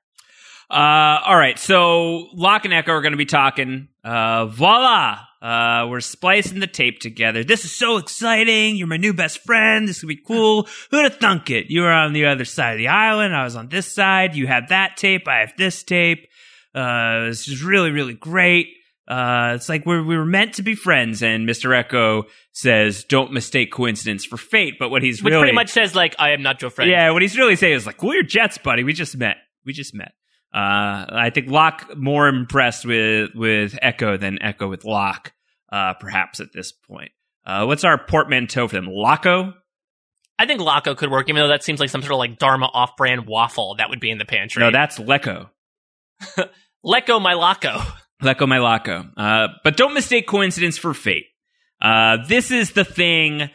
[0.69, 3.89] Uh, all right, so Locke and Eko are going to be talking.
[4.05, 5.19] Uh, voila!
[5.41, 7.43] Uh, we're splicing the tape together.
[7.43, 8.75] This is so exciting.
[8.75, 9.87] You're my new best friend.
[9.87, 10.67] This will be cool.
[10.91, 11.65] Who'd have thunk it?
[11.69, 13.35] You were on the other side of the island.
[13.35, 14.35] I was on this side.
[14.35, 15.27] You have that tape.
[15.27, 16.27] I have this tape.
[16.75, 18.67] Uh, this is really, really great.
[19.07, 21.21] Uh, it's like we're, we were meant to be friends.
[21.21, 21.69] And Mr.
[21.83, 22.23] Eko
[22.53, 24.75] says, don't mistake coincidence for fate.
[24.79, 25.43] But what he's Which really.
[25.43, 26.89] pretty much says, like, I am not your friend.
[26.89, 28.83] Yeah, what he's really saying is, like, your jets, buddy.
[28.83, 29.37] We just met.
[29.65, 30.13] We just met.
[30.53, 35.33] Uh, I think Locke more impressed with, with Eko than Eko with Locke,
[35.71, 37.11] uh, perhaps at this point.
[37.45, 38.87] Uh, what's our portmanteau for them?
[38.87, 39.53] Locko?
[40.37, 42.65] I think Locko could work, even though that seems like some sort of like Dharma
[42.65, 44.61] off brand waffle that would be in the pantry.
[44.61, 45.49] No, that's Lecco.
[46.85, 47.85] Lecco my Locko.
[48.21, 49.11] Lecco my Locko.
[49.17, 51.25] Uh, but don't mistake coincidence for fate.
[51.81, 53.49] Uh, this is the thing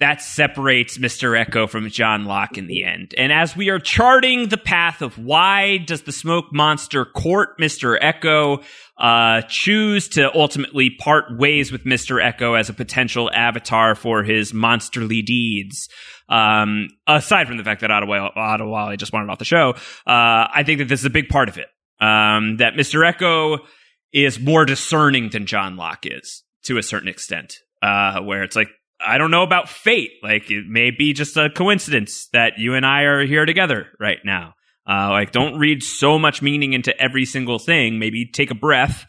[0.00, 1.38] that separates Mr.
[1.44, 3.14] Eko from John Locke in the end.
[3.18, 8.00] And as we are charting the path of why does the smoke monster court Mr.
[8.00, 8.64] Eko,
[8.96, 12.22] uh, choose to ultimately part ways with Mr.
[12.22, 15.88] Eko as a potential avatar for his monsterly deeds.
[16.30, 19.74] Um, aside from the fact that Adewale just wanted off the show,
[20.06, 21.66] uh, I think that this is a big part of it.
[22.00, 23.04] Um, that Mr.
[23.04, 23.58] Eko
[24.12, 28.68] is more discerning than John Locke is to a certain extent uh, where it's like,
[29.04, 30.10] I don't know about fate.
[30.22, 34.18] Like it may be just a coincidence that you and I are here together right
[34.24, 34.54] now.
[34.88, 37.98] Uh, like don't read so much meaning into every single thing.
[37.98, 39.06] Maybe take a breath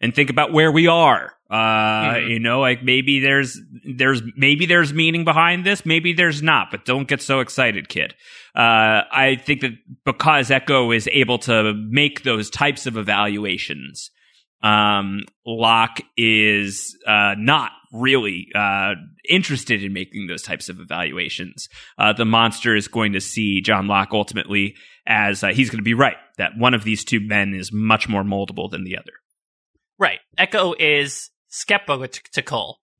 [0.00, 1.32] and think about where we are.
[1.50, 2.28] Uh, Mhm.
[2.30, 6.70] you know, like maybe there's there's maybe there's meaning behind this, maybe there's not.
[6.70, 8.14] But don't get so excited, kid.
[8.54, 9.72] Uh, I think that
[10.04, 14.10] because Eko is able to make those types of evaluations,
[14.66, 18.94] um, Locke is uh, not really uh,
[19.28, 21.68] interested in making those types of evaluations.
[21.98, 24.74] Uh, the monster is going to see John Locke ultimately
[25.06, 28.08] as uh, he's going to be right that one of these two men is much
[28.08, 29.12] more moldable than the other.
[29.98, 30.18] Right.
[30.38, 32.02] Eko is skeptical.
[32.02, 32.08] I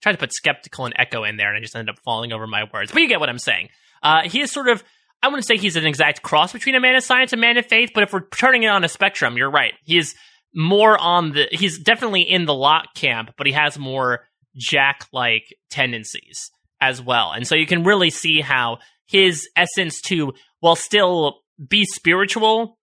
[0.03, 2.47] Tried to put skeptical and eko in there, and I just ended up falling over
[2.47, 2.93] my words.
[2.93, 3.71] But you get what I'm saying.
[4.03, 4.85] Uh, he is sort of.
[5.23, 7.57] I wouldn't say he's an exact cross between a man of science and a man
[7.57, 9.73] of faith, but if we're turning it on a spectrum, you're right.
[9.83, 10.15] He is
[10.57, 11.47] more on the.
[11.53, 14.27] He's definitely in the Locke camp, but he has more
[14.57, 16.51] Jack-like tendencies
[16.81, 21.85] as well, and so you can really see how his essence to, while still be
[21.85, 22.79] spiritual,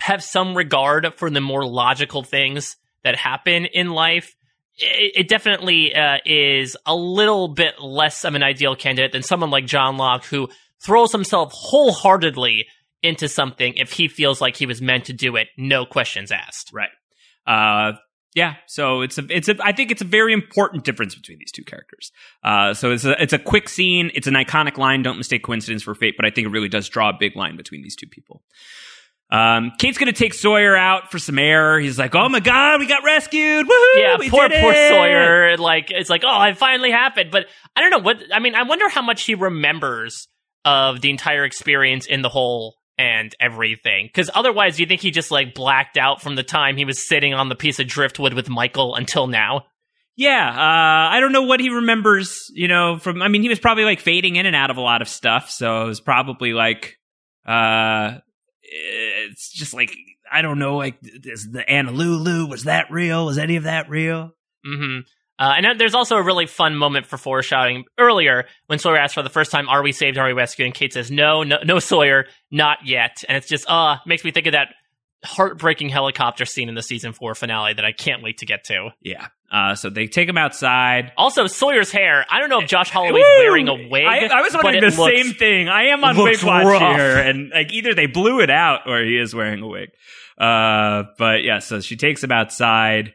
[0.00, 4.34] have some regard for the more logical things that happen in life.
[4.76, 9.50] It, it definitely uh, is a little bit less of an ideal candidate than someone
[9.50, 10.48] like John Locke, who
[10.82, 12.66] throws himself wholeheartedly
[13.02, 16.70] into something if he feels like he was meant to do it, no questions asked.
[16.72, 16.90] Right.
[17.50, 17.92] Uh,
[18.34, 18.54] yeah.
[18.66, 21.64] So it's a, it's a, I think it's a very important difference between these two
[21.64, 22.12] characters.
[22.44, 24.10] Uh, so it's a, it's a quick scene.
[24.14, 25.02] It's an iconic line.
[25.02, 27.56] Don't mistake coincidence for fate, but I think it really does draw a big line
[27.56, 28.42] between these two people.
[29.32, 31.78] Um, Kate's gonna take Sawyer out for some air.
[31.78, 33.64] He's like, "Oh my god, we got rescued!
[33.64, 33.96] Woohoo!
[33.96, 35.56] Yeah, poor poor it!" Sawyer.
[35.56, 37.30] Like it's like, oh, it finally happened.
[37.30, 37.46] But
[37.76, 38.20] I don't know what.
[38.34, 40.26] I mean, I wonder how much he remembers
[40.64, 44.06] of the entire experience in the hole and everything.
[44.06, 47.08] Because otherwise, do you think he just like blacked out from the time he was
[47.08, 49.64] sitting on the piece of driftwood with Michael until now?
[50.16, 52.50] Yeah, uh, I don't know what he remembers.
[52.52, 54.82] You know, from I mean, he was probably like fading in and out of a
[54.82, 56.98] lot of stuff, so it was probably like,
[57.46, 58.18] uh,
[58.60, 59.96] it's just like
[60.30, 63.24] I don't know, like is the Anna Lulu was that real?
[63.24, 64.32] Was any of that real?
[64.62, 64.98] hmm
[65.40, 69.22] Uh, and there's also a really fun moment for foreshadowing earlier when Sawyer asks for
[69.22, 70.18] the first time, "Are we saved?
[70.18, 73.68] Are we rescued?" And Kate says, "No, no, no, Sawyer, not yet." And it's just,
[73.68, 74.68] uh, makes me think of that
[75.24, 78.90] heartbreaking helicopter scene in the season four finale that I can't wait to get to.
[79.02, 79.26] Yeah.
[79.52, 81.12] Uh, so they take him outside.
[81.16, 82.24] Also, Sawyer's hair.
[82.30, 83.38] I don't know if Josh Holloway's Woo!
[83.40, 84.04] wearing a wig.
[84.06, 85.68] I, I was wondering the looks- same thing.
[85.68, 86.96] I am on wig watch rough.
[86.96, 89.88] here, and like either they blew it out or he is wearing a wig.
[90.38, 93.12] Uh, but yeah, so she takes him outside,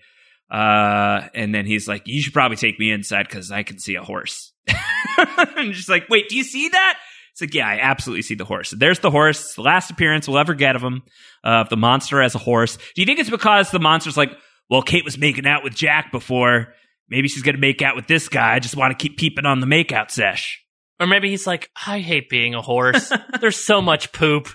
[0.50, 3.96] uh, and then he's like, "You should probably take me inside because I can see
[3.96, 4.54] a horse."
[5.58, 6.98] and she's like, "Wait, do you see that?"
[7.32, 8.72] It's like, "Yeah, I absolutely see the horse.
[8.72, 9.42] There's the horse.
[9.42, 11.04] It's the last appearance we'll ever get of him,
[11.44, 14.32] uh, of the monster as a horse." Do you think it's because the monster's like,
[14.70, 16.74] "Well, Kate was making out with Jack before."
[17.08, 18.56] Maybe she's gonna make out with this guy.
[18.56, 20.66] I just want to keep peeping on the makeout sesh.
[21.00, 23.12] Or maybe he's like, I hate being a horse.
[23.42, 24.50] There's so much poop.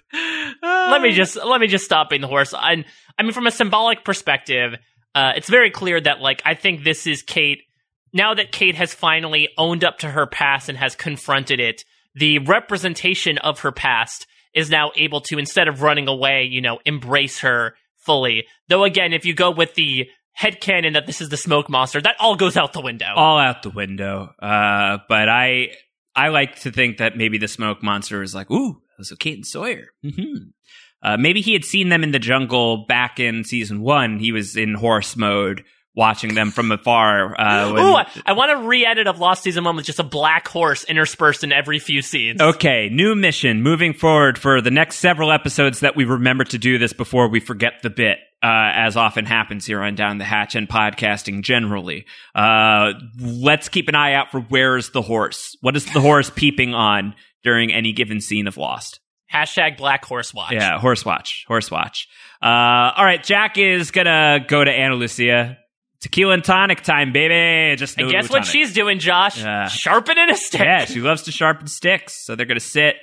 [0.62, 2.54] let me just let me just stop being the horse.
[2.54, 2.84] I,
[3.18, 4.76] I mean, from a symbolic perspective,
[5.14, 7.62] uh, it's very clear that like I think this is Kate.
[8.12, 11.84] Now that Kate has finally owned up to her past and has confronted it,
[12.14, 16.80] the representation of her past is now able to instead of running away, you know,
[16.84, 18.46] embrace her fully.
[18.68, 22.00] Though again, if you go with the head headcanon that this is the smoke monster,
[22.00, 23.12] that all goes out the window.
[23.14, 24.30] all out the window.
[24.40, 25.68] Uh, but I
[26.14, 29.46] I like to think that maybe the smoke monster is like, ooh, so Kate and
[29.46, 29.88] Sawyer.
[30.02, 30.50] hmm
[31.02, 34.18] Uh, maybe he had seen them in the jungle back in season one.
[34.18, 35.64] He was in horse mode,
[35.94, 37.34] watching them from afar.
[37.40, 40.02] Uh, when- Ooh, I, I want a re-edit of Lost Season 1 with just a
[40.04, 42.40] black horse interspersed in every few scenes.
[42.40, 46.78] Okay, new mission moving forward for the next several episodes that we remember to do
[46.78, 50.54] this before we forget the bit, uh, as often happens here on Down the Hatch
[50.54, 52.06] and podcasting generally.
[52.34, 55.56] Uh, let's keep an eye out for where's the horse?
[55.60, 59.00] What is the horse peeping on during any given scene of Lost?
[59.32, 60.52] Hashtag Black Horse Watch.
[60.52, 62.08] Yeah, horse watch, horse watch.
[62.42, 62.46] Uh,
[62.96, 65.56] all right, Jack is gonna go to Ana Lucia.
[66.00, 67.76] Tequila and tonic time, baby.
[67.76, 68.48] Just And guess what tonic.
[68.50, 69.38] she's doing, Josh?
[69.42, 69.68] Yeah.
[69.68, 70.62] Sharpening a stick.
[70.62, 72.24] Yeah, she loves to sharpen sticks.
[72.24, 72.96] So they're gonna sit.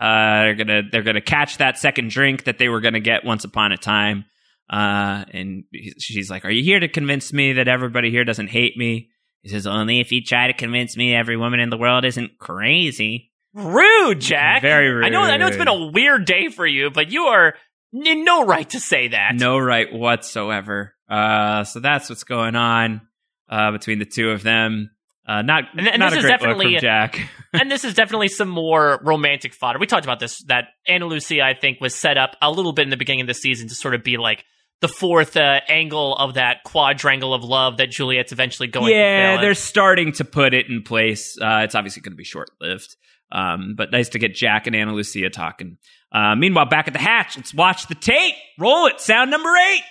[0.00, 3.44] Uh, they're gonna they're gonna catch that second drink that they were gonna get once
[3.44, 4.24] upon a time.
[4.70, 8.48] Uh, and he- she's like, "Are you here to convince me that everybody here doesn't
[8.48, 9.10] hate me?"
[9.42, 12.38] He says, "Only if you try to convince me every woman in the world isn't
[12.38, 14.62] crazy." Rude, Jack.
[14.62, 15.06] Very rude.
[15.06, 15.20] I know.
[15.20, 17.54] I know it's been a weird day for you, but you are
[17.92, 19.34] in no right to say that.
[19.36, 20.94] No right whatsoever.
[21.08, 23.00] Uh, so that's what's going on
[23.48, 24.90] uh, between the two of them.
[25.26, 27.28] Uh, not And- and not this is definitely- from Jack.
[27.54, 29.78] and this is definitely some more romantic fodder.
[29.78, 30.42] We talked about this.
[30.48, 33.26] That Ana Lucia, I think, was set up a little bit in the beginning of
[33.28, 34.44] the season to sort of be like
[34.80, 38.86] the fourth uh, angle of that quadrangle of love that Juliet's eventually going.
[38.92, 41.38] to yeah, they're starting to put it in place.
[41.40, 42.94] Uh, it's obviously going to be short lived,
[43.32, 45.78] um, but nice to get Jack and Ana Lucia talking.
[46.12, 48.34] Uh, meanwhile, back at the hatch, let's watch the tape.
[48.58, 49.00] Roll it.
[49.00, 49.82] Sound number eight.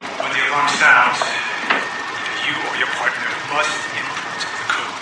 [0.00, 1.20] When the alarm sounds,
[2.48, 4.96] you or your partner must input the code.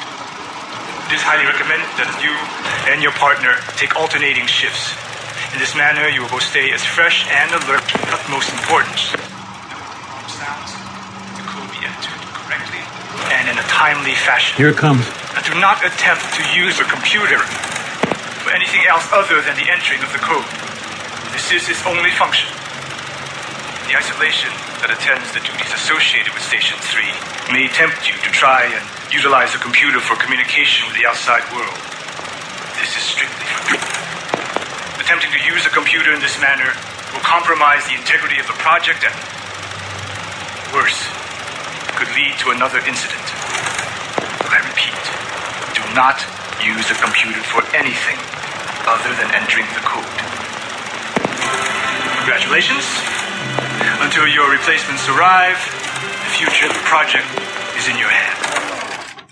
[1.06, 2.34] It is highly recommended that you
[2.90, 4.90] and your partner take alternating shifts.
[5.54, 9.14] In this manner, you will both stay as fresh and alert utmost importance.
[9.14, 10.74] When the alarm sounds,
[11.38, 12.82] the code be entered correctly
[13.32, 14.58] and in a timely fashion.
[14.58, 15.06] Here it comes.
[15.38, 17.38] And do not attempt to use a computer
[18.42, 20.42] for anything else other than the entering of the code.
[21.30, 22.50] This is its only function.
[23.86, 24.50] The isolation
[24.82, 28.82] that attends the duties associated with Station 3 may tempt you to try and
[29.14, 31.78] utilize a computer for communication with the outside world.
[32.82, 33.86] This is strictly forbidden.
[34.98, 36.74] Attempting to use a computer in this manner
[37.14, 39.14] will compromise the integrity of the project and,
[40.74, 40.98] worse,
[41.94, 43.27] could lead to another incident.
[44.78, 46.22] I repeat, do not
[46.62, 48.18] use a computer for anything
[48.86, 50.06] other than entering the code.
[52.22, 52.86] Congratulations.
[54.00, 57.26] Until your replacements arrive, the future of the project
[57.76, 59.24] is in your hands.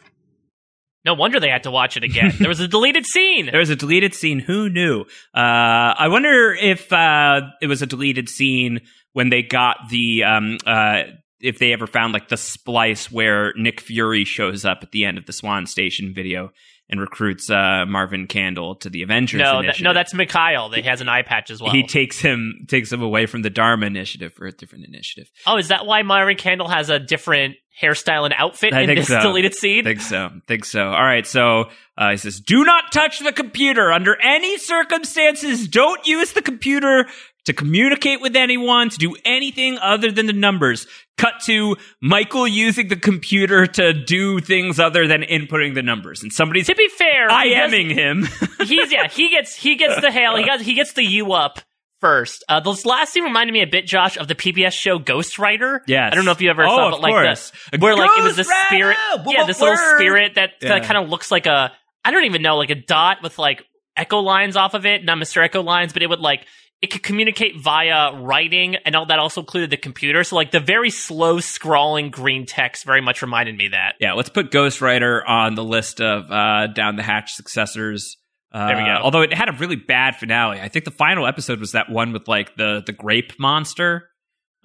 [1.04, 2.32] No wonder they had to watch it again.
[2.40, 3.46] there was a deleted scene.
[3.46, 4.40] There was a deleted scene.
[4.40, 5.02] Who knew?
[5.32, 8.80] Uh, I wonder if uh, it was a deleted scene
[9.12, 11.02] when they got the um, uh,
[11.46, 15.16] if they ever found like the splice where Nick Fury shows up at the end
[15.16, 16.50] of the Swan Station video
[16.88, 19.40] and recruits uh, Marvin Candle to the Avengers.
[19.40, 20.70] No, that, no, that's Mikhail.
[20.70, 21.72] He has an eye patch as well.
[21.72, 25.30] he takes him takes him away from the Dharma initiative for a different initiative.
[25.46, 29.08] oh, is that why Marvin Candle has a different hairstyle and outfit I in this
[29.08, 29.20] so.
[29.20, 29.80] deleted scene?
[29.80, 30.30] I think so.
[30.46, 30.86] Think so.
[30.88, 31.26] All right.
[31.26, 35.68] So uh, he says, "Do not touch the computer under any circumstances.
[35.68, 37.06] Don't use the computer
[37.46, 40.86] to communicate with anyone, to do anything other than the numbers."
[41.18, 46.30] Cut to Michael using the computer to do things other than inputting the numbers, and
[46.30, 48.28] somebody's to be fair, he does- him.
[48.66, 50.36] he's yeah, he gets he gets the hail.
[50.36, 51.60] He got he gets the U up
[52.02, 52.44] first.
[52.50, 55.80] Uh, this last scene reminded me a bit, Josh, of the PBS show Ghostwriter.
[55.86, 56.12] Yes.
[56.12, 57.50] I don't know if you ever Oh, saw it like course.
[57.72, 58.98] this, where like it was this spirit!
[59.26, 60.80] Yeah, this little spirit that, Yeah.
[60.80, 61.72] kind of looks like a
[62.04, 63.64] I don't even know, like a dot with like
[63.96, 65.42] echo lines off of it, not Mr.
[65.42, 66.46] Echo lines, but it would like
[66.82, 70.22] it could communicate via writing, and all that also included the computer.
[70.24, 73.94] So like the very slow scrawling green text very much reminded me that.
[74.00, 78.16] Yeah, let's put Ghostwriter on the list of uh, down the hatch successors.
[78.52, 78.98] Uh, There we go.
[79.02, 80.60] Although it had a really bad finale.
[80.60, 84.08] I think the final episode was that one with like the the grape monster.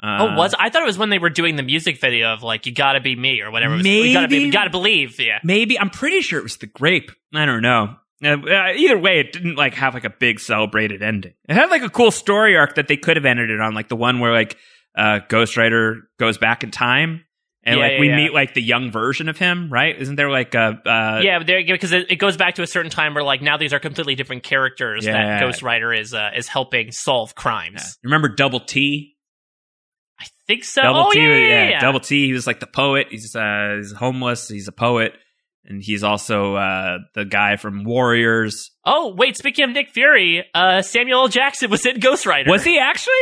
[0.04, 2.42] Uh, oh, was I thought it was when they were doing the music video of
[2.42, 3.76] like "You Gotta Be Me" or whatever.
[3.76, 4.46] It was, you gotta be, Maybe?
[4.48, 5.20] you gotta believe.
[5.20, 7.12] Yeah, maybe I'm pretty sure it was the grape.
[7.34, 7.96] I don't know.
[8.24, 11.34] Uh, uh, either way, it didn't like have like a big celebrated ending.
[11.50, 13.88] It had like a cool story arc that they could have ended it on, like
[13.90, 14.58] the one where like
[14.98, 17.24] uh, Ghostwriter goes back in time
[17.64, 18.16] and Yeah, like yeah, we yeah.
[18.18, 19.96] meet like the young version of him, right?
[20.00, 22.92] Isn't there like a uh, yeah, there because it, it goes back to a certain
[22.92, 25.14] time where like now these are completely different characters Yeah.
[25.14, 27.98] that Ghostwriter is uh, is helping solve crimes.
[28.04, 29.16] Remember Double T?
[30.20, 30.82] I think so.
[30.84, 31.80] Double oh T, yeah, yeah, yeah, yeah.
[31.80, 32.28] Double T.
[32.28, 33.08] He was like the poet.
[33.10, 34.48] He's uh, he's homeless.
[34.48, 35.14] He's a poet,
[35.66, 38.72] and he's also uh, the guy from Warriors.
[38.86, 41.28] Oh wait, speaking of Nick Fury, uh, Samuel L.
[41.28, 42.48] Jackson was in Ghostwriter.
[42.50, 43.14] Was he actually?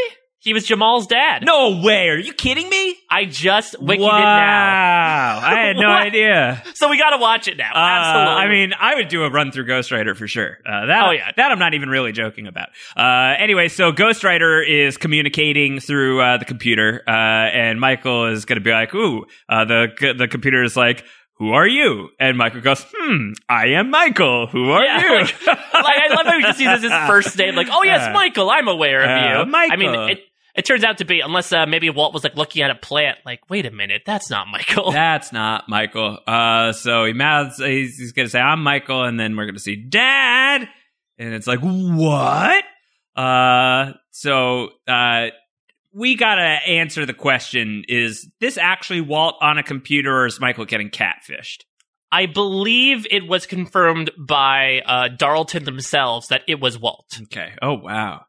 [0.42, 1.44] He was Jamal's dad.
[1.46, 2.08] No way!
[2.08, 2.96] Are you kidding me?
[3.12, 4.20] I just wikied wow!
[4.20, 5.40] it now.
[5.46, 6.64] I had no idea.
[6.76, 7.72] So we got to watch it now.
[7.74, 8.34] Uh, Absolutely.
[8.44, 10.60] I mean, I would do a run through Ghostwriter for sure.
[10.66, 11.32] Uh, that, Oh, yeah.
[11.36, 12.70] that I'm not even really joking about.
[12.96, 18.60] Uh, anyway, so Ghostwriter is communicating through uh, the computer, uh, and Michael is going
[18.60, 21.04] to be like, "Ooh," uh, the the computer is like.
[21.40, 22.10] Who are you?
[22.20, 24.48] And Michael goes, "Hmm, I am Michael.
[24.48, 27.56] Who are Yeah, you?" like, like, I love how he just uses his first name.
[27.56, 29.56] Like, oh yes, Uh, Michael, I'm aware of uh, you.
[29.56, 30.20] I mean, it,
[30.56, 33.20] it turns out to be unless uh, maybe Walt was like looking at a plant,
[33.26, 34.92] like, wait a minute, that's not Michael.
[35.00, 36.20] That's not Michael.
[36.28, 39.56] Uh, so he mouths, he's, he's going to say, I'm Michael, and then we're going
[39.56, 40.68] to see Dad.
[41.18, 42.64] And it's like, what?
[43.16, 45.28] Uh, so, uh,
[46.00, 50.40] we got to answer the question is this actually Walt on a computer or is
[50.40, 51.64] Michael getting catfished?
[52.12, 57.20] I believe it was confirmed by uh, Darlton themselves that it was Walt.
[57.24, 57.52] Okay.
[57.62, 58.22] Oh, wow.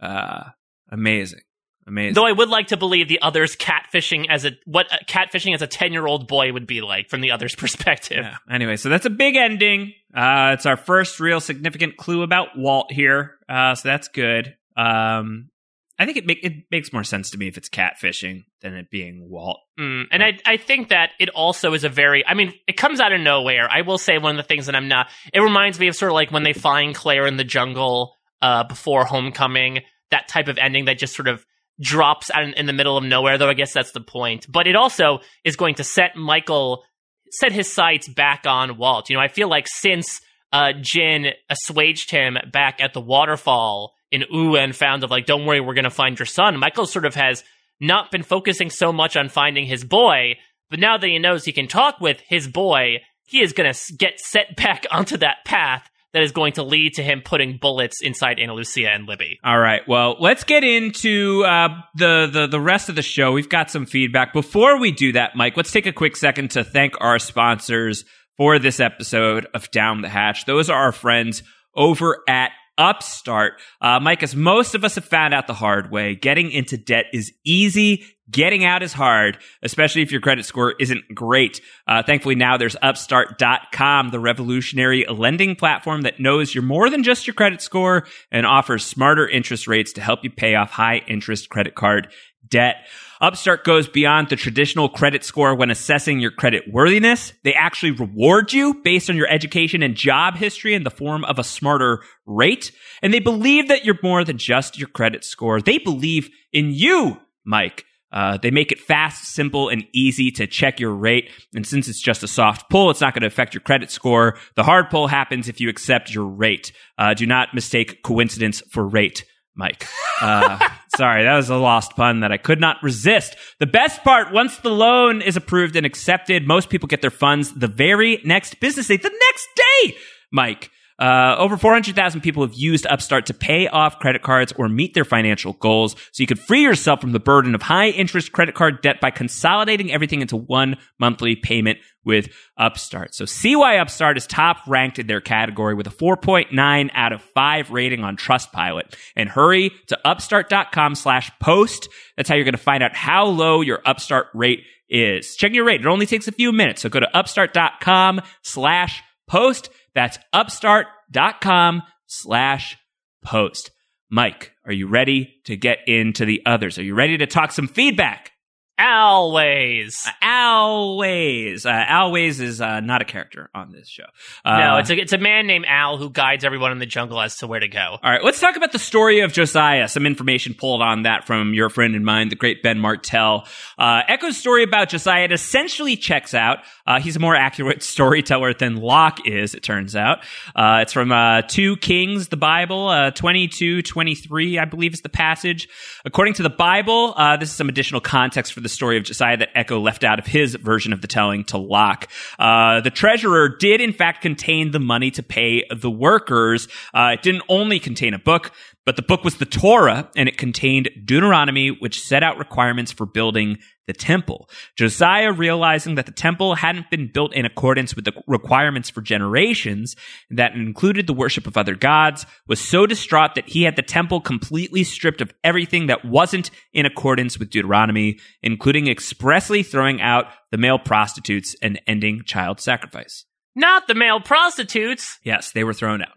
[0.00, 0.44] Uh,
[0.90, 1.42] amazing.
[1.86, 2.14] Amazing.
[2.14, 5.60] Though I would like to believe the others catfishing as a what uh, catfishing as
[5.60, 8.20] a ten year old boy would be like from the other's perspective.
[8.22, 8.36] Yeah.
[8.50, 9.92] Anyway, so that's a big ending.
[10.14, 13.34] Uh, it's our first real significant clue about Walt here.
[13.50, 14.56] Uh, so that's good.
[14.78, 15.50] Um,
[15.98, 18.90] I think it make, it makes more sense to me if it's catfishing than it
[18.90, 19.60] being Walt.
[19.78, 23.00] Mm, and I I think that it also is a very I mean it comes
[23.00, 23.68] out of nowhere.
[23.70, 25.08] I will say one of the things that I'm not.
[25.32, 28.16] It reminds me of sort of like when they find Claire in the jungle.
[28.42, 29.80] uh, before Homecoming.
[30.10, 31.44] That type of ending that just sort of
[31.80, 34.46] drops out in, in the middle of nowhere, though I guess that's the point.
[34.52, 36.84] But it also is going to set Michael,
[37.30, 39.08] set his sights back on Walt.
[39.08, 40.20] You know, I feel like since
[40.52, 45.60] uh, Jin assuaged him back at the waterfall in and found of like, don't worry,
[45.60, 47.44] we're going to find your son, Michael sort of has
[47.80, 50.36] not been focusing so much on finding his boy,
[50.70, 53.94] but now that he knows he can talk with his boy, he is going to
[53.94, 58.00] get set back onto that path that is going to lead to him putting bullets
[58.00, 59.40] inside Ana Lucia and Libby.
[59.42, 59.82] All right.
[59.88, 63.32] Well, let's get into uh, the, the the rest of the show.
[63.32, 64.32] We've got some feedback.
[64.32, 68.04] Before we do that, Mike, let's take a quick second to thank our sponsors
[68.36, 70.44] for this episode of Down the Hatch.
[70.44, 71.42] Those are our friends
[71.74, 73.54] over at Upstart.
[73.80, 77.06] Uh, Mike, as most of us have found out the hard way, getting into debt
[77.12, 78.04] is easy.
[78.30, 81.60] Getting out is hard, especially if your credit score isn't great.
[81.86, 87.26] Uh, thankfully, now there's Upstart.com, the revolutionary lending platform that knows you're more than just
[87.26, 91.50] your credit score and offers smarter interest rates to help you pay off high interest
[91.50, 92.08] credit card
[92.48, 92.86] debt.
[93.24, 97.32] Upstart goes beyond the traditional credit score when assessing your credit worthiness.
[97.42, 101.38] They actually reward you based on your education and job history in the form of
[101.38, 102.70] a smarter rate.
[103.00, 105.62] And they believe that you're more than just your credit score.
[105.62, 107.86] They believe in you, Mike.
[108.12, 111.30] Uh, they make it fast, simple, and easy to check your rate.
[111.54, 114.36] And since it's just a soft pull, it's not going to affect your credit score.
[114.54, 116.72] The hard pull happens if you accept your rate.
[116.98, 119.24] Uh, do not mistake coincidence for rate.
[119.56, 119.86] Mike.
[120.20, 120.58] Uh,
[120.96, 123.36] sorry, that was a lost pun that I could not resist.
[123.60, 127.52] The best part, once the loan is approved and accepted, most people get their funds
[127.52, 129.96] the very next business day, the next day,
[130.30, 130.70] Mike.
[130.98, 135.04] Uh, over 400,000 people have used Upstart to pay off credit cards or meet their
[135.04, 135.96] financial goals.
[136.12, 139.10] So you could free yourself from the burden of high interest credit card debt by
[139.10, 143.14] consolidating everything into one monthly payment with Upstart.
[143.14, 147.22] So see why Upstart is top ranked in their category with a 4.9 out of
[147.22, 148.94] 5 rating on Trustpilot.
[149.16, 151.88] And hurry to upstart.com slash post.
[152.16, 155.34] That's how you're going to find out how low your Upstart rate is.
[155.34, 155.80] Check your rate.
[155.80, 156.82] It only takes a few minutes.
[156.82, 159.70] So go to upstart.com slash post.
[159.94, 162.76] That's upstart.com slash
[163.24, 163.70] post.
[164.10, 166.78] Mike, are you ready to get into the others?
[166.78, 168.30] Are you ready to talk some feedback?
[168.78, 170.04] Always.
[170.06, 171.64] Uh, Always.
[171.64, 174.04] Uh, Always is uh, not a character on this show.
[174.44, 177.20] Uh, no, it's a, it's a man named Al who guides everyone in the jungle
[177.20, 177.98] as to where to go.
[178.02, 179.86] All right, let's talk about the story of Josiah.
[179.88, 183.46] Some information pulled on that from your friend and mine, the great Ben Martell.
[183.78, 186.58] Uh, Eko's story about Josiah essentially checks out.
[186.86, 190.18] Uh, he's a more accurate storyteller than Locke is, it turns out.
[190.56, 195.08] Uh, it's from uh, 2 Kings, the Bible, uh, 22, 23, I believe is the
[195.08, 195.68] passage.
[196.04, 199.36] According to the Bible, uh, this is some additional context for the story of Josiah
[199.36, 202.08] that Eko left out of his version of the telling to Locke.
[202.38, 206.66] Uh, the treasurer did, in fact, contain the money to pay the workers.
[206.92, 208.50] Uh, it didn't only contain a book,
[208.86, 213.06] but the book was the Torah, and it contained Deuteronomy, which set out requirements for
[213.06, 214.48] building the temple.
[214.76, 219.96] Josiah, realizing that the temple hadn't been built in accordance with the requirements for generations,
[220.30, 224.20] that included the worship of other gods, was so distraught that he had the temple
[224.20, 230.58] completely stripped of everything that wasn't in accordance with Deuteronomy, including expressly throwing out the
[230.58, 233.24] male prostitutes and ending child sacrifice.
[233.54, 235.18] Not the male prostitutes.
[235.22, 236.08] Yes, they were thrown out.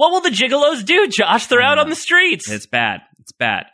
[0.00, 1.48] What will the gigolos do, Josh?
[1.48, 2.50] They're out on the streets.
[2.50, 3.02] It's bad.
[3.18, 3.66] It's bad.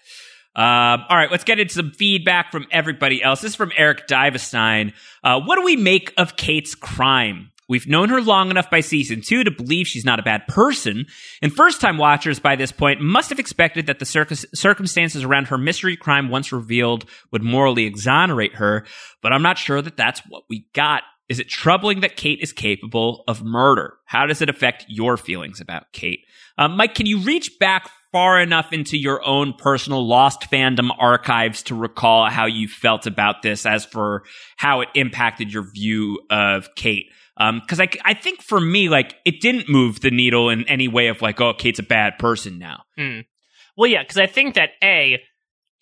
[0.57, 3.43] Um, all right, let's get into some feedback from everybody else.
[3.43, 4.93] This is from Eric Divestein.
[5.23, 7.53] Uh, what do we make of Kate's crime?
[7.69, 11.07] We've known her long enough by season two to believe she's not a bad person,
[11.43, 15.47] and first time watchers by this point must have expected that the circus- circumstances around
[15.47, 18.85] her mystery crime, once revealed, would morally exonerate her,
[19.23, 21.03] but I'm not sure that that's what we got.
[21.29, 23.95] Is it troubling that Kate is capable of murder?
[24.05, 26.21] How does it affect your feelings about Kate?
[26.57, 31.63] Um, Mike, can you reach back far enough into your own personal Lost fandom archives
[31.65, 34.23] to recall how you felt about this as for
[34.57, 37.07] how it impacted your view of Kate?
[37.37, 40.89] Because um, I, I think for me, like, it didn't move the needle in any
[40.89, 42.85] way of like, oh, Kate's a bad person now.
[42.97, 43.21] Hmm.
[43.77, 45.21] Well, yeah, because I think that A,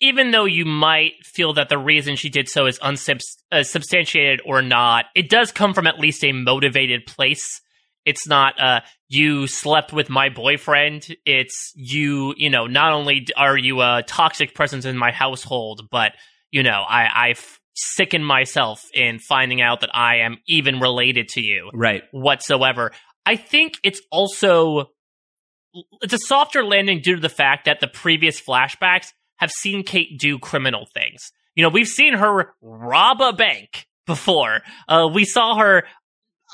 [0.05, 4.61] even though you might feel that the reason she did so is unsubstantiated uh, or
[4.61, 7.61] not, it does come from at least a motivated place.
[8.05, 11.07] It's not uh you slept with my boyfriend.
[11.25, 16.11] It's you, you know, not only are you a toxic presence in my household, but
[16.51, 17.35] you know, I I
[17.73, 21.71] sicken myself in finding out that I am even related to you.
[21.73, 22.03] Right.
[22.11, 22.91] Whatsoever.
[23.25, 24.91] I think it's also
[26.01, 29.07] it's a softer landing due to the fact that the previous flashbacks
[29.37, 31.31] have seen Kate do criminal things.
[31.55, 34.61] You know, we've seen her rob a bank before.
[34.87, 35.83] Uh, we saw her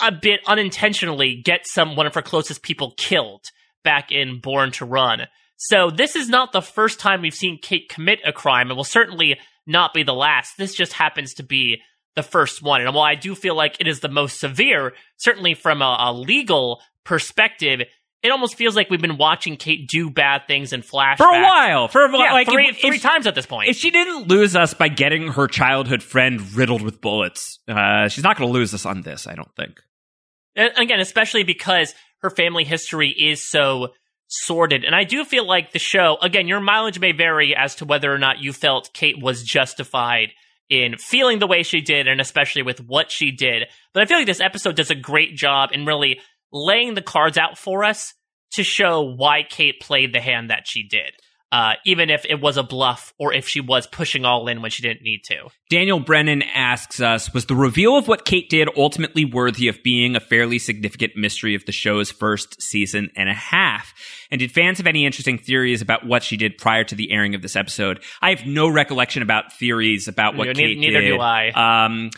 [0.02, 3.45] a bit unintentionally get some one of her closest people killed
[3.84, 5.22] back in Born to Run.
[5.58, 8.84] So this is not the first time we've seen Kate commit a crime, and will
[8.84, 9.38] certainly
[9.68, 10.58] not be the last.
[10.58, 11.82] This just happens to be
[12.16, 12.82] the first one.
[12.82, 16.14] And while I do feel like it is the most severe, certainly from a, a
[16.14, 17.82] legal perspective,
[18.23, 21.41] it almost feels like we've been watching Kate do bad things in flashbacks For a
[21.41, 21.88] while.
[21.88, 22.11] For a.
[22.18, 23.69] Yeah, like, three, if- three if- times at this point.
[23.69, 28.23] If she didn't lose us by getting her childhood friend riddled with bullets, uh, she's
[28.23, 29.80] not going to lose us on this, I don't think.
[30.56, 33.89] And again, especially because her family history is so
[34.27, 34.84] sordid.
[34.84, 38.14] And I do feel like the show, again, your mileage may vary as to whether
[38.14, 40.30] or not you felt Kate was justified
[40.69, 43.64] in feeling the way she did, and especially with what she did.
[43.93, 46.22] But I feel like this episode does a great job in really
[46.52, 48.14] laying the cards out for us
[48.53, 51.14] to show why Kate played the hand that she did.
[51.53, 54.72] Uh, even if it was a bluff or if she was pushing all in when
[54.72, 55.49] she didn't need to.
[55.69, 60.15] Daniel Brennan asks us Was the reveal of what Kate did ultimately worthy of being
[60.15, 63.94] a fairly significant mystery of the show's first season and a half?
[64.32, 67.36] And did fans have any interesting theories about what she did prior to the airing
[67.36, 68.02] of this episode?
[68.22, 71.18] I have no recollection about theories about what Ne- Kate neither did.
[71.18, 71.49] do I.
[71.86, 72.11] Um,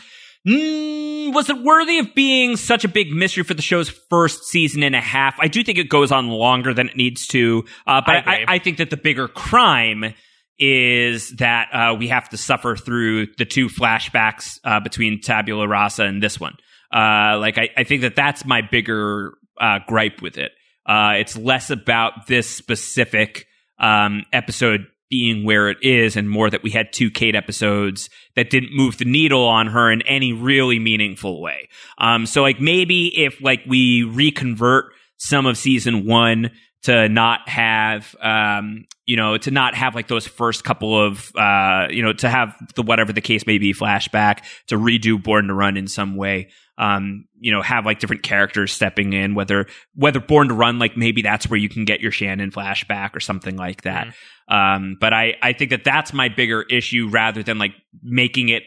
[0.48, 4.84] mm, was it worthy of being such a big mystery for the show's first season
[4.84, 5.36] and a half?
[5.40, 8.34] I do think it goes on longer than it needs to, uh, but I I.
[8.34, 10.14] I, I think that the bigger crime
[10.60, 16.04] is that uh, we have to suffer through the two flashbacks uh, between Tabula Rasa
[16.04, 16.56] and this one.
[16.94, 20.52] Uh, like, I, I think that that's my bigger uh, gripe with it.
[20.86, 23.48] Uh, it's less about this specific
[23.80, 28.50] um, episode being where it is, and more that we had two Kate episodes that
[28.50, 31.70] didn't move the needle on her in any really meaningful way.
[32.00, 34.86] Um, so, like, maybe if like we reconvert
[35.18, 36.50] some of season one
[36.82, 41.88] to not have um you know to not have like those first couple of uh
[41.90, 45.54] you know to have the whatever the case may be flashback to redo born to
[45.54, 50.20] run in some way um you know have like different characters stepping in whether whether
[50.20, 53.56] born to run like maybe that's where you can get your shannon flashback or something
[53.56, 54.08] like that
[54.50, 58.64] um but i i think that that's my bigger issue rather than like making it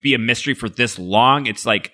[0.00, 1.92] be a mystery for this long it's like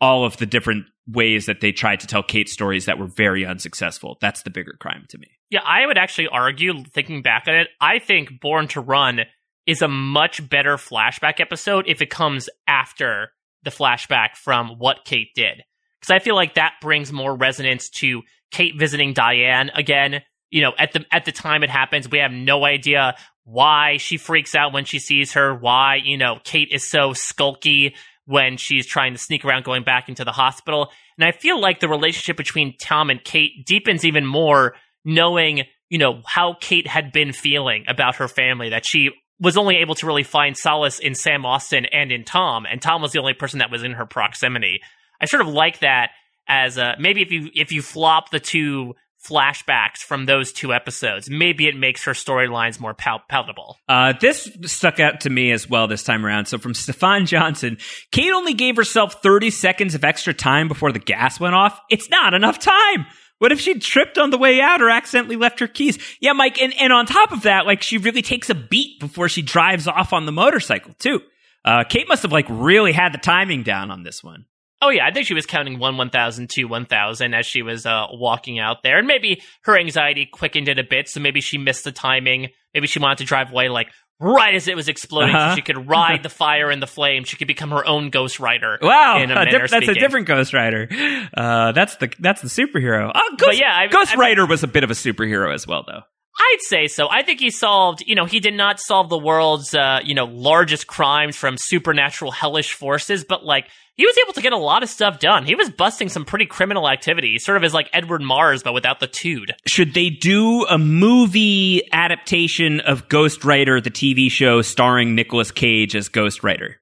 [0.00, 3.46] all of the different ways that they tried to tell Kate stories that were very
[3.46, 4.18] unsuccessful.
[4.20, 5.28] That's the bigger crime to me.
[5.50, 9.20] Yeah, I would actually argue, thinking back on it, I think Born to Run
[9.66, 13.30] is a much better flashback episode if it comes after
[13.66, 15.62] the flashback from what Kate did.
[16.00, 20.22] Because I feel like that brings more resonance to Kate visiting Diane again.
[20.50, 24.16] You know, at the at the time it happens, we have no idea why she
[24.16, 27.94] freaks out when she sees her, why, you know, Kate is so skulky
[28.24, 30.90] when she's trying to sneak around going back into the hospital.
[31.18, 34.74] And I feel like the relationship between Tom and Kate deepens even more
[35.04, 39.10] knowing, you know, how Kate had been feeling about her family, that she
[39.40, 43.02] was only able to really find solace in Sam Austin and in Tom, and Tom
[43.02, 44.80] was the only person that was in her proximity.
[45.20, 46.10] I sort of like that
[46.48, 48.94] as a, maybe if you if you flop the two
[49.26, 53.76] flashbacks from those two episodes, maybe it makes her storylines more pal- palatable.
[53.88, 56.46] Uh, this stuck out to me as well this time around.
[56.46, 57.78] So from Stefan Johnson,
[58.12, 61.80] Kate only gave herself 30 seconds of extra time before the gas went off.
[61.90, 63.06] It's not enough time.
[63.38, 65.98] What if she tripped on the way out or accidentally left her keys?
[66.20, 69.28] Yeah, Mike, and, and on top of that, like she really takes a beat before
[69.28, 71.20] she drives off on the motorcycle too.
[71.64, 74.46] Uh, Kate must have like really had the timing down on this one.
[74.82, 77.62] Oh yeah, I think she was counting one one thousand, two one thousand as she
[77.62, 81.40] was uh, walking out there, and maybe her anxiety quickened it a bit, so maybe
[81.40, 82.50] she missed the timing.
[82.74, 83.88] Maybe she wanted to drive away like
[84.20, 85.50] right as it was exploding, Uh-huh.
[85.50, 87.24] so she could ride the fire and the flame.
[87.24, 88.78] She could become her own Ghost Rider.
[88.80, 90.88] Wow, in a a manner diff- of that's a different Ghost Rider.
[91.36, 93.10] Uh, that's the that's the superhero.
[93.14, 95.66] Oh, Ghost, But yeah, I- Ghost I- Rider was a bit of a superhero as
[95.66, 96.00] well, though.
[96.38, 97.08] I'd say so.
[97.10, 100.26] I think he solved, you know, he did not solve the world's, uh, you know,
[100.26, 104.82] largest crimes from supernatural hellish forces, but like, he was able to get a lot
[104.82, 105.46] of stuff done.
[105.46, 107.38] He was busting some pretty criminal activity.
[107.38, 109.54] Sort of as like Edward Mars, but without the tude.
[109.66, 116.08] Should they do a movie adaptation of Ghostwriter, the TV show starring Nicolas Cage as
[116.10, 116.76] Ghost Rider?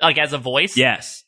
[0.00, 0.76] Like, as a voice?
[0.76, 1.23] Yes.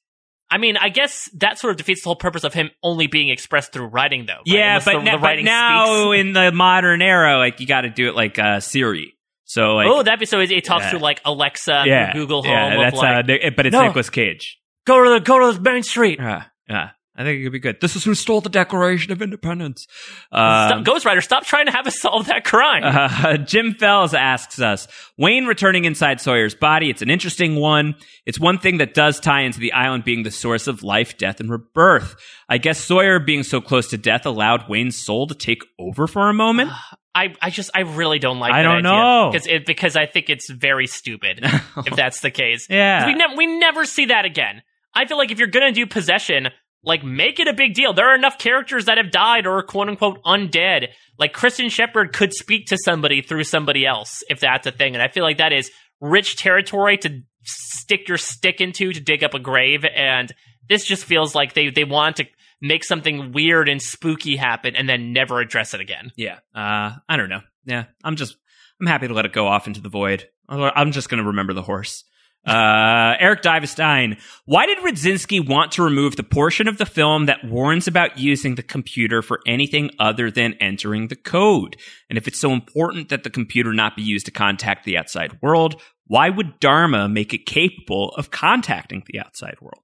[0.51, 3.31] I mean, I guess that sort of defeats the whole purpose of him only being
[3.31, 4.35] expressed through writing, though.
[4.35, 4.43] right?
[4.47, 6.20] Yeah, but, the, na- the but now speaks.
[6.20, 9.14] in the modern era, like you got to do it like uh, Siri.
[9.44, 10.40] So like, oh, that'd be so.
[10.40, 10.90] It talks Yeah.
[10.90, 12.51] through like Alexa, yeah, Google Home.
[12.52, 13.82] yeah, that's like, uh, but it's No.
[13.86, 14.59] Nicolas Cage.
[14.86, 16.18] go to the go to the main street.
[16.20, 16.90] Yeah, yeah.
[17.18, 17.80] I think it could be good.
[17.80, 19.86] This is who stole the Declaration of Independence.
[20.28, 22.82] Stop, Um, Ghostwriter, stop trying to have us solve that crime.
[22.84, 24.86] Uh, Jim Fells asks us
[25.16, 26.90] Wayne returning inside Sawyer's body.
[26.90, 27.94] It's an interesting one.
[28.26, 31.40] It's one thing that does tie into the island being the source of life, death,
[31.40, 32.16] and rebirth.
[32.48, 36.28] I guess Sawyer being so close to death allowed Wayne's soul to take over for
[36.28, 36.70] a moment.
[37.14, 39.30] I, I just I really don't like I that don't idea know.
[39.32, 41.40] because it because I think it's very stupid
[41.86, 42.66] if that's the case.
[42.68, 43.06] Yeah.
[43.06, 44.60] we never we never see that again.
[44.94, 46.48] I feel like if you're gonna do possession,
[46.86, 47.92] like make it a big deal.
[47.92, 50.88] There are enough characters that have died or are quote unquote undead.
[51.18, 54.94] Like Christian Shephard could speak to somebody through somebody else if that's a thing.
[54.94, 59.24] And I feel like that is rich territory to stick your stick into to dig
[59.24, 59.84] up a grave.
[59.84, 60.32] And
[60.68, 62.26] this just feels like they, they want to
[62.62, 66.12] make something weird and spooky happen and then never address it again.
[66.16, 66.38] Yeah.
[66.54, 67.42] Uh, I don't know.
[67.64, 67.84] Yeah.
[68.04, 68.36] I'm just,
[68.80, 70.28] I'm happy to let it go off into the void.
[70.48, 72.04] I'm just going to remember the horse.
[72.47, 77.44] Uh, Eric Divestein, why did Radzinski want to remove the portion of the film that
[77.44, 81.77] warns about using the computer for anything other than entering the code?
[82.09, 85.36] And if it's so important that the computer not be used to contact the outside
[85.43, 89.82] world, why would Dharma make it capable of contacting the outside world?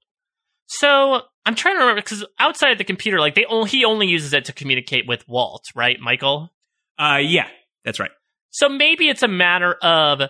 [0.66, 4.06] So I'm trying to remember because outside of the computer, like they only, he only
[4.06, 6.52] uses it to communicate with Walt, right, Michael?
[6.97, 7.48] Uh, yeah,
[7.84, 8.12] that's right.
[8.51, 10.20] So maybe it's a matter of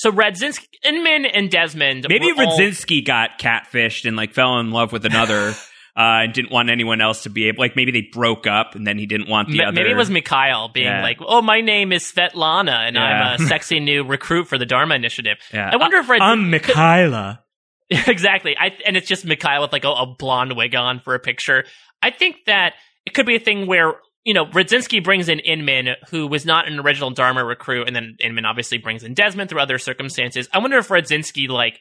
[0.00, 2.06] so Radzinski, Inman, and Desmond.
[2.08, 5.54] Maybe Radzinski all- got catfished and like fell in love with another.
[5.96, 8.86] Uh, and didn't want anyone else to be able, like maybe they broke up and
[8.86, 9.72] then he didn't want the Ma- other.
[9.72, 11.02] Maybe it was Mikhail being Yeah.
[11.02, 13.02] like, "Oh, my name is Svetlana, and Yeah.
[13.02, 15.70] I'm a sexy new recruit for the Dharma Initiative." Yeah.
[15.72, 16.20] I wonder if Radzinski.
[16.20, 17.38] I'm Mikhaila.
[17.90, 18.56] exactly.
[18.56, 21.64] I and it's just Mikhail with like a, a blonde wig on for a picture.
[22.00, 25.96] I think that it could be a thing where you know Radzinski brings in Inman,
[26.10, 29.60] who was not an original Dharma recruit, and then Inman obviously brings in Desmond through
[29.60, 30.48] other circumstances.
[30.52, 31.80] I wonder if Radzinski like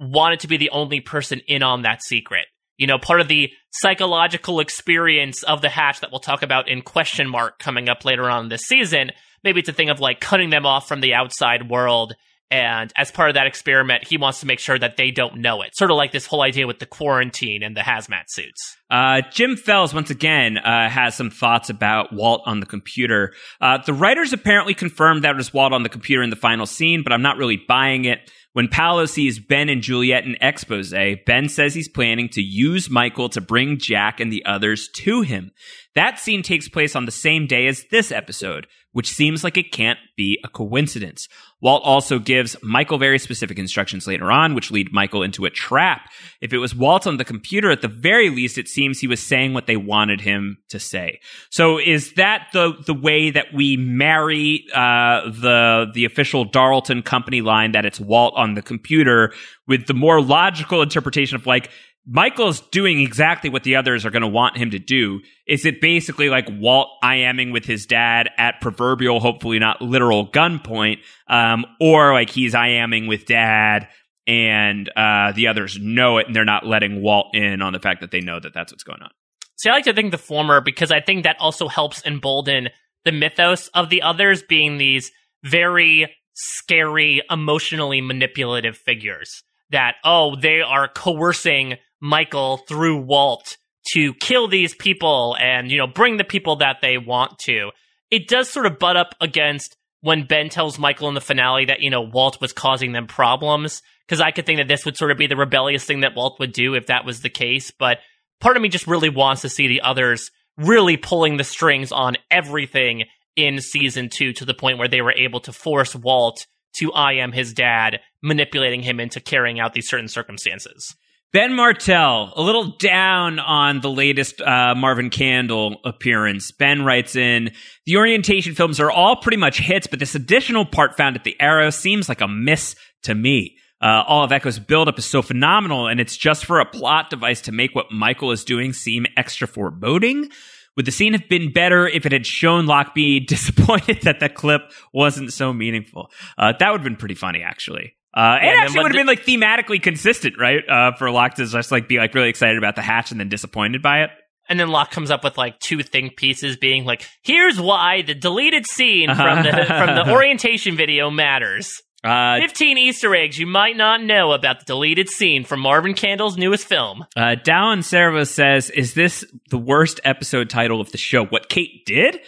[0.00, 2.46] wanted to be the only person in on that secret.
[2.78, 6.82] You know, part of the psychological experience of the hatch that we'll talk about in
[6.82, 9.12] question mark coming up later on this season.
[9.44, 12.14] Maybe it's a thing of like cutting them off from the outside world.
[12.52, 15.62] And as part of that experiment, he wants to make sure that they don't know
[15.62, 15.74] it.
[15.74, 18.76] Sort of like this whole idea with the quarantine and the hazmat suits.
[18.90, 23.32] Uh, Jim Fells, once again, uh, has some thoughts about Walt on the computer.
[23.58, 26.66] Uh, the writers apparently confirmed that it was Walt on the computer in the final
[26.66, 28.30] scene, but I'm not really buying it.
[28.52, 30.92] When Paulo sees Ben and Juliet in expose,
[31.24, 35.52] Ben says he's planning to use Michael to bring Jack and the others to him.
[35.94, 39.72] That scene takes place on the same day as this episode, which seems like it
[39.72, 41.28] can't be a coincidence.
[41.60, 46.10] Walt also gives Michael very specific instructions later on, which lead Michael into a trap.
[46.40, 49.20] If it was Walt on the computer, at the very least, it seems he was
[49.20, 51.20] saying what they wanted him to say.
[51.50, 57.40] So is that the, the way that we marry, uh, the, the official Darlton company
[57.40, 59.32] line that it's Walt on the computer
[59.68, 61.70] with the more logical interpretation of like,
[62.04, 65.20] Michael's doing exactly what the others are going to want him to do.
[65.46, 70.98] Is it basically like Walt IMing with his dad at proverbial, hopefully not literal gunpoint,
[71.28, 73.88] um, or like he's IMing with dad
[74.26, 78.00] and uh, the others know it and they're not letting Walt in on the fact
[78.00, 79.10] that they know that that's what's going on?
[79.56, 82.68] See, I like to think the former because I think that also helps embolden
[83.04, 85.12] the mythos of the others being these
[85.44, 89.42] very scary, emotionally manipulative figures.
[89.70, 93.56] That, oh, they are coercing Michael through Walt
[93.92, 97.70] to kill these people and, you know, bring the people that they want to.
[98.10, 101.80] It does sort of butt up against when Ben tells Michael in the finale that,
[101.80, 103.80] you know, Walt was causing them problems.
[104.06, 106.38] Because I could think that this would sort of be the rebellious thing that Walt
[106.40, 107.70] would do if that was the case.
[107.70, 107.98] But
[108.40, 112.16] part of me just really wants to see the others really pulling the strings on
[112.30, 113.04] everything
[113.36, 117.14] in season two to the point where they were able to force Walt to I
[117.14, 120.94] am his dad, manipulating him into carrying out these certain circumstances.
[121.32, 126.52] Ben Martell, a little down on the latest uh, Marvin Candle appearance.
[126.52, 127.52] Ben writes in
[127.86, 131.34] The orientation films are all pretty much hits, but this additional part found at the
[131.40, 133.56] Arrow seems like a miss to me.
[133.80, 137.40] Uh, all of Eko's buildup is so phenomenal, and it's just for a plot device
[137.40, 140.28] to make what Michael is doing seem extra foreboding.
[140.76, 144.70] Would the scene have been better if it had shown Lockby disappointed that the clip
[144.92, 146.10] wasn't so meaningful?
[146.36, 147.94] Uh, that would have been pretty funny, actually.
[148.14, 150.62] Uh, Yeah, it and then actually what would have been like thematically consistent, right?
[150.68, 153.28] Uh, for Locke to just like be like really excited about the hatch and then
[153.28, 154.10] disappointed by it.
[154.48, 158.14] And then Locke comes up with like two think pieces being like, here's why the
[158.14, 161.80] deleted scene from the from the orientation video matters.
[162.04, 166.36] Uh, 15 Easter eggs you might not know about the deleted scene from Marvin Candle's
[166.36, 167.04] newest film.
[167.16, 171.24] uh, Dallin Servo says, "Is this the worst episode title of the show?
[171.24, 172.18] What Kate did?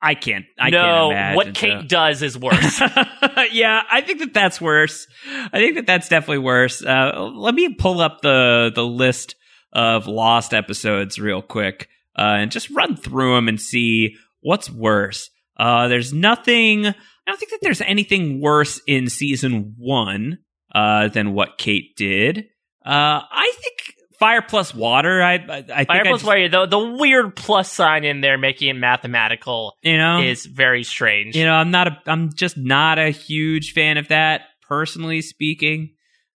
[0.00, 0.46] I can't.
[0.58, 1.36] I no, can't imagine.
[1.36, 1.86] what Kate so.
[1.86, 2.80] does is worse.
[3.52, 5.06] yeah, I think that that's worse.
[5.28, 6.84] I think that that's definitely worse.
[6.84, 9.34] Uh, let me pull up the the list
[9.72, 15.30] of lost episodes real quick uh, and just run through them and see what's worse.
[15.56, 16.86] Uh, there's nothing.
[16.86, 16.94] I
[17.26, 20.38] don't think that there's anything worse in season one
[20.74, 22.46] uh, than what Kate did.
[22.86, 23.77] Uh, I think
[24.18, 25.22] Fire Plus Water.
[25.22, 28.36] I I, I think Fire I just- Warrior, the, the weird plus sign in there
[28.38, 31.36] making it mathematical you know is very strange.
[31.36, 35.94] you know i'm not a i'm just not a huge fan of that personally speaking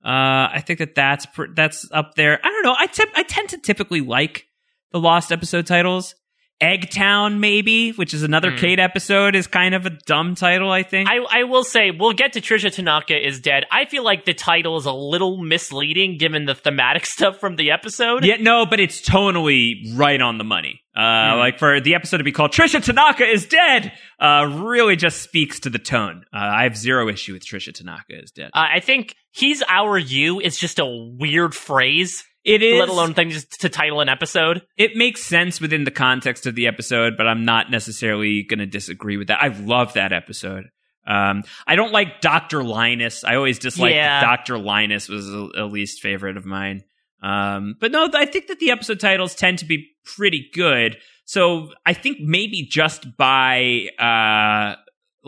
[0.05, 0.09] uh
[0.52, 3.48] i think that that's pr- that's up there i don't know i tip, i tend
[3.50, 4.44] to typically like
[4.92, 6.14] the Lost episode titles.
[6.60, 8.56] Eggtown, maybe, which is another Hmm.
[8.56, 11.09] Kate episode, is kind of a dumb title, I think.
[11.09, 13.64] I, I will say we'll get to Tricia Tanaka is dead.
[13.70, 17.70] I feel like the title is a little misleading given the thematic stuff from the
[17.70, 18.24] episode.
[18.24, 20.80] Yeah, no, but it's tonally right on the money.
[20.97, 21.39] Uh, Hmm.
[21.39, 25.60] Like for the episode to be called Tricia Tanaka is dead, uh, really just speaks
[25.60, 26.24] to the tone.
[26.35, 28.51] Uh, I have zero issue with Tricia Tanaka is dead.
[28.52, 32.24] Uh, I think he's our you is just a weird phrase.
[32.49, 32.79] It is.
[32.81, 34.62] let alone thing just to title an episode.
[34.77, 38.66] It makes sense within the context of the episode, but I'm not necessarily going to
[38.66, 39.43] disagree with that.
[39.43, 40.65] I love that episode.
[41.07, 42.62] Um, I don't like Dr.
[42.62, 43.25] Linus.
[43.25, 44.20] I always disliked Yeah.
[44.20, 44.59] Dr.
[44.59, 46.85] Linus was a, a least favorite of mine.
[47.23, 50.99] Um, but no, I think that the episode titles tend to be pretty good.
[51.25, 54.77] So I think maybe just by uh,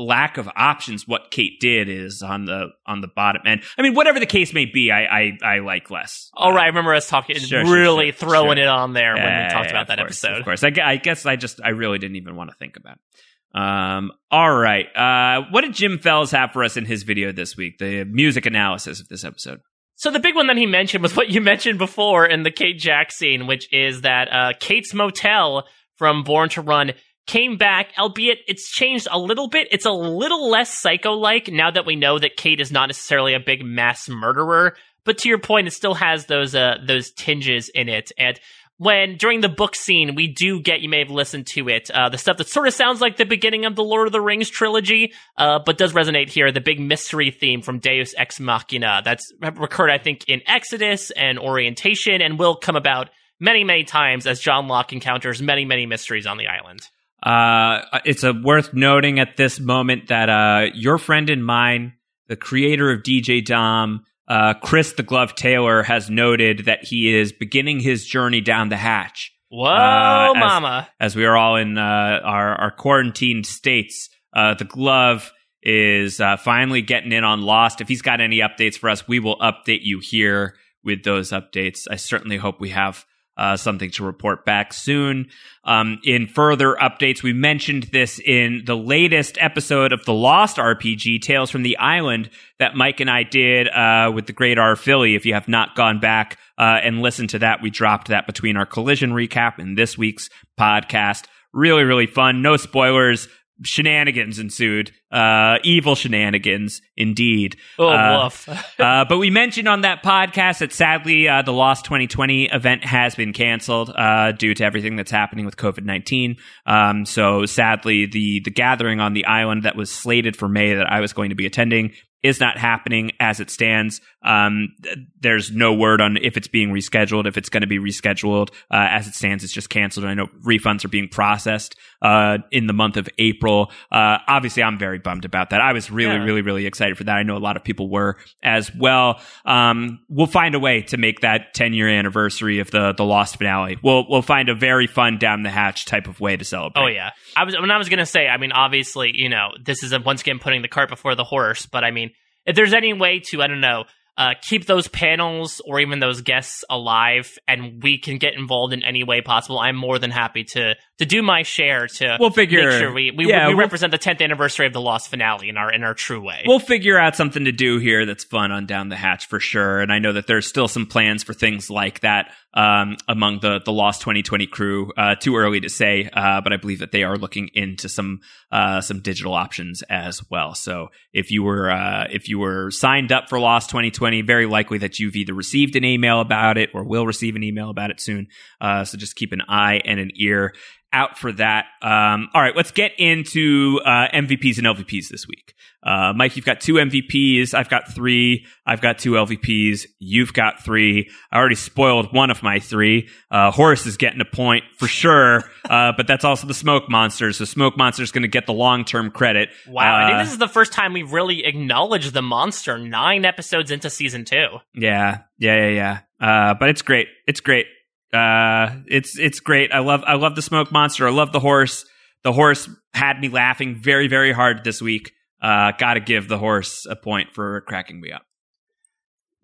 [0.00, 3.62] lack of options, what Kate did is on the on the bottom end.
[3.78, 6.30] I mean, whatever the case may be, I I, I like less.
[6.34, 8.64] All right, I remember us talking, Sure, really sure, throwing sure.
[8.64, 10.38] it on there when we talked about that course, episode.
[10.38, 12.96] Of course, I, I guess I just I really didn't even want to think about.
[12.96, 13.60] It.
[13.60, 17.56] Um, all right, uh, what did Jim Fells have for us in his video this
[17.56, 17.78] week?
[17.78, 19.60] The music analysis of this episode.
[19.96, 22.78] So the big one that he mentioned was what you mentioned before in the Kate
[22.78, 25.66] Jack scene, which is that uh, Kate's Motel
[25.96, 26.92] from Born to Run
[27.26, 29.68] came back, albeit it's changed a little bit.
[29.70, 33.40] It's a little less psycho-like now that we know that Kate is not necessarily a
[33.40, 34.76] big mass murderer.
[35.04, 38.12] But to your point, it still has those uh, those tinges in it.
[38.18, 38.38] And
[38.76, 42.08] when during the book scene, we do get you may have listened to it, uh,
[42.08, 44.48] the stuff that sort of sounds like the beginning of the Lord of the Rings
[44.48, 46.50] trilogy, uh, but does resonate here.
[46.50, 51.38] The big mystery theme from Deus Ex Machina that's recurred, I think, in Exodus and
[51.38, 56.26] Orientation, and will come about many, many times as John Locke encounters many, many mysteries
[56.26, 56.80] on the island.
[57.22, 61.94] Uh, it's a worth noting at this moment that uh, your friend and mine,
[62.28, 67.32] the creator of DJ Dom, uh, Chris the Glove Taylor, has noted that he is
[67.32, 69.32] beginning his journey down the hatch.
[69.48, 70.88] Whoa, Uh, as- mama!
[71.00, 71.80] As we are all in uh,
[72.24, 75.32] our our quarantined states, uh, the Glove
[75.62, 77.80] is uh, finally getting in on Lost.
[77.80, 81.86] If he's got any updates for us, we will update you here with those updates.
[81.90, 83.04] I certainly hope we have
[83.36, 85.28] uh, something to report back soon.
[85.64, 91.22] Um, in further updates, we mentioned this in the latest episode of the Lost RPG,
[91.22, 94.76] Tales from the Island, that Mike and I did uh, with the great R.
[94.76, 95.14] Philly.
[95.14, 98.56] If you have not gone back uh, and listened to that, we dropped that between
[98.56, 100.28] our collision recap and this week's
[100.58, 101.24] podcast.
[101.52, 102.42] Really, really fun.
[102.42, 103.28] No spoilers.
[103.62, 104.92] Shenanigans ensued.
[105.10, 107.56] Uh, evil shenanigans, indeed.
[107.78, 108.48] Oh, Uh, woof.
[108.80, 113.14] uh, but we mentioned on that podcast that sadly uh, the Lost 2020 event has
[113.14, 116.36] been canceled uh, due to everything that's happening with COVID 19.
[116.66, 120.90] Um, so sadly, the the gathering on the island that was slated for May that
[120.90, 121.92] I was going to be attending
[122.22, 124.00] is not happening as it stands.
[124.22, 124.74] Um,
[125.20, 128.50] there's no word on if it's being rescheduled, if it's going to be rescheduled.
[128.70, 130.06] Uh, as it stands, it's just canceled.
[130.06, 133.70] I know refunds are being processed uh, in the month of April.
[133.90, 135.60] Uh, obviously, I'm very bummed about that.
[135.60, 136.24] I was really, Yeah.
[136.24, 137.16] really, really excited for that.
[137.16, 139.20] I know a lot of people were as well.
[139.44, 143.36] Um, we'll find a way to make that 10 year anniversary of the the Lost
[143.38, 143.78] finale.
[143.82, 146.82] We'll we'll find a very fun down the hatch type of way to celebrate.
[146.82, 148.28] Oh yeah, I was when I was gonna say.
[148.28, 151.24] I mean, obviously, you know, this is a, once again putting the cart before the
[151.24, 151.66] horse.
[151.66, 152.10] But I mean,
[152.46, 153.84] if there's any way to, I don't know,
[154.20, 158.84] uh, keep those panels or even those guests alive, and we can get involved in
[158.84, 162.18] any way possible, I'm more than happy to to do my share to.
[162.20, 164.80] We'll figure- make sure we we, yeah, we we'll- represent the 10th anniversary of the
[164.80, 166.44] Lost finale in our in our true way.
[166.46, 169.80] We'll figure out something to do here that's fun on Down the Hatch for sure.
[169.80, 173.60] And I know that there's still some plans for things like that um, among the
[173.64, 174.92] the Lost 2020 crew.
[174.96, 178.20] Uh, too early to say, uh, but I believe that they are looking into some
[178.52, 180.54] uh, some digital options as well.
[180.54, 184.78] So if you were uh, if you were signed up for Lost 2020, very likely
[184.78, 188.00] that you've either received an email about it or will receive an email about it
[188.00, 188.28] soon.
[188.60, 190.52] Uh, so just keep an eye and an ear
[190.92, 191.66] out for that.
[191.82, 195.54] Um, all right, let's get into uh, MVPs and LVPs this week.
[195.82, 197.54] Uh, Mike, you've got two MVPs.
[197.54, 198.44] I've got three.
[198.66, 199.86] I've got two LVPs.
[199.98, 201.08] You've got three.
[201.32, 203.08] I already spoiled one of my three.
[203.30, 207.32] Uh, Horace is getting a point for sure, uh, but that's also the Smoke Monster.
[207.32, 209.48] So Smoke Monster is going to get the long term credit.
[209.66, 213.24] wow, I Uh, think this is the first time we've really acknowledged the monster nine
[213.24, 214.48] episodes into season two.
[214.74, 216.50] Yeah, yeah, yeah, yeah.
[216.50, 217.08] Uh, but it's great.
[217.26, 217.64] It's great.
[218.12, 219.72] Uh, it's it's great.
[219.72, 221.06] I love I love the smoke monster.
[221.06, 221.84] I love the horse.
[222.22, 225.12] The horse had me laughing very very hard this week.
[225.40, 228.22] Uh, got to give the horse a point for cracking me up.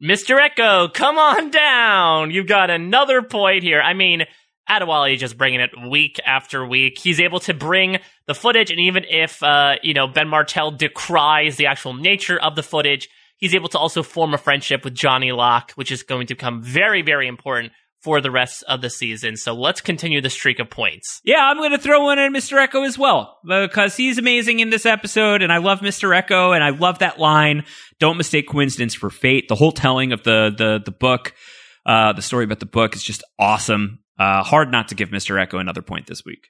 [0.03, 0.39] Mr.
[0.39, 2.31] Eko, come on down.
[2.31, 3.81] You've got another point here.
[3.81, 4.25] I mean,
[4.69, 6.99] Adewale just bringing it week after week.
[6.99, 11.57] He's able to bring the footage, and even if uh, you know Ben Martell decries
[11.57, 15.31] the actual nature of the footage, he's able to also form a friendship with Johnny
[15.33, 19.37] Locke, which is going to become very, very important for the rest of the season.
[19.37, 21.21] So let's continue the streak of points.
[21.25, 22.65] Yeah, I'm going to throw one at Mr.
[22.65, 26.17] Eko as well because he's amazing in this episode, and I love Mr.
[26.17, 27.65] Eko, and I love that line.
[27.99, 29.49] Don't mistake coincidence for fate.
[29.49, 31.35] The whole telling of the the the book,
[31.85, 34.01] uh, the story about the book is just awesome.
[34.19, 35.37] Uh, hard not to give Mr.
[35.45, 36.49] Eko another point this week.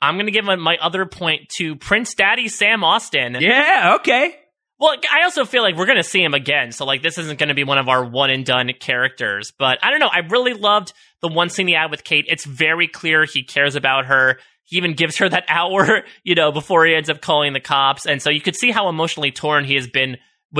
[0.00, 3.36] I'm going to give my other point to Prince Daddy Sam Austin.
[3.40, 4.36] Yeah, okay.
[4.80, 6.70] Well, I also feel like we're going to see him again.
[6.70, 9.52] So, like, this isn't going to be one of our one and done characters.
[9.56, 10.10] But I don't know.
[10.10, 12.26] I really loved the one scene he had with Kate.
[12.28, 14.38] It's very clear he cares about her.
[14.64, 18.06] He even gives her that hour, you know, before he ends up calling the cops.
[18.06, 20.18] And so you could see how emotionally torn he has been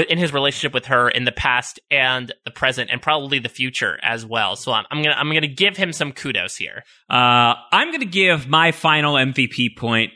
[0.08, 3.98] in his relationship with her in the past and the present and probably the future
[4.02, 4.56] as well.
[4.56, 6.84] So I'm, I'm gonna I'm gonna give him some kudos here.
[7.08, 10.12] Uh, I'm gonna give my final MVP point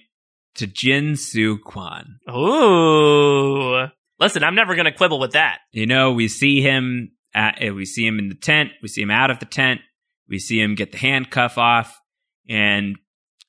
[0.56, 2.18] to Jin Soo Kwon.
[2.30, 3.88] Ooh,
[4.18, 5.58] listen, I'm never gonna quibble with that.
[5.72, 9.10] You know, we see him at, we see him in the tent, we see him
[9.10, 9.80] out of the tent,
[10.28, 12.00] we see him get the handcuff off,
[12.48, 12.96] and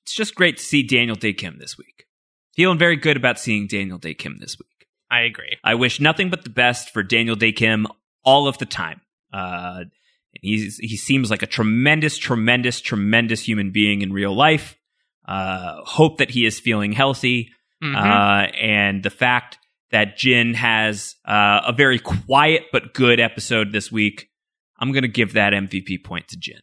[0.04, 2.06] it's just great to see Daniel Dae Kim this week.
[2.56, 4.68] Feeling very good about seeing Daniel Dae Kim this week.
[5.10, 5.58] I agree.
[5.64, 7.88] I wish nothing but the best for Daniel Dae Kim
[8.24, 9.02] all of the time.
[9.32, 9.86] Uh,
[10.42, 14.78] he's he seems like a tremendous, tremendous, tremendous human being in real life.
[15.28, 17.50] Uh, hope that he is feeling healthy,
[17.84, 17.96] Mhm.
[17.96, 19.58] uh, and the fact
[19.92, 24.28] that Jin has uh, a very quiet but good episode this week.
[24.80, 26.60] I'm going to give that MVP point to Jin.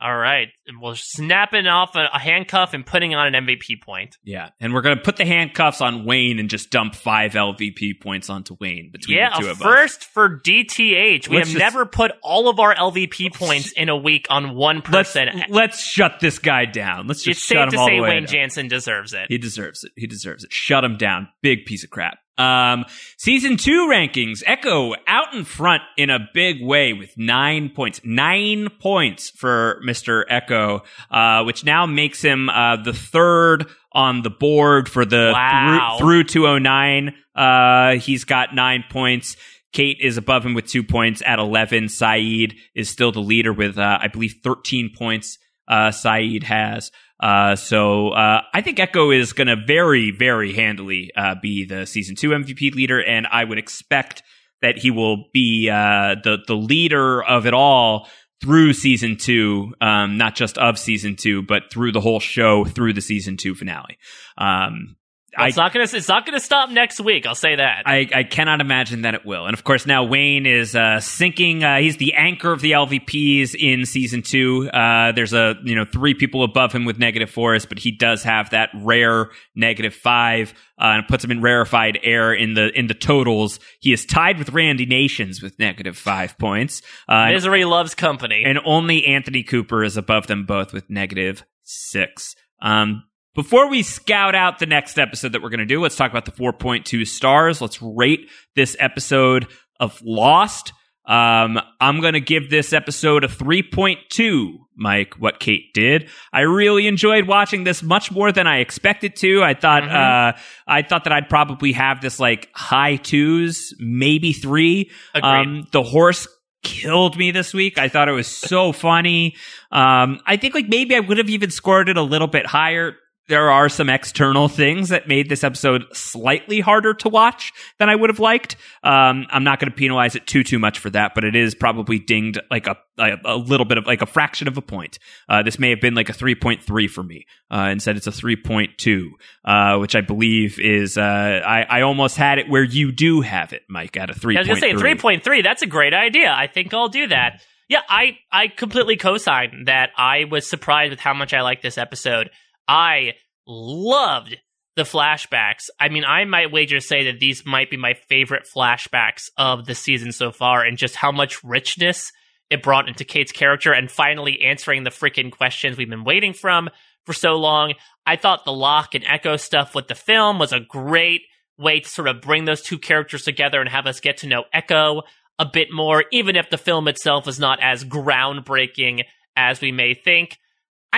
[0.00, 0.48] All right,
[0.80, 4.16] well, snapping off a, a handcuff and putting on an MVP point.
[4.22, 8.00] Yeah, and we're going to put the handcuffs on Wayne and just dump five LVP
[8.00, 9.62] points onto Wayne between Yeah, the two of us.
[9.62, 11.28] first for DTH.
[11.28, 14.54] We Let's have just- never put all of our LVP points in a week on
[14.54, 15.42] one Let's person.
[15.48, 17.08] let's shut this guy down.
[17.08, 18.32] Let's just it's shut him all say the way Wayne down.
[18.32, 19.26] Janssen deserves it.
[19.28, 19.90] He deserves it.
[19.96, 20.52] He deserves it.
[20.52, 21.28] Shut him down.
[21.42, 22.18] Big piece of crap.
[22.38, 22.84] Um,
[23.16, 24.42] season two rankings.
[24.44, 28.00] Eko out in front in a big way with nine points.
[28.04, 30.24] Nine points for Mr.
[30.30, 35.96] Eko, uh, which now makes him, uh, the third on the board for the Wow.
[35.98, 37.14] through, through 209.
[37.34, 39.36] Uh, he's got nine points.
[39.72, 41.84] Kate is above him with two points at 11.
[41.86, 45.38] Sayid is still the leader with, uh, I believe 13 points.
[45.66, 46.90] Uh, Sayid has.
[47.20, 51.86] Uh, so uh, I think Eko is going to very, very handily uh, be the
[51.86, 54.22] season two MVP leader, and I would expect
[54.62, 58.08] that he will be uh, the the leader of it all
[58.40, 62.92] through season two, um, not just of season two, but through the whole show, through
[62.92, 63.98] the season two finale.
[64.36, 64.96] Um,
[65.36, 65.84] Well, it's not gonna.
[65.84, 67.26] It's not gonna stop next week.
[67.26, 67.82] I'll say that.
[67.86, 69.44] I, I cannot imagine that it will.
[69.46, 71.62] And of course, now Wayne is uh, sinking.
[71.62, 74.70] Uh, he's the anchor of the LVPs in season two.
[74.70, 78.22] Uh, there's a you know three people above him with negative fours, but he does
[78.22, 82.86] have that rare negative five, uh, and puts him in rarefied air in the in
[82.86, 83.60] the totals.
[83.80, 86.80] He is tied with Randy Nations with negative five points.
[87.08, 88.44] Uh, and- Misery loves company.
[88.46, 92.34] and only Anthony Cooper is above them both with negative six.
[92.60, 93.04] Um,
[93.38, 96.24] before we scout out the next episode that we're going to do, let's talk about
[96.24, 97.60] the 4.2 stars.
[97.60, 99.46] Let's rate this episode
[99.78, 100.72] of Lost.
[101.06, 106.10] Um, I'm going to give this episode a 3.2, Mike, what Kate did.
[106.32, 109.44] I really enjoyed watching this much more than I expected to.
[109.44, 110.32] I thought, uh,
[110.66, 114.90] I thought that I'd probably have this like high twos, maybe three.
[115.14, 115.30] Agreed.
[115.30, 116.26] Um, the horse
[116.64, 117.78] killed me this week.
[117.78, 119.36] I thought it was so funny.
[119.70, 122.96] Um, I think like maybe I would have even scored it a little bit higher.
[123.28, 127.94] There are some external things that made this episode slightly harder to watch than I
[127.94, 128.56] would have liked.
[128.82, 131.54] Um, I'm not going to penalize it too too much for that, but it is
[131.54, 134.98] probably dinged like a a, little bit of like a fraction of a point.
[135.28, 137.26] Uh, this may have been like a 3.3 for me.
[137.50, 139.10] Uh, instead, it's a 3.2,
[139.44, 141.02] uh, which I believe is uh,
[141.46, 144.36] I I almost had it where you do have it, Mike, at a 3.3.
[144.36, 145.42] I was gonna say three point three.
[145.42, 146.32] That's a great idea.
[146.32, 147.42] I think I'll do that.
[147.68, 149.90] Yeah, I I completely co-sign that.
[149.96, 152.30] I was surprised with how much I liked this episode.
[152.68, 153.14] I
[153.46, 154.36] loved
[154.76, 155.70] the flashbacks.
[155.80, 159.74] I mean, I might wager say that these might be my favorite flashbacks of the
[159.74, 162.12] season so far, and just how much richness
[162.50, 166.70] it brought into Kate's character, and finally answering the freaking questions we've been waiting from
[167.04, 167.74] for so long.
[168.06, 171.22] I thought the Locke and Eko stuff with the film was a great
[171.58, 174.44] way to sort of bring those two characters together and have us get to know
[174.54, 175.02] Eko
[175.38, 179.02] a bit more, even if the film itself is not as groundbreaking
[179.36, 180.38] as we may think.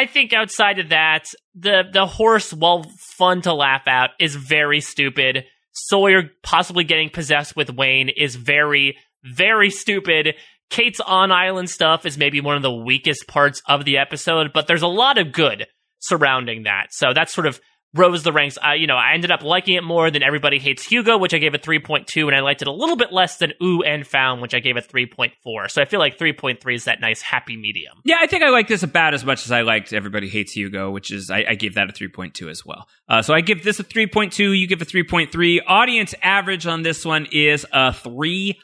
[0.01, 4.81] I think outside of that, the the horse, while fun to laugh at, is very
[4.81, 5.45] stupid.
[5.73, 10.37] Sawyer possibly getting possessed with Wayne is very, very stupid.
[10.71, 14.67] Kate's on island stuff is maybe one of the weakest parts of the episode, but
[14.67, 15.67] there's a lot of good
[15.99, 16.87] surrounding that.
[16.93, 17.61] So that's sort of
[17.95, 18.57] rose the ranks.
[18.63, 21.39] I, you know, I ended up liking it more than Everybody Hates Hugo, which I
[21.39, 24.41] gave a 3.2, and I liked it a little bit less than Ooh and Found,
[24.43, 25.69] which I gave a 3.4.
[25.71, 27.95] So I feel like 3.3 is that nice happy medium.
[28.05, 30.91] Yeah, I think I like this about as much as I liked Everybody Hates Hugo,
[30.91, 32.87] which is I, I gave that a 3.2 as well.
[33.09, 34.57] Uh, so I give this a 3.2.
[34.59, 35.59] You give a 3.3.
[35.67, 38.55] Audience average on this one is a 3.1.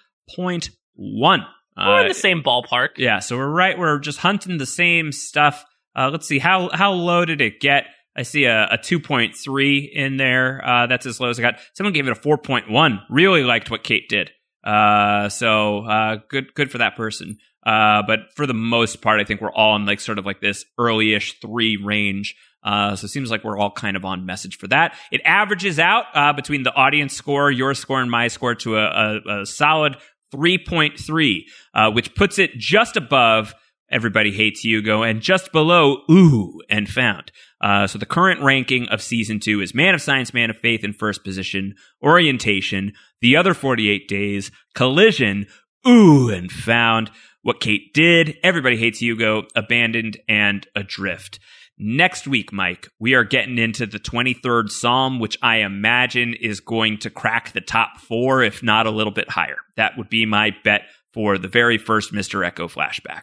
[0.98, 1.36] We're
[1.78, 2.90] Uh, in the same ballpark.
[2.96, 3.78] yeah, so we're right.
[3.78, 5.64] We're just hunting the same stuff.
[5.94, 7.86] Uh, let's see how how low did it get?
[8.16, 10.62] I see a, a 2.3 in there.
[10.66, 11.58] Uh, that's as low as I got.
[11.74, 13.00] Someone gave it a 4.1.
[13.10, 14.30] Really liked what Kate did.
[14.64, 17.38] Uh, so uh, good good for that person.
[17.64, 20.40] Uh, but for the most part, I think we're all in like sort of like
[20.40, 22.34] this early-ish three range.
[22.62, 24.96] Uh, so it seems like we're all kind of on message for that.
[25.12, 28.84] It averages out uh, between the audience score, your score, and my score to a,
[28.84, 29.96] a, a solid
[30.34, 31.42] 3.3,
[31.74, 33.54] uh, which puts it just above
[33.88, 37.30] Everybody Hates Hugo and just below Ooh and Found.
[37.60, 40.84] Uh, so the current ranking of season two is Man of Science, Man of Faith
[40.84, 45.46] in first position, Orientation, The Other 48 Days, Collision,
[45.86, 47.10] Ooh and Found,
[47.42, 51.38] What Kate Did, Everybody Hates Hugo, Abandoned, and Adrift.
[51.78, 56.98] Next week, Mike, we are getting into the 23rd Psalm, which I imagine is going
[56.98, 59.58] to crack the top four, if not a little bit higher.
[59.76, 62.50] That would be my bet for the very first Mr.
[62.50, 63.22] Eko flashback.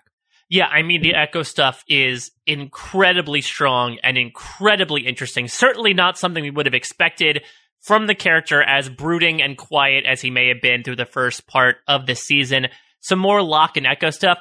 [0.53, 5.47] Yeah, I mean, the Eko stuff is incredibly strong and incredibly interesting.
[5.47, 7.41] Certainly not something we would have expected
[7.79, 11.47] from the character as brooding and quiet as he may have been through the first
[11.47, 12.67] part of the season.
[12.99, 14.37] Some more Locke and Eko stuff.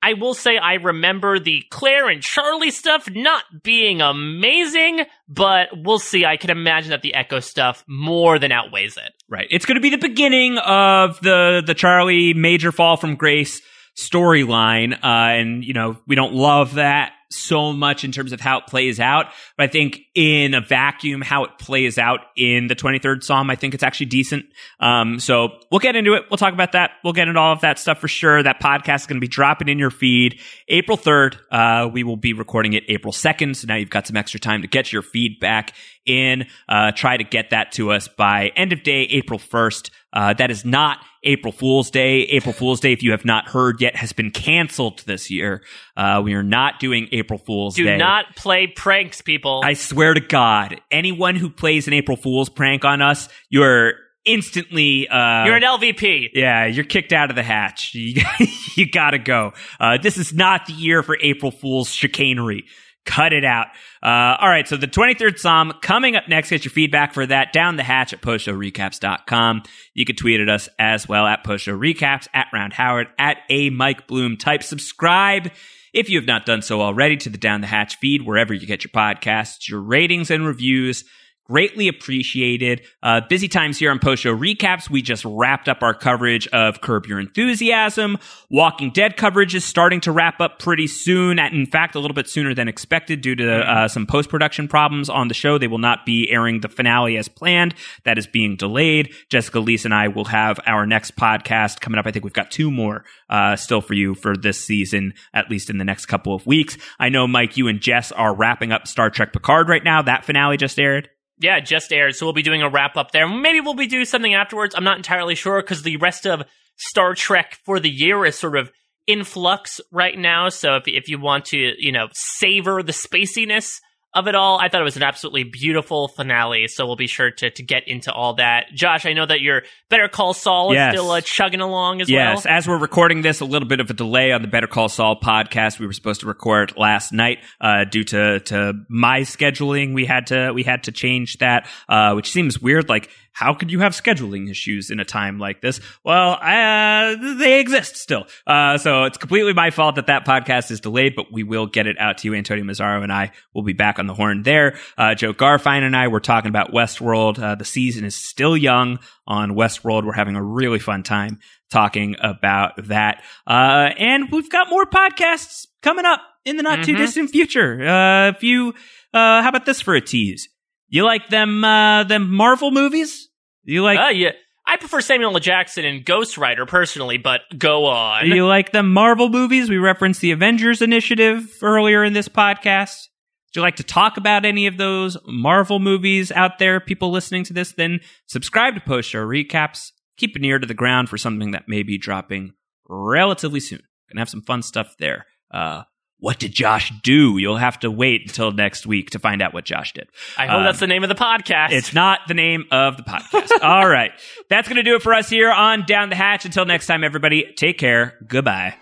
[0.00, 5.98] I will say I remember the Claire and Charlie stuff not being amazing, but we'll
[5.98, 6.24] see.
[6.24, 9.12] I can imagine that the Eko stuff more than outweighs it.
[9.28, 9.48] Right.
[9.50, 13.60] It's going to be the beginning of the the Charlie major fall from grace
[13.98, 18.58] storyline, uh, and you know we don't love that so much in terms of how
[18.58, 19.26] it plays out.
[19.56, 23.56] But I think in a vacuum, how it plays out in the 23rd Psalm, I
[23.56, 24.46] think it's actually decent.
[24.80, 26.24] Um, so we'll get into it.
[26.30, 26.92] We'll talk about that.
[27.04, 28.42] We'll get into all of that stuff for sure.
[28.42, 31.36] That podcast is going to be dropping in your feed April 3rd.
[31.50, 33.56] Uh, we will be recording it April 2nd.
[33.56, 35.74] So now you've got some extra time to get your feedback
[36.06, 36.46] in.
[36.68, 39.90] Uh, try to get that to us by end of day, April 1st.
[40.12, 42.20] Uh, that is not April Fool's Day.
[42.22, 45.62] April Fool's Day, if you have not heard yet, has been canceled this year.
[45.96, 47.96] Uh, we are not doing April Fool's Do Day.
[47.98, 49.60] not play pranks, people.
[49.64, 53.94] I swear to God, anyone who plays an April Fool's prank on us, you're
[54.24, 55.08] instantly.
[55.08, 56.30] Uh, You're an LVP.
[56.34, 57.94] yeah, you're kicked out of the hatch.
[57.94, 58.22] You,
[58.76, 59.52] you gotta go.
[59.80, 62.64] Uh, this is not the year for April Fool's chicanery.
[63.08, 63.68] Cut it out.
[64.02, 66.50] Uh, all right, so the 23rd Psalm coming up next.
[66.50, 69.62] Get your feedback for that down the hatch at postshowrecaps.com.
[69.94, 74.06] You can tweet at us as well at postshowrecaps, at Round Howard, at a Mike
[74.06, 74.36] Bloom.
[74.36, 75.50] Type subscribe
[75.94, 78.66] if you have not done so already to the Down the Hatch feed, wherever you
[78.66, 81.04] get your podcasts, your ratings and reviews.
[81.50, 82.82] Greatly appreciated.
[83.02, 84.90] Uh, busy times here on post show recaps.
[84.90, 88.18] We just wrapped up our coverage of Curb Your Enthusiasm.
[88.50, 91.38] Walking Dead coverage is starting to wrap up pretty soon.
[91.38, 95.08] In fact, a little bit sooner than expected due to uh, some post production problems
[95.08, 95.56] on the show.
[95.56, 97.74] They will not be airing the finale as planned.
[98.04, 99.14] That is being delayed.
[99.30, 102.06] Jessica, Lisa, and I will have our next podcast coming up.
[102.06, 105.70] I think we've got two more uh, still for you for this season, at least
[105.70, 106.76] in the next couple of weeks.
[106.98, 110.02] I know, Mike, you and Jess are wrapping up Star Trek Picard right now.
[110.02, 111.08] That finale just aired.
[111.40, 113.28] Yeah, just aired, so we'll be doing a wrap up there.
[113.28, 114.74] Maybe we'll be doing something afterwards.
[114.74, 116.42] I'm not entirely sure because the rest of
[116.76, 118.70] Star Trek for the year is sort of
[119.06, 120.48] in flux right now.
[120.48, 123.78] So if if you want to, you know, savor the spaciness
[124.14, 126.66] of it all, I thought it was an absolutely beautiful finale.
[126.68, 128.66] So we'll be sure to to get into all that.
[128.74, 130.94] Josh, I know that your Better Call Saul Yes.
[130.94, 132.54] is still uh, chugging along as yes, well.
[132.54, 135.20] as we're recording this, a little bit of a delay on the Better Call Saul
[135.20, 135.78] podcast.
[135.78, 139.94] We were supposed to record last night uh, due to to my scheduling.
[139.94, 142.88] We had to we had to change that, uh, which seems weird.
[142.88, 145.80] Like, how could you have scheduling issues in a time like this?
[146.04, 148.26] Well, uh, they exist still.
[148.46, 151.86] Uh, so it's completely my fault that that podcast is delayed, but we will get
[151.86, 152.34] it out to you.
[152.34, 154.76] Antonio Mazzaro and I will be back on the horn there.
[154.96, 157.38] Uh, Jo Garfein and I were talking about Westworld.
[157.40, 160.04] Uh, the season is still young on Westworld.
[160.04, 161.38] We're having a really fun time
[161.70, 163.22] talking about that.
[163.46, 166.98] Uh, and we've got more podcasts coming up in the not too Mhm.
[166.98, 167.86] distant future.
[167.86, 168.74] Uh, if you,
[169.14, 170.48] uh, how about this for a tease?
[170.88, 173.27] You like them, uh, them Marvel movies?
[173.68, 174.30] You like, Uh, yeah.
[174.66, 175.40] I prefer Samuel L.
[175.40, 178.24] Jackson in Ghost Rider personally, but go on.
[178.24, 179.70] Do you like the Marvel movies?
[179.70, 183.08] We referenced the Avengers Initiative earlier in this podcast.
[183.46, 187.44] Would you like to talk about any of those Marvel movies out there, people listening
[187.44, 187.72] to this?
[187.72, 189.92] Then subscribe to Post Show Recaps.
[190.18, 192.52] Keep an ear to the ground for something that may be dropping
[192.88, 193.80] relatively soon.
[194.10, 195.26] Gonna have some fun stuff there.
[195.50, 195.84] Uh,
[196.20, 197.38] what did Josh do?
[197.38, 200.08] You'll have to wait until next week to find out what Josh did.
[200.36, 201.70] I hope um, that's the name of the podcast.
[201.70, 203.50] It's not the name of the podcast.
[203.62, 204.12] All right.
[204.48, 206.44] That's going to do it for us here on Down the Hatch.
[206.44, 208.16] Until next time, everybody, take care.
[208.26, 208.74] Goodbye.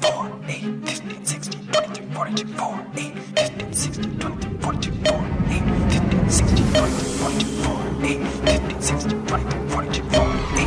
[0.00, 5.14] 4, 8, 15, 16, 22, 42, 4, 8, 15, 16, 22, 42, 4,
[5.50, 10.26] 8, 15, 16, 22, 42, 4, 8, 15, 16, 22, 42, 4,
[10.56, 10.59] 8.